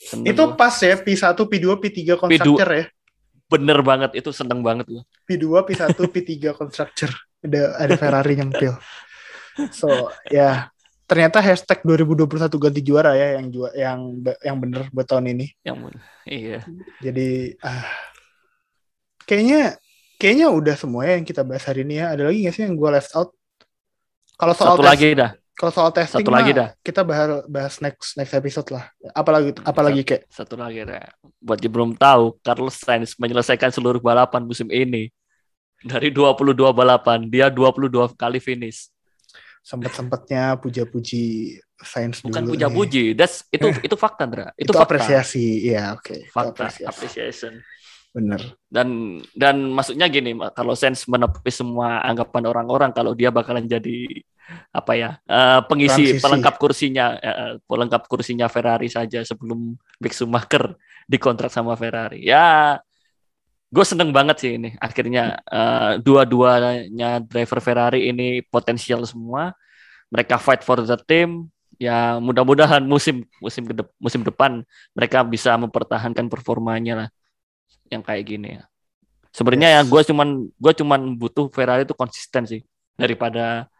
Seneng 0.00 0.32
itu 0.32 0.42
gua. 0.42 0.56
pas 0.56 0.72
ya 0.80 0.96
P1, 0.96 1.36
P2, 1.36 1.66
P3 1.76 1.98
constructor 2.16 2.68
ya. 2.72 2.84
bener 3.50 3.78
banget 3.82 4.10
itu 4.16 4.30
seneng 4.32 4.64
banget 4.64 4.88
gua. 4.88 5.02
P2, 5.28 5.60
P1, 5.68 5.92
P3 5.92 6.32
constructor. 6.56 7.10
Ada 7.44 7.76
ada 7.76 7.94
Ferrari 8.00 8.34
nyempil. 8.40 8.72
So, 9.76 10.08
ya 10.32 10.72
ternyata 11.04 11.42
hashtag 11.42 11.82
2021 11.84 12.48
ganti 12.56 12.80
juara 12.80 13.12
ya 13.18 13.36
yang 13.36 13.50
jua, 13.50 13.68
yang 13.76 14.00
yang 14.40 14.56
bener 14.56 14.88
buat 14.94 15.04
tahun 15.04 15.36
ini. 15.36 15.46
Yang 15.66 15.78
iya. 16.24 16.60
Jadi 17.02 17.58
ah 17.60 17.84
kayaknya 19.26 19.76
kayaknya 20.16 20.46
udah 20.54 20.76
semua 20.78 21.04
ya 21.04 21.18
yang 21.18 21.26
kita 21.26 21.42
bahas 21.44 21.66
hari 21.66 21.82
ini 21.84 22.00
ya. 22.00 22.14
Ada 22.14 22.30
lagi 22.30 22.38
nggak 22.46 22.54
sih 22.54 22.62
yang 22.64 22.76
gue 22.78 22.90
left 22.92 23.12
out? 23.18 23.34
Kalau 24.38 24.54
soal 24.56 24.78
Satu 24.78 24.82
tes- 24.86 24.90
lagi 24.94 25.08
dah. 25.12 25.30
Kalau 25.60 25.72
soal 25.76 25.92
testing 25.92 26.24
satu 26.24 26.32
lagi 26.32 26.56
mah, 26.56 26.56
dah. 26.56 26.68
kita 26.80 27.04
bahas 27.04 27.44
bahas 27.44 27.74
next 27.84 28.16
next 28.16 28.32
episode 28.32 28.72
lah. 28.72 28.88
Apalagi 29.12 29.52
apalagi 29.60 30.00
kayak 30.08 30.24
Satu 30.32 30.56
lagi 30.56 30.88
dah. 30.88 31.04
Buat 31.36 31.60
yang 31.60 31.72
belum 31.76 31.90
tahu, 32.00 32.40
Carlos 32.40 32.80
Sainz 32.80 33.12
menyelesaikan 33.20 33.68
seluruh 33.68 34.00
balapan 34.00 34.40
musim 34.48 34.72
ini. 34.72 35.12
Dari 35.84 36.08
22 36.08 36.56
balapan, 36.72 37.28
dia 37.28 37.52
22 37.52 38.16
kali 38.16 38.40
finish. 38.40 38.88
sempet-sempetnya 39.60 40.56
puja-puji 40.56 41.56
Sainz 41.84 42.24
Bukan 42.24 42.48
puja-puji, 42.48 43.12
that's 43.12 43.44
itu 43.52 43.68
itu 43.86 43.92
fakta, 44.00 44.24
Ndra. 44.24 44.56
Itu, 44.56 44.72
Itu, 44.72 44.72
fakta. 44.72 44.84
apresiasi, 44.88 45.68
ya 45.68 45.92
oke. 45.92 46.16
Itu 46.24 46.32
Fakta, 46.32 46.72
apresiasi. 46.72 46.88
appreciation. 46.88 47.52
Bener. 48.10 48.58
Dan 48.66 49.20
dan 49.38 49.70
maksudnya 49.70 50.10
gini, 50.10 50.34
kalau 50.58 50.74
Sainz 50.74 51.06
menepis 51.06 51.62
semua 51.62 52.02
anggapan 52.02 52.42
orang-orang 52.50 52.90
kalau 52.90 53.14
dia 53.14 53.30
bakalan 53.30 53.70
jadi 53.70 54.26
apa 54.74 54.92
ya 54.98 55.10
eh, 55.30 55.60
pengisi 55.70 56.10
Transisi. 56.10 56.22
pelengkap 56.22 56.54
kursinya 56.58 57.04
eh, 57.22 57.54
pelengkap 57.70 58.10
kursinya 58.10 58.50
Ferrari 58.50 58.90
saja 58.90 59.22
sebelum 59.22 59.78
Mick 60.02 60.10
Schumacher 60.10 60.74
dikontrak 61.06 61.54
sama 61.54 61.78
Ferrari. 61.78 62.26
Ya, 62.26 62.82
gue 63.70 63.84
seneng 63.86 64.10
banget 64.10 64.42
sih 64.42 64.58
ini. 64.58 64.74
Akhirnya 64.82 65.38
eh, 65.46 66.02
dua-duanya 66.02 67.22
driver 67.22 67.62
Ferrari 67.62 68.10
ini 68.10 68.42
potensial 68.42 69.06
semua. 69.06 69.54
Mereka 70.10 70.42
fight 70.42 70.66
for 70.66 70.82
the 70.82 70.98
team. 71.06 71.46
Ya 71.78 72.18
mudah-mudahan 72.18 72.82
musim 72.82 73.22
musim 73.38 73.64
ke 73.64 73.72
musim 74.02 74.20
depan 74.20 74.66
mereka 74.92 75.24
bisa 75.24 75.56
mempertahankan 75.56 76.28
performanya 76.28 76.92
lah 76.92 77.08
yang 77.90 78.00
kayak 78.00 78.24
gini 78.24 78.48
ya. 78.56 78.64
Sebenarnya 79.30 79.68
ya 79.76 79.80
gue 79.82 80.00
cuman 80.06 80.28
gue 80.48 80.72
cuman 80.74 81.00
butuh 81.14 81.50
Ferrari 81.50 81.82
itu 81.82 81.94
konsisten 81.94 82.46
sih 82.46 82.62
daripada 82.94 83.70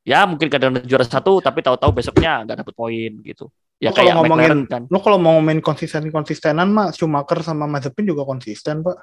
ya 0.00 0.24
mungkin 0.24 0.48
kadang 0.48 0.80
juara 0.84 1.04
satu 1.04 1.40
tapi 1.40 1.60
tahu-tahu 1.60 1.92
besoknya 1.92 2.44
nggak 2.44 2.58
dapet 2.60 2.74
poin 2.74 3.12
gitu. 3.20 3.48
Ya 3.80 3.88
Lo 3.88 3.96
kalau 3.96 4.04
kayak 4.04 4.16
ngomongin- 4.20 4.40
McLaren 4.44 4.62
kan. 4.68 4.82
Lo 4.92 4.98
kalau 5.00 5.16
mau 5.16 5.36
ngomongin 5.36 5.60
konsisten-konsistenan 5.60 6.68
mah 6.68 6.88
Schumacher 6.92 7.40
sama 7.40 7.64
Mazepin 7.64 8.04
juga 8.04 8.24
konsisten, 8.24 8.84
Pak. 8.84 8.96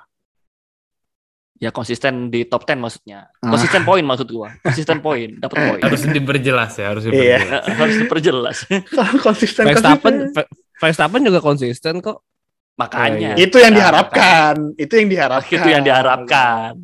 Ya 1.58 1.74
konsisten 1.74 2.30
di 2.30 2.46
top 2.46 2.70
10 2.70 2.78
maksudnya. 2.78 3.34
Ah. 3.42 3.50
Konsisten 3.50 3.82
poin 3.82 4.06
maksud 4.06 4.30
gua. 4.30 4.54
Konsisten 4.62 5.02
poin, 5.02 5.42
dapat 5.42 5.58
poin. 5.58 5.82
harus 5.82 6.06
diperjelas 6.06 6.78
ya 6.78 6.86
harus 6.94 7.04
Iya. 7.10 7.42
diperjelas 7.42 7.66
Harus 7.74 7.96
diperjelas. 7.98 8.58
konsisten 9.26 9.64
Verstappen 9.66 10.14
konsisten. 10.14 10.34
Ver- 10.38 10.50
Verstappen 10.78 11.22
juga 11.26 11.40
konsisten 11.42 11.94
kok. 11.98 12.22
Makanya. 12.78 13.34
Itu 13.36 13.58
yang 13.58 13.74
Nah, 13.74 13.80
diharapkan. 13.82 14.56
Itu 14.78 14.94
yang 14.96 15.10
diharapkan. 15.10 15.58
Itu 15.58 15.68
yang 15.68 15.84
diharapkan. 15.84 16.72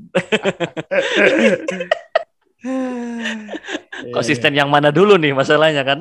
Iya. 2.63 4.13
Konsisten 4.15 4.55
yang 4.55 4.71
mana 4.71 4.87
dulu 4.89 5.19
nih 5.19 5.35
masalahnya 5.35 5.83
kan? 5.83 5.99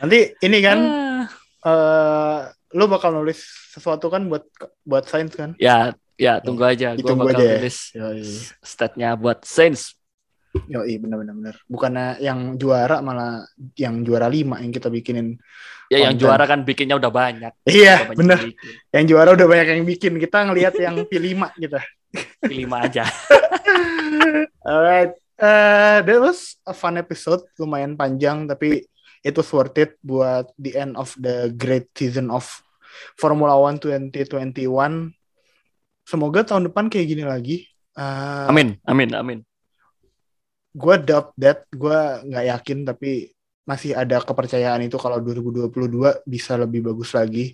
Nanti 0.00 0.32
ini 0.40 0.58
kan 0.60 0.78
Ah. 0.80 1.24
eh 1.62 2.38
lo 2.72 2.88
bakal 2.88 3.12
nulis 3.12 3.36
sesuatu 3.68 4.08
kan 4.08 4.24
buat 4.26 4.48
buat 4.82 5.04
Sainz 5.04 5.36
kan? 5.36 5.52
Ya, 5.60 5.92
ya 6.16 6.40
tunggu 6.40 6.64
aja. 6.64 6.96
Gua 6.96 6.98
Ditunggu 6.98 7.28
bakal 7.28 7.36
aja 7.36 7.44
ya. 7.44 7.56
tulis 7.60 7.78
Yoi. 7.92 8.24
stat-nya 8.60 9.12
buat 9.14 9.44
Saints. 9.44 9.92
Yoi, 10.68 11.00
bener-bener. 11.00 11.32
bener. 11.32 11.56
Bukannya 11.64 12.20
yang 12.20 12.60
juara 12.60 13.00
malah 13.00 13.48
yang 13.76 14.04
juara 14.04 14.28
lima 14.28 14.60
yang 14.60 14.68
kita 14.68 14.92
bikinin. 14.92 15.40
Ya 15.88 16.08
yang 16.08 16.16
juara 16.16 16.44
kan 16.44 16.64
bikinnya 16.64 16.96
udah 16.96 17.12
banyak. 17.12 17.52
Iya, 17.68 18.08
Udah 18.08 18.16
banyak 18.16 18.16
bener. 18.16 18.38
yang 18.92 19.04
juara 19.08 19.28
udah 19.36 19.46
banyak 19.48 19.66
yang 19.76 19.84
bikin. 19.84 20.12
Kita 20.16 20.44
ngelihat 20.48 20.74
yang 20.80 20.96
P5 21.10 21.40
kita. 21.56 21.80
lima 22.48 22.84
aja. 22.84 23.08
Alright, 24.68 25.16
uh, 25.40 26.04
that 26.04 26.18
was 26.20 26.60
a 26.68 26.76
fun 26.76 27.00
episode, 27.00 27.40
lumayan 27.56 27.96
panjang 27.96 28.44
tapi 28.44 28.84
it 29.24 29.32
was 29.32 29.48
worth 29.48 29.72
it 29.80 29.96
buat 30.04 30.52
the 30.60 30.76
end 30.76 30.92
of 31.00 31.12
the 31.16 31.48
great 31.56 31.88
season 31.96 32.28
of 32.28 32.44
Formula 33.16 33.56
One 33.56 33.80
2021. 33.80 34.60
Semoga 36.04 36.40
tahun 36.44 36.68
depan 36.68 36.92
kayak 36.92 37.06
gini 37.08 37.24
lagi. 37.24 37.56
Uh, 37.96 38.48
Amin, 38.48 38.76
amin, 38.84 39.10
amin. 39.16 39.38
Gue 40.72 40.94
doubt 41.00 41.36
that, 41.36 41.68
gue 41.68 41.98
nggak 42.28 42.44
yakin 42.52 42.78
tapi 42.88 43.28
masih 43.68 43.94
ada 43.94 44.18
kepercayaan 44.24 44.82
itu 44.88 44.96
kalau 44.98 45.20
2022 45.22 46.24
bisa 46.26 46.56
lebih 46.56 46.80
bagus 46.88 47.12
lagi. 47.14 47.52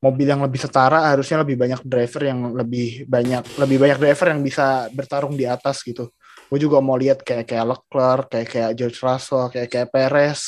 Mobil 0.00 0.24
yang 0.32 0.40
lebih 0.40 0.56
setara 0.64 1.12
harusnya 1.12 1.44
lebih 1.44 1.60
banyak 1.60 1.80
driver 1.84 2.22
yang 2.24 2.40
lebih 2.56 3.04
banyak 3.04 3.42
lebih 3.60 3.76
banyak 3.76 3.98
driver 4.00 4.26
yang 4.32 4.40
bisa 4.40 4.88
bertarung 4.96 5.36
di 5.36 5.44
atas 5.44 5.84
gitu. 5.84 6.08
Gue 6.48 6.58
juga 6.58 6.80
mau 6.80 6.96
lihat 6.96 7.20
kayak 7.20 7.44
kayak 7.44 7.66
Leclerc, 7.68 8.24
kayak 8.32 8.48
kayak 8.48 8.70
George 8.78 8.98
Russell, 9.04 9.52
kayak 9.52 9.68
kayak 9.68 9.88
Perez 9.92 10.40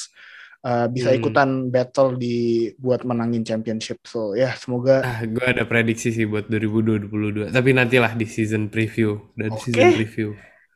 uh, 0.64 0.86
bisa 0.88 1.12
Hmm. 1.12 1.18
ikutan 1.20 1.48
battle 1.68 2.16
di 2.16 2.70
buat 2.80 3.04
menangin 3.04 3.44
championship. 3.44 4.00
So 4.08 4.32
ya 4.32 4.56
semoga 4.56 5.04
Ah, 5.04 5.18
gue 5.26 5.42
ada 5.42 5.66
prediksi 5.66 6.14
sih 6.14 6.26
buat 6.30 6.46
2022. 6.46 7.50
Tapi 7.50 7.70
nantilah 7.74 8.14
di 8.14 8.26
season 8.26 8.70
preview 8.70 9.18
dan 9.34 9.50
Oke. 9.50 9.62
season 9.66 9.90
preview. 9.90 10.28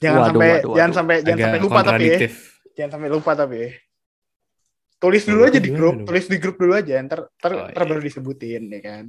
Jangan 0.02 0.22
Waduh, 0.22 0.28
sampai 0.28 0.50
waduh, 0.50 0.70
jangan 0.74 0.92
waduh. 0.92 0.96
sampai 0.96 1.16
jangan 1.26 1.40
sampai 1.44 1.60
lupa 1.64 1.80
tapi 1.88 2.04
ya. 2.14 2.20
Jangan 2.76 2.90
sampai 2.94 3.10
lupa 3.14 3.32
tapi 3.40 3.56
ya. 3.64 3.70
Tulis 5.02 5.24
dulu 5.28 5.40
aja 5.48 5.58
di 5.66 5.70
grup, 5.76 5.96
tulis 6.08 6.24
di 6.32 6.36
grup 6.42 6.56
dulu 6.60 6.72
aja, 6.80 6.94
ntar, 7.06 7.20
ntar, 7.40 7.52
Oh, 7.52 7.68
ntar 7.72 7.82
iya. 7.82 7.88
baru 7.88 8.00
disebutin 8.08 8.62
ya 8.74 8.80
kan. 8.88 9.04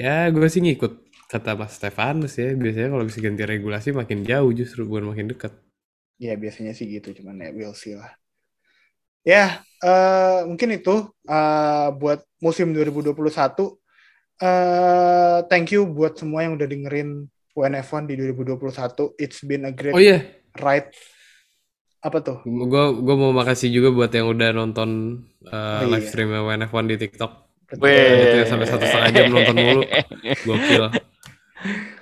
Ya, 0.00 0.14
gue 0.34 0.46
sih 0.52 0.60
ngikut 0.64 0.92
kata 1.32 1.50
Mas 1.60 1.72
Stefanus 1.78 2.32
ya. 2.42 2.48
Biasanya 2.62 2.88
kalau 2.94 3.04
bisa 3.08 3.18
ganti 3.26 3.42
regulasi 3.52 3.88
makin 4.00 4.20
jauh 4.30 4.50
justru 4.60 4.80
bukan 4.88 5.04
makin 5.12 5.26
dekat. 5.32 5.52
Ya 6.24 6.32
biasanya 6.42 6.72
sih 6.78 6.86
gitu, 6.94 7.08
cuman 7.18 7.36
ya 7.44 7.48
we'll 7.56 7.74
see 7.82 7.94
lah. 8.00 8.10
Ya, 9.30 9.60
eh, 9.84 10.38
mungkin 10.48 10.68
itu 10.76 10.90
eh, 11.28 11.86
buat 12.00 12.18
musim 12.44 12.66
2021. 12.74 13.62
eh 14.42 15.38
thank 15.50 15.68
you 15.74 15.80
buat 15.96 16.12
semua 16.20 16.40
yang 16.44 16.52
udah 16.58 16.68
dengerin 16.72 17.08
WNF1 17.60 18.02
di 18.08 18.14
2021. 18.16 19.20
It's 19.20 19.44
been 19.44 19.68
a 19.68 19.72
great 19.76 19.92
Oh 19.92 20.00
iya, 20.00 20.24
ride. 20.56 20.88
Apa 22.00 22.24
tuh? 22.24 22.40
gue 22.48 22.84
gue 23.04 23.16
mau 23.20 23.28
makasih 23.36 23.68
juga 23.68 23.92
buat 23.92 24.08
yang 24.08 24.32
udah 24.32 24.56
nonton 24.56 25.20
uh, 25.44 25.84
Oh, 25.84 25.92
live 25.92 26.00
iya. 26.00 26.08
streamnya 26.08 26.40
WNF1 26.40 26.84
di 26.88 26.96
TikTok. 26.96 27.32
Ya, 27.84 28.48
sampai 28.48 28.66
satu 28.66 28.82
setengah 28.82 29.10
jam 29.12 29.26
nonton 29.28 29.54
mulu. 29.54 29.80
Gokil. 30.48 30.84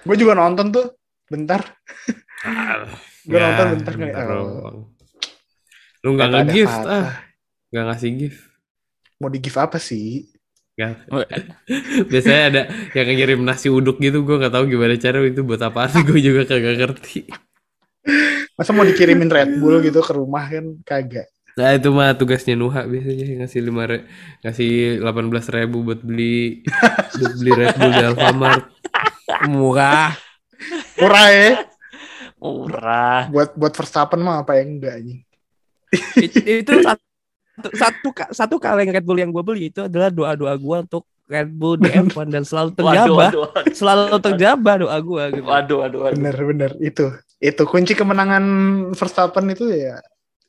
Gue 0.06 0.16
juga 0.16 0.32
nonton 0.38 0.70
tuh, 0.70 0.86
bentar. 1.26 1.60
Gue 3.26 3.36
Ya, 3.36 3.42
nonton 3.52 3.66
bentar 3.76 3.94
bentar 3.98 4.24
Oh. 4.30 4.86
Lu 6.06 6.14
ada 6.14 6.46
nge-gift 6.46 6.78
ah, 6.86 7.10
nggak 7.74 7.84
ngasih 7.90 8.10
gift. 8.14 8.40
Mau 9.18 9.26
di 9.28 9.42
give 9.42 9.58
apa 9.58 9.82
sih? 9.82 10.30
Biasanya 12.10 12.42
ada 12.54 12.62
yang 12.94 13.06
ngirim 13.10 13.40
nasi 13.42 13.66
uduk 13.66 13.98
gitu, 13.98 14.22
gue 14.22 14.36
nggak 14.38 14.54
tahu 14.54 14.64
gimana 14.70 14.94
cara 14.94 15.18
itu 15.26 15.42
buat 15.42 15.58
apaan. 15.58 16.06
gue 16.06 16.20
juga 16.22 16.46
kagak 16.46 16.78
ngerti. 16.78 17.26
Masa 18.54 18.70
mau 18.70 18.86
dikirimin 18.86 19.30
Red 19.30 19.58
Bull 19.58 19.82
gitu 19.82 19.98
ke 20.02 20.12
rumah 20.14 20.46
kan 20.46 20.64
kagak. 20.86 21.28
Nah 21.58 21.74
itu 21.74 21.90
mah 21.90 22.14
tugasnya 22.14 22.54
Nuha 22.54 22.86
biasanya 22.86 23.42
ngasih 23.42 23.60
lima 23.66 23.82
re 23.90 24.06
ngasih 24.46 25.02
18 25.02 25.54
ribu 25.58 25.82
buat 25.82 26.00
beli 26.06 26.62
buat 27.18 27.34
beli 27.34 27.50
Red 27.50 27.74
Bull 27.74 27.90
di 27.90 28.04
Alfamart. 28.06 28.64
Murah. 29.50 30.14
Murah 31.02 31.28
ya. 31.34 31.50
Murah. 32.38 33.20
Buat 33.34 33.58
buat 33.58 33.74
Verstappen 33.74 34.22
mah 34.22 34.46
apa 34.46 34.62
yang 34.62 34.78
enggak 34.78 35.02
nih. 35.02 35.18
It- 36.14 36.62
itu 36.62 36.72
satu 36.86 37.07
satu 37.72 38.08
ka- 38.10 38.30
satu 38.30 38.56
kaleng 38.56 38.88
Red 38.88 39.02
Bull 39.02 39.18
yang 39.18 39.30
gue 39.30 39.42
beli 39.42 39.68
itu 39.68 39.84
adalah 39.84 40.08
doa 40.08 40.32
doa 40.32 40.54
gue 40.54 40.76
untuk 40.82 41.02
Red 41.24 41.50
Bull 41.50 41.76
di 41.76 41.88
F1 42.08 42.26
dan 42.28 42.42
selalu 42.42 42.72
Waduh, 42.72 42.80
terjabah 42.80 43.16
waduh, 43.28 43.40
waduh. 43.44 43.74
selalu 43.74 44.16
terjabah 44.18 44.74
doa 44.80 44.96
gue 44.98 45.22
gitu. 45.36 45.44
Waduh, 45.44 45.76
waduh, 45.82 45.98
waduh. 46.02 46.16
Bener 46.16 46.36
bener 46.36 46.70
itu 46.78 47.04
itu 47.38 47.62
kunci 47.64 47.92
kemenangan 47.92 48.44
Verstappen 48.92 49.46
itu 49.48 49.68
ya 49.70 50.00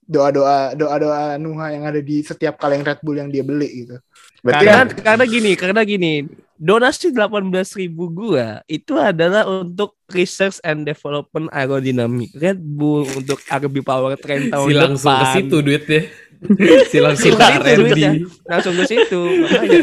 doa 0.01 0.33
doa 0.33 0.73
doa 0.73 0.95
doa 0.97 1.21
Nuha 1.37 1.69
yang 1.69 1.85
ada 1.85 2.01
di 2.01 2.21
setiap 2.21 2.57
kaleng 2.57 2.81
Red 2.81 3.03
Bull 3.03 3.19
yang 3.19 3.29
dia 3.29 3.43
beli 3.43 3.85
gitu. 3.85 3.99
Berarti 4.39 4.65
Karena 4.65 4.77
kan 4.79 4.87
karena 4.97 5.25
gini 5.27 5.51
karena 5.53 5.81
gini 5.83 6.13
donasi 6.59 7.15
18.000 7.15 7.79
ribu 7.79 8.11
gua 8.11 8.59
itu 8.67 8.91
adalah 8.99 9.47
untuk 9.47 9.95
research 10.11 10.59
and 10.61 10.83
development 10.83 11.47
aerodynamic 11.55 12.35
Red 12.35 12.59
Bull 12.59 13.07
untuk 13.15 13.39
RB 13.47 13.79
Powertrain 13.79 14.51
tahun 14.51 14.67
Si 14.67 14.75
langsung 14.75 15.07
ke 15.07 15.23
depan. 15.23 15.35
situ 15.39 15.57
duitnya. 15.63 16.01
si 16.91 16.97
langsung 16.99 17.31
ke 17.31 17.39
ke 17.39 17.47
situ 17.47 17.79
duitnya. 17.79 18.11
langsung 18.43 18.73
ke 18.75 18.83
situ 18.85 19.21
makanya 19.39 19.79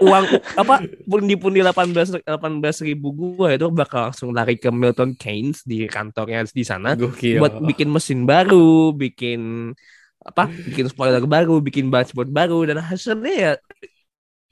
uang 0.00 0.24
apa 0.56 0.74
pundi-pundi 1.04 1.60
18 1.60 2.22
18 2.24 2.88
ribu 2.88 3.08
gua 3.12 3.52
itu 3.52 3.66
bakal 3.68 4.08
langsung 4.08 4.30
lari 4.30 4.56
ke 4.56 4.70
Milton 4.70 5.12
Keynes 5.12 5.66
di 5.66 5.90
kantornya 5.90 6.46
di 6.46 6.62
sana 6.62 6.94
Gokil. 6.94 7.42
buat 7.42 7.58
bikin 7.60 7.90
mesin 7.90 8.24
baru 8.24 8.94
bikin 8.94 9.74
apa 10.20 10.46
bikin 10.70 10.86
spoiler 10.86 11.20
baru 11.26 11.58
bikin 11.58 11.90
dashboard 11.90 12.30
baru 12.30 12.62
dan 12.64 12.78
hasilnya 12.78 13.34
ya 13.34 13.52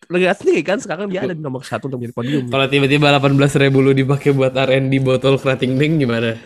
lihat 0.09 0.41
sendiri 0.41 0.65
kan 0.65 0.81
sekarang 0.81 1.11
dia 1.13 1.27
ada 1.27 1.37
di 1.37 1.43
nomor 1.45 1.61
satu 1.61 1.91
untuk 1.91 2.01
menjadi 2.01 2.17
podium 2.17 2.45
Kalau 2.49 2.67
tiba-tiba 2.71 3.13
18 3.13 3.35
ribu 3.61 3.79
lu 3.85 3.93
dipakai 3.93 4.33
buat 4.33 4.57
R&D 4.57 4.93
botol 5.05 5.37
kerating 5.37 5.77
ding 5.77 6.01
gimana? 6.01 6.39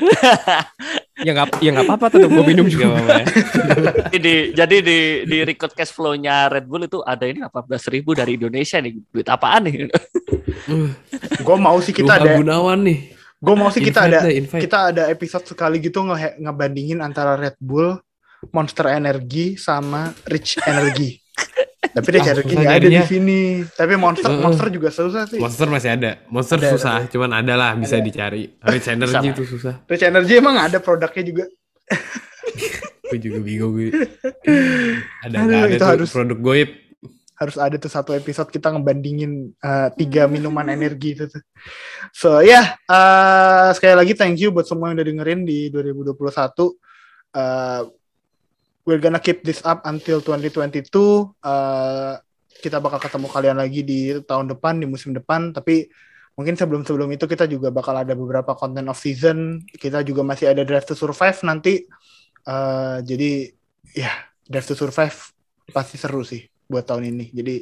ya 1.27 1.31
nggak 1.31 1.63
ya 1.63 1.71
nggak 1.71 1.87
apa-apa 1.87 2.07
tetap 2.11 2.31
gue 2.35 2.45
minum 2.45 2.67
juga 2.67 2.91
apa-apa 2.91 3.13
ya. 3.15 3.27
Jadi, 4.11 4.35
jadi 4.59 4.77
di 4.83 4.99
di 5.31 5.39
record 5.47 5.73
cash 5.79 5.95
flow-nya 5.95 6.51
Red 6.51 6.67
Bull 6.67 6.91
itu 6.91 6.99
ada 7.07 7.23
ini 7.23 7.39
18.000 7.39 7.95
ribu 7.95 8.11
dari 8.19 8.35
Indonesia 8.35 8.83
nih. 8.83 8.93
Duit 9.15 9.29
apaan 9.31 9.71
nih? 9.71 9.87
gue 11.47 11.57
mau 11.57 11.79
sih 11.79 11.95
kita 11.95 12.19
ada 12.19 12.35
Gunawan 12.35 12.83
nih. 12.83 12.99
gue 13.43 13.55
mau 13.59 13.75
sih 13.75 13.83
kita 13.83 14.07
Invite 14.07 14.15
ada 14.15 14.19
deh, 14.23 14.35
invite. 14.39 14.63
kita 14.63 14.79
ada 14.95 15.03
episode 15.11 15.43
sekali 15.51 15.83
gitu 15.83 15.99
nge 16.07 16.39
ngebandingin 16.39 17.03
antara 17.03 17.35
Red 17.35 17.59
Bull, 17.59 17.99
Monster 18.55 18.87
Energy 18.91 19.59
sama 19.59 20.15
Rich 20.31 20.63
Energy. 20.63 21.22
Tapi 21.93 22.09
susah 22.09 22.41
nggak 22.41 22.77
ada 22.81 22.89
di 22.89 23.03
sini. 23.05 23.41
Tapi 23.69 23.93
Monster. 24.01 24.33
Monster 24.33 24.69
juga 24.73 24.89
susah 24.89 25.29
sih. 25.29 25.37
Monster 25.37 25.69
masih 25.69 25.91
ada. 25.93 26.11
Monster 26.33 26.57
Ada, 26.57 26.69
susah, 26.73 26.97
cuman 27.13 27.31
ada 27.37 27.53
lah 27.53 27.77
bisa 27.77 28.01
Ada. 28.01 28.07
dicari. 28.07 28.49
Rich 28.65 28.89
Energy 28.97 29.29
itu 29.29 29.45
susah. 29.45 29.85
Rich 29.85 30.05
Energy 30.09 30.41
emang 30.41 30.57
ada 30.57 30.81
produknya 30.81 31.21
juga. 31.21 31.45
Gue 33.13 33.21
juga 33.21 33.45
bingung 33.45 33.77
gue. 33.77 33.93
Ada 35.29 35.37
Aduh, 35.45 35.53
ada 35.53 35.69
itu 35.69 35.77
tuh 35.77 35.89
harus- 35.93 36.13
produk 36.17 36.39
goib. 36.41 36.71
harus 37.33 37.59
ada 37.59 37.75
tuh 37.75 37.91
satu 37.91 38.15
episode 38.15 38.55
kita 38.55 38.71
ngebandingin 38.71 39.51
uh, 39.67 39.91
tiga 39.99 40.31
minuman 40.31 40.63
energi 40.71 41.19
itu 41.19 41.27
tuh. 41.27 41.43
So 42.15 42.39
ya 42.39 42.63
yeah, 42.63 42.65
uh, 42.87 43.75
sekali 43.75 43.99
lagi 43.99 44.15
thank 44.15 44.39
you 44.39 44.55
buat 44.55 44.63
semua 44.63 44.89
yang 44.89 45.03
udah 45.03 45.09
dengerin 45.11 45.41
di 45.43 45.67
2021. 45.75 46.23
Uh, 47.35 47.91
we're 48.87 49.03
gonna 49.03 49.23
keep 49.23 49.43
this 49.47 49.63
up 49.63 49.83
until 49.87 50.19
2022. 50.23 50.89
Uh, 51.43 52.19
kita 52.63 52.79
bakal 52.79 53.03
ketemu 53.03 53.27
kalian 53.31 53.57
lagi 53.59 53.81
di 53.83 54.01
tahun 54.23 54.51
depan 54.55 54.79
di 54.79 54.87
musim 54.87 55.15
depan. 55.15 55.51
Tapi 55.55 55.91
mungkin 56.39 56.55
sebelum 56.55 56.87
sebelum 56.87 57.11
itu 57.11 57.27
kita 57.27 57.47
juga 57.51 57.75
bakal 57.75 57.99
ada 57.99 58.15
beberapa 58.15 58.55
konten 58.55 58.87
off 58.91 59.03
season. 59.03 59.63
Kita 59.67 60.03
juga 60.07 60.23
masih 60.23 60.55
ada 60.55 60.63
Drive 60.63 60.87
to 60.87 60.95
Survive 60.95 61.39
nanti. 61.47 61.87
Uh, 62.43 62.99
jadi 63.07 63.55
ya 63.95 64.11
Drive 64.47 64.67
to 64.71 64.75
Survive 64.75 65.35
pasti 65.71 65.99
seru 65.99 66.23
sih 66.27 66.43
buat 66.67 66.87
tahun 66.87 67.11
ini. 67.11 67.31
Jadi 67.35 67.57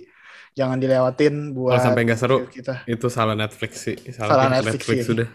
jangan 0.57 0.77
dilewatin 0.83 1.55
buat 1.55 1.79
Kalau 1.79 1.87
sampai 1.93 2.03
nggak 2.11 2.21
seru, 2.21 2.39
kita. 2.51 2.83
itu 2.91 3.07
salah 3.07 3.39
Netflix 3.39 3.73
sih. 3.87 3.97
Salah 4.11 4.35
Salah, 4.35 4.49
Netflix, 4.51 4.83
Netflix, 4.83 4.99
iya. 4.99 5.07
sudah. 5.07 5.29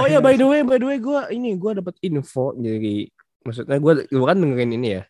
oh 0.00 0.06
ya 0.08 0.18
by 0.24 0.34
the 0.36 0.46
way 0.48 0.60
by 0.64 0.76
the 0.80 0.86
way 0.88 0.98
gue 1.00 1.20
ini 1.32 1.56
gue 1.56 1.80
dapat 1.80 1.96
info 2.04 2.52
dari 2.56 3.08
maksudnya 3.40 3.76
gue 3.80 3.92
gue 4.08 4.26
kan 4.26 4.38
dengerin 4.38 4.72
ini 4.76 4.88
ya 5.00 5.02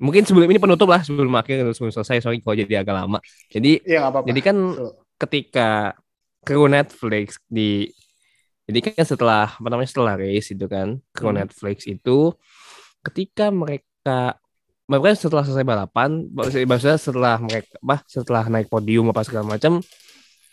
mungkin 0.00 0.24
sebelum 0.24 0.48
ini 0.48 0.56
penutup 0.56 0.88
lah 0.88 1.04
sebelum 1.04 1.30
akhir 1.36 1.60
sebelum 1.76 1.92
selesai 1.92 2.24
sorry 2.24 2.40
kalau 2.40 2.56
jadi 2.56 2.80
agak 2.80 2.94
lama 2.96 3.18
jadi 3.52 3.84
Iya 3.84 3.98
nggak 4.00 4.12
apa-apa. 4.16 4.26
Jadi 4.32 4.40
kan 4.40 4.56
So, 4.72 4.84
ketika 5.20 5.68
kru 6.40 6.64
Netflix 6.66 7.36
di 7.46 7.92
jadi 8.64 8.78
kan 8.80 9.04
setelah 9.04 9.46
apa 9.60 9.68
namanya 9.68 9.90
setelah 9.92 10.14
race 10.16 10.48
itu 10.50 10.64
kan 10.64 10.96
kru 11.12 11.28
Hmm. 11.30 11.44
Netflix 11.44 11.84
itu 11.84 12.32
ketika 13.04 13.52
mereka 13.52 14.40
mereka 14.88 15.14
setelah 15.14 15.44
selesai 15.44 15.62
balapan 15.62 16.26
maksud- 16.32 16.64
maksudnya 16.66 16.98
setelah 16.98 17.36
mereka 17.38 17.76
bah 17.78 18.00
setelah 18.08 18.42
naik 18.48 18.66
podium 18.66 19.12
apa 19.12 19.22
segala 19.22 19.46
macam 19.46 19.84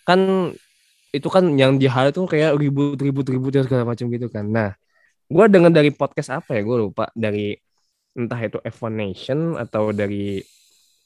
kan 0.04 0.20
itu 1.10 1.28
kan 1.32 1.44
yang 1.56 1.80
di 1.80 1.88
hal 1.88 2.12
itu 2.12 2.20
kayak 2.28 2.60
ribut 2.60 3.00
ribut 3.00 3.26
ribut 3.26 3.52
dan 3.56 3.64
segala 3.64 3.88
macam 3.88 4.06
gitu 4.12 4.28
kan 4.28 4.44
nah 4.44 4.76
gue 5.28 5.46
dengar 5.52 5.72
dari 5.72 5.92
podcast 5.92 6.32
apa 6.36 6.56
ya 6.56 6.62
gue 6.64 6.78
lupa 6.88 7.08
dari 7.12 7.56
entah 8.20 8.40
itu 8.48 8.58
F1 8.66 8.94
Nation 9.02 9.40
atau 9.64 9.94
dari 9.94 10.42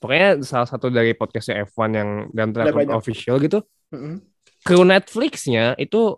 pokoknya 0.02 0.30
salah 0.52 0.68
satu 0.72 0.88
dari 0.90 1.12
podcastnya 1.20 1.64
F1 1.68 1.92
yang 2.00 2.10
dan 2.38 2.48
banyak. 2.74 3.00
official 3.00 3.38
gitu 3.44 3.60
mm-mm. 3.92 4.22
kru 4.66 4.82
Netflixnya 4.86 5.78
itu 5.78 6.18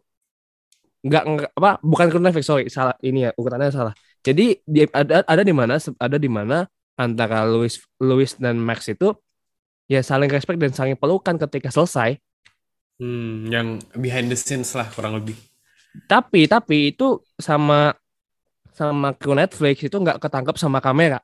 nggak 1.03 1.23
apa 1.59 1.71
bukan 1.83 2.07
crew 2.07 2.23
Netflix 2.23 2.47
sorry 2.47 2.65
salah 2.71 2.95
ini 3.03 3.27
ya 3.27 3.31
ukurannya 3.35 3.71
salah 3.75 3.93
jadi 4.23 4.55
di, 4.63 4.87
ada 4.87 5.19
ada 5.27 5.43
di 5.43 5.51
mana 5.51 5.75
ada 5.99 6.17
di 6.17 6.29
mana 6.31 6.63
antara 6.95 7.43
Louis 7.43 7.75
Louis 7.99 8.31
dan 8.39 8.55
Max 8.55 8.87
itu 8.87 9.11
ya 9.91 10.01
saling 10.03 10.31
respect 10.31 10.59
dan 10.61 10.71
saling 10.75 10.95
pelukan 10.99 11.35
ketika 11.39 11.69
selesai 11.73 12.19
Hmm, 13.01 13.49
yang 13.53 13.67
behind 14.03 14.29
the 14.31 14.37
scenes 14.37 14.69
lah 14.77 14.87
kurang 14.93 15.13
lebih. 15.19 15.35
tapi 16.09 16.45
tapi 16.49 16.93
itu 16.93 17.21
sama 17.37 17.93
sama 18.73 19.13
kru 19.15 19.37
Netflix 19.37 19.85
itu 19.85 19.93
nggak 19.93 20.17
ketangkep 20.19 20.55
sama 20.57 20.81
kamera. 20.81 21.21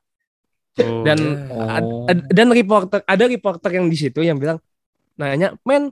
Oh, 0.78 1.02
dan 1.02 1.18
Oh. 1.50 1.66
ad- 1.66 1.94
ad- 2.14 2.28
dan 2.30 2.48
reporter 2.54 3.02
ada 3.02 3.24
reporter 3.26 3.70
yang 3.74 3.90
di 3.90 3.98
situ 3.98 4.22
yang 4.22 4.38
bilang 4.38 4.62
nanya 5.18 5.58
men 5.66 5.90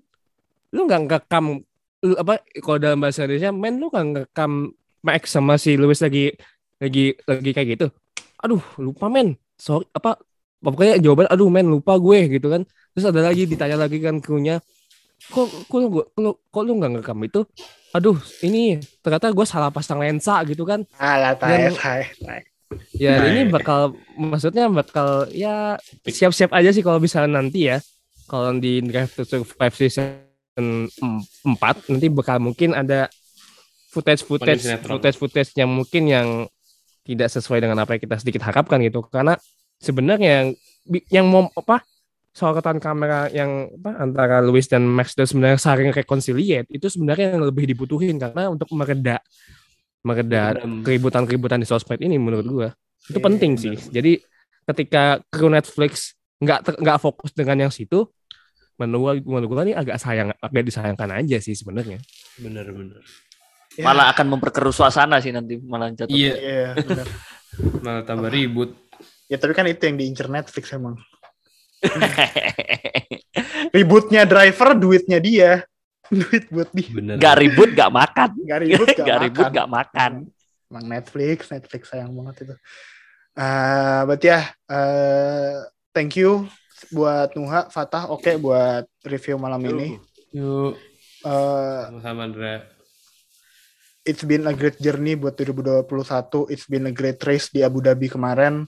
lu 0.70 0.86
nggak 0.86 1.00
ngerekam 1.04 1.60
lu 2.06 2.14
apa 2.14 2.38
kalau 2.62 2.78
dalam 2.78 3.02
bahasa 3.02 3.26
Indonesia 3.26 3.50
men 3.50 3.74
lu 3.82 3.90
nggak 3.90 4.06
ngerekam 4.14 4.70
Max 5.02 5.30
sama 5.34 5.58
si 5.58 5.74
Louis 5.74 5.98
lagi 5.98 6.30
lagi 6.78 7.14
lagi 7.26 7.50
kayak 7.54 7.68
gitu? 7.74 7.86
Aduh 8.38 8.62
lupa 8.78 9.10
men. 9.10 9.34
Sorry 9.58 9.86
apa 9.94 10.18
pokoknya 10.62 11.02
jawaban 11.02 11.26
aduh 11.26 11.50
men 11.50 11.66
lupa 11.66 11.98
gue 11.98 12.38
gitu 12.38 12.46
kan. 12.46 12.62
Terus 12.94 13.04
ada 13.10 13.20
lagi 13.26 13.46
ditanya 13.50 13.78
lagi 13.78 13.98
kan 13.98 14.22
krunya 14.22 14.62
kok 15.18 15.50
kok 15.66 15.78
lu, 15.82 15.86
kok 15.90 16.06
lu, 16.22 16.30
kok 16.38 16.62
lu 16.62 16.72
nggak 16.78 16.90
ngerekam 16.94 17.18
itu 17.26 17.40
aduh 17.92 18.18
ini 18.44 18.78
ternyata 19.00 19.32
gue 19.32 19.46
salah 19.48 19.72
pasang 19.72 19.98
lensa 20.02 20.44
gitu 20.44 20.64
kan. 20.68 20.84
Alah, 21.00 21.34
tae, 21.34 21.72
Dan- 21.72 21.76
tae, 21.78 22.02
tae. 22.20 22.40
Ya 22.92 23.16
Nah, 23.16 23.32
ini 23.32 23.48
bakal 23.48 23.96
maksudnya 24.12 24.68
bakal 24.68 25.24
ya 25.32 25.80
siap-siap 26.04 26.52
aja 26.52 26.68
sih 26.68 26.84
kalau 26.84 27.00
misalnya 27.00 27.40
nanti 27.40 27.72
ya. 27.72 27.80
Kalau 28.28 28.52
di 28.60 28.84
Drive 28.84 29.16
to 29.16 29.24
Survive 29.24 29.72
season 29.72 30.20
4 30.60 31.88
nanti 31.88 32.06
bakal 32.12 32.44
mungkin 32.44 32.76
ada 32.76 33.08
footage 33.88 34.20
footage 34.20 34.68
footage 34.84 35.16
footage 35.16 35.50
yang 35.56 35.72
mungkin 35.72 36.04
yang 36.12 36.28
tidak 37.08 37.32
sesuai 37.32 37.64
dengan 37.64 37.80
apa 37.80 37.96
yang 37.96 38.02
kita 38.04 38.20
sedikit 38.20 38.44
harapkan 38.44 38.84
gitu. 38.84 39.00
Karena 39.08 39.32
sebenarnya 39.80 40.28
yang 40.28 40.46
yang 41.08 41.24
mau 41.24 41.48
apa 41.56 41.80
sorotan 42.30 42.78
kamera 42.78 43.26
yang 43.28 43.66
apa 43.80 43.90
antara 43.98 44.36
Louis 44.38 44.64
dan 44.64 44.86
Max 44.86 45.12
itu 45.12 45.26
sebenarnya 45.26 45.58
saling 45.58 45.90
reconciliate 45.90 46.68
itu 46.70 46.86
sebenarnya 46.86 47.34
yang 47.34 47.42
lebih 47.42 47.66
dibutuhin 47.66 48.14
karena 48.16 48.46
untuk 48.48 48.70
mereda 48.72 49.18
mereda 50.00 50.54
Meredam. 50.54 50.86
keributan-keributan 50.86 51.58
di 51.58 51.66
sosmed 51.66 51.98
ini 51.98 52.16
menurut 52.16 52.46
gua 52.46 52.68
itu 53.08 53.18
Iya, 53.18 53.24
penting 53.24 53.52
sih. 53.56 53.74
Jadi 53.74 54.20
ketika 54.64 55.18
kru 55.28 55.48
Netflix 55.48 56.14
nggak 56.38 56.78
nggak 56.78 56.98
fokus 57.00 57.32
dengan 57.34 57.66
yang 57.66 57.72
situ, 57.72 58.06
menurut 58.76 59.00
gua, 59.00 59.12
menurut 59.18 59.48
gua 59.48 59.64
ini 59.64 59.74
agak 59.74 59.96
sayang 59.98 60.30
agak 60.38 60.62
disayangkan 60.62 61.10
aja 61.18 61.38
sih 61.40 61.56
sebenarnya. 61.56 61.98
Bener-bener. 62.38 63.02
Ya, 63.74 63.86
Malah 63.86 64.10
akan 64.12 64.38
memperkeruh 64.38 64.74
suasana 64.74 65.18
sih 65.18 65.30
nanti 65.30 65.58
malah 65.58 65.90
jatuh. 65.90 66.10
Iya, 66.10 66.34
Iya, 66.34 66.68
benar. 66.78 67.06
malah 67.84 68.02
tambah 68.04 68.30
ribut. 68.30 68.74
Ya 69.26 69.36
tapi 69.36 69.52
kan 69.52 69.66
itu 69.66 69.82
yang 69.82 69.96
diincer 69.96 70.28
Netflix 70.28 70.70
emang. 70.70 70.94
Ributnya 73.74 74.22
driver, 74.24 74.74
duitnya 74.74 75.18
dia. 75.18 75.52
Duit 76.08 76.48
buat 76.48 76.70
dia. 76.72 76.88
Bener. 76.90 77.14
Gak 77.20 77.36
ribut, 77.36 77.70
gak 77.76 77.92
makan. 77.92 78.30
Gak 78.42 78.60
ribut, 78.64 78.88
gak, 78.92 79.06
Gak 79.08 79.18
ribut, 79.28 79.44
makan. 79.44 79.54
gak 79.54 79.68
makan. 79.70 80.12
Emang 80.68 80.84
Netflix, 80.88 81.38
Netflix 81.48 81.82
sayang 81.88 82.12
banget 82.12 82.48
itu. 82.48 82.54
Eh, 83.38 84.00
berarti 84.04 84.26
ya, 84.26 84.40
eh, 84.66 85.54
thank 85.92 86.16
you 86.16 86.48
buat 86.90 87.32
Nuha, 87.34 87.68
Fatah, 87.68 88.08
oke 88.08 88.34
buat 88.36 88.84
review 89.04 89.36
malam 89.36 89.60
ini. 89.64 89.96
Yuk, 90.32 90.74
Eh, 91.18 91.80
sama-sama 91.90 92.30
Andra. 92.30 92.62
it's 94.02 94.22
been 94.22 94.46
a 94.46 94.54
great 94.54 94.78
journey 94.78 95.12
buat 95.12 95.34
2021. 95.34 96.46
It's 96.46 96.64
been 96.64 96.86
a 96.86 96.94
great 96.94 97.18
race 97.20 97.50
di 97.50 97.60
Abu 97.60 97.82
Dhabi 97.82 98.06
kemarin. 98.06 98.64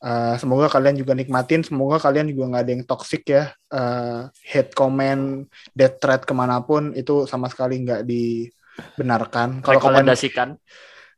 Uh, 0.00 0.34
semoga 0.36 0.66
kalian 0.68 0.96
juga 0.98 1.12
nikmatin. 1.16 1.64
Semoga 1.64 1.96
kalian 2.02 2.30
juga 2.30 2.50
nggak 2.50 2.62
ada 2.62 2.72
yang 2.72 2.84
toxic 2.84 3.22
ya. 3.28 3.52
Uh, 3.68 4.28
hate 4.44 4.72
comment, 4.76 5.48
death 5.72 5.98
threat 5.98 6.22
ke 6.22 6.34
mana 6.36 6.60
pun 6.62 6.92
itu 6.92 7.24
sama 7.24 7.48
sekali 7.48 7.80
nggak 7.82 8.02
dibenarkan. 8.04 9.64
Kalau 9.64 9.80
kalian 9.80 10.06
Rekomendasikan. 10.06 10.48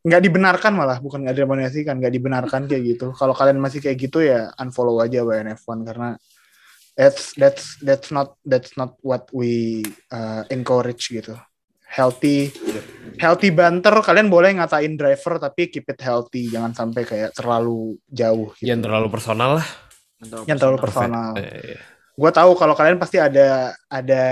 nggak 0.06 0.22
dibenarkan 0.22 0.72
malah 0.78 1.02
bukan 1.02 1.26
nggak 1.26 1.34
direkomendasikan, 1.34 1.98
nggak 1.98 2.14
dibenarkan 2.14 2.62
kayak 2.70 2.82
gitu. 2.94 3.10
Kalau 3.10 3.34
kalian 3.34 3.58
masih 3.58 3.82
kayak 3.82 3.98
gitu 3.98 4.22
ya 4.22 4.54
unfollow 4.54 5.02
aja 5.02 5.26
WNF1 5.26 5.78
karena 5.82 6.14
that's 6.94 7.34
that's 7.34 7.74
that's 7.82 8.14
not 8.14 8.38
that's 8.46 8.78
not 8.78 8.94
what 9.02 9.26
we 9.34 9.82
uh, 10.14 10.46
encourage 10.48 11.10
gitu. 11.10 11.34
Healthy 11.86 12.54
healthy 13.20 13.50
banter 13.52 13.94
kalian 14.04 14.28
boleh 14.28 14.56
ngatain 14.56 14.94
driver 14.94 15.40
tapi 15.40 15.68
keep 15.68 15.88
it 15.88 16.00
healthy 16.00 16.48
jangan 16.48 16.72
sampai 16.72 17.02
kayak 17.04 17.30
terlalu 17.32 17.96
jauh 18.08 18.52
gitu. 18.56 18.68
Yang 18.68 18.80
terlalu 18.88 19.08
personal 19.12 19.50
lah. 19.60 19.68
Yang 20.48 20.58
terlalu 20.60 20.78
personal. 20.80 21.30
Eh, 21.36 21.76
iya. 21.76 21.80
Gue 22.16 22.30
tahu 22.32 22.56
kalau 22.56 22.72
kalian 22.72 22.96
pasti 22.96 23.20
ada 23.20 23.76
ada 23.92 24.22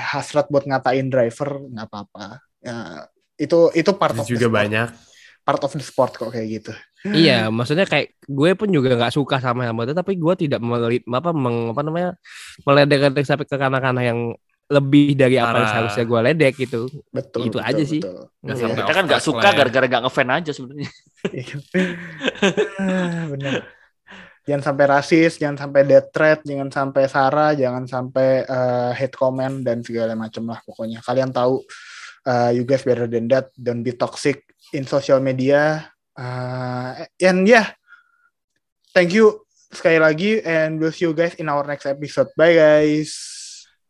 hasrat 0.00 0.48
buat 0.48 0.64
ngatain 0.64 1.12
driver 1.12 1.60
nggak 1.68 1.86
apa-apa. 1.92 2.40
Ya, 2.64 3.04
itu 3.36 3.68
itu 3.76 3.90
part 3.92 4.16
of 4.16 4.24
the 4.24 4.32
juga 4.32 4.48
sport. 4.48 4.56
banyak. 4.56 4.88
part 5.46 5.62
of 5.62 5.70
the 5.78 5.84
sport 5.86 6.10
kok 6.18 6.34
kayak 6.34 6.48
gitu. 6.58 6.74
iya, 7.14 7.46
maksudnya 7.54 7.86
kayak 7.86 8.18
gue 8.26 8.50
pun 8.58 8.66
juga 8.66 8.98
nggak 8.98 9.14
suka 9.14 9.38
sama 9.38 9.62
Hamilton, 9.62 9.94
tapi 9.94 10.18
gue 10.18 10.34
tidak 10.34 10.58
melit 10.58 11.06
apa 11.06 11.30
meng, 11.30 11.70
apa 11.70 11.86
namanya 11.86 12.10
meledek-ledek 12.66 13.22
sampai 13.22 13.46
ke 13.46 13.54
kanan-kanan 13.54 14.02
yang 14.02 14.20
lebih 14.66 15.14
dari 15.14 15.38
apa 15.38 15.62
yang 15.62 15.70
seharusnya 15.70 16.04
gue 16.04 16.20
ledek 16.26 16.54
gitu. 16.58 16.80
Betul. 17.14 17.42
Itu 17.46 17.58
betul, 17.58 17.68
aja 17.70 17.82
sih. 17.86 18.00
betul. 18.02 18.18
Nggak 18.42 18.56
Iya. 18.56 18.62
sampai 18.66 18.76
Kita 18.82 18.92
kan 18.92 19.04
gak 19.06 19.20
off-track 19.20 19.26
suka 19.26 19.46
ya. 19.46 19.54
gara-gara 19.54 19.86
gak 19.86 20.02
ngefan 20.06 20.28
aja 20.34 20.50
sebenarnya. 20.50 20.90
Ah, 22.78 23.22
Bener. 23.30 23.54
Jangan 24.46 24.62
sampai 24.62 24.84
rasis, 24.86 25.32
jangan 25.42 25.58
sampai 25.58 25.80
death 25.82 26.08
threat, 26.14 26.38
jangan 26.46 26.70
sampai 26.70 27.02
sara, 27.10 27.50
jangan 27.58 27.82
sampai 27.90 28.46
eh, 28.46 28.90
hate 28.94 29.18
comment 29.18 29.58
dan 29.58 29.82
segala 29.82 30.14
macam 30.14 30.46
lah 30.46 30.62
pokoknya. 30.62 31.02
Kalian 31.02 31.34
tahu 31.34 31.66
eh, 32.26 32.50
you 32.54 32.62
guys 32.62 32.86
better 32.86 33.10
than 33.10 33.26
that, 33.26 33.50
don't 33.58 33.82
be 33.82 33.90
toxic 33.90 34.46
in 34.70 34.86
social 34.86 35.18
media. 35.18 35.90
Uh, 36.16 37.04
and 37.20 37.44
yeah, 37.44 37.74
thank 38.96 39.12
you 39.12 39.44
sekali 39.68 40.00
lagi 40.00 40.40
and 40.40 40.80
we'll 40.80 40.88
see 40.94 41.04
you 41.04 41.12
guys 41.12 41.36
in 41.36 41.44
our 41.50 41.60
next 41.66 41.84
episode. 41.84 42.30
Bye 42.38 42.54
guys. 42.56 43.35